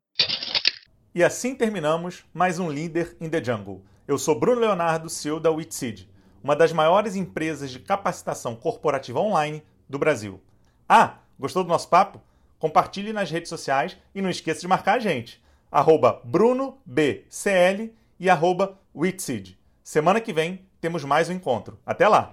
E 1.13 1.25
assim 1.25 1.57
terminamos 1.57 2.25
mais 2.33 2.61
um 2.61 2.71
Líder 2.71 3.17
in 3.21 3.29
the 3.29 3.43
Jungle. 3.43 3.83
Eu 4.07 4.17
sou 4.17 4.39
Bruno 4.39 4.61
Leonardo, 4.61 5.11
CEO 5.11 5.41
da 5.41 5.51
Witseed, 5.51 6.09
uma 6.41 6.55
das 6.55 6.73
maiores 6.73 7.17
empresas 7.17 7.73
de 7.73 7.81
capacitação 7.81 8.55
corporativa 8.55 9.19
online 9.19 9.61
do 9.89 9.99
Brasil. 9.99 10.41
Ah, 10.89 11.15
gostou 11.37 11.65
do 11.65 11.69
nosso 11.69 11.89
papo? 11.89 12.23
Compartilhe 12.61 13.13
nas 13.13 13.29
redes 13.29 13.49
sociais 13.49 13.97
e 14.15 14.23
não 14.23 14.31
esqueça 14.31 14.61
de 14.61 14.69
marcar 14.69 14.99
a 14.99 15.01
gente. 15.01 15.43
Arroba 15.69 16.21
BrunoBCL 16.23 17.93
e 18.21 18.31
arroba. 18.31 18.79
Semana 19.83 20.21
que 20.21 20.33
vem 20.33 20.65
temos 20.81 21.03
mais 21.03 21.29
um 21.29 21.33
encontro. 21.33 21.77
Até 21.85 22.07
lá! 22.07 22.33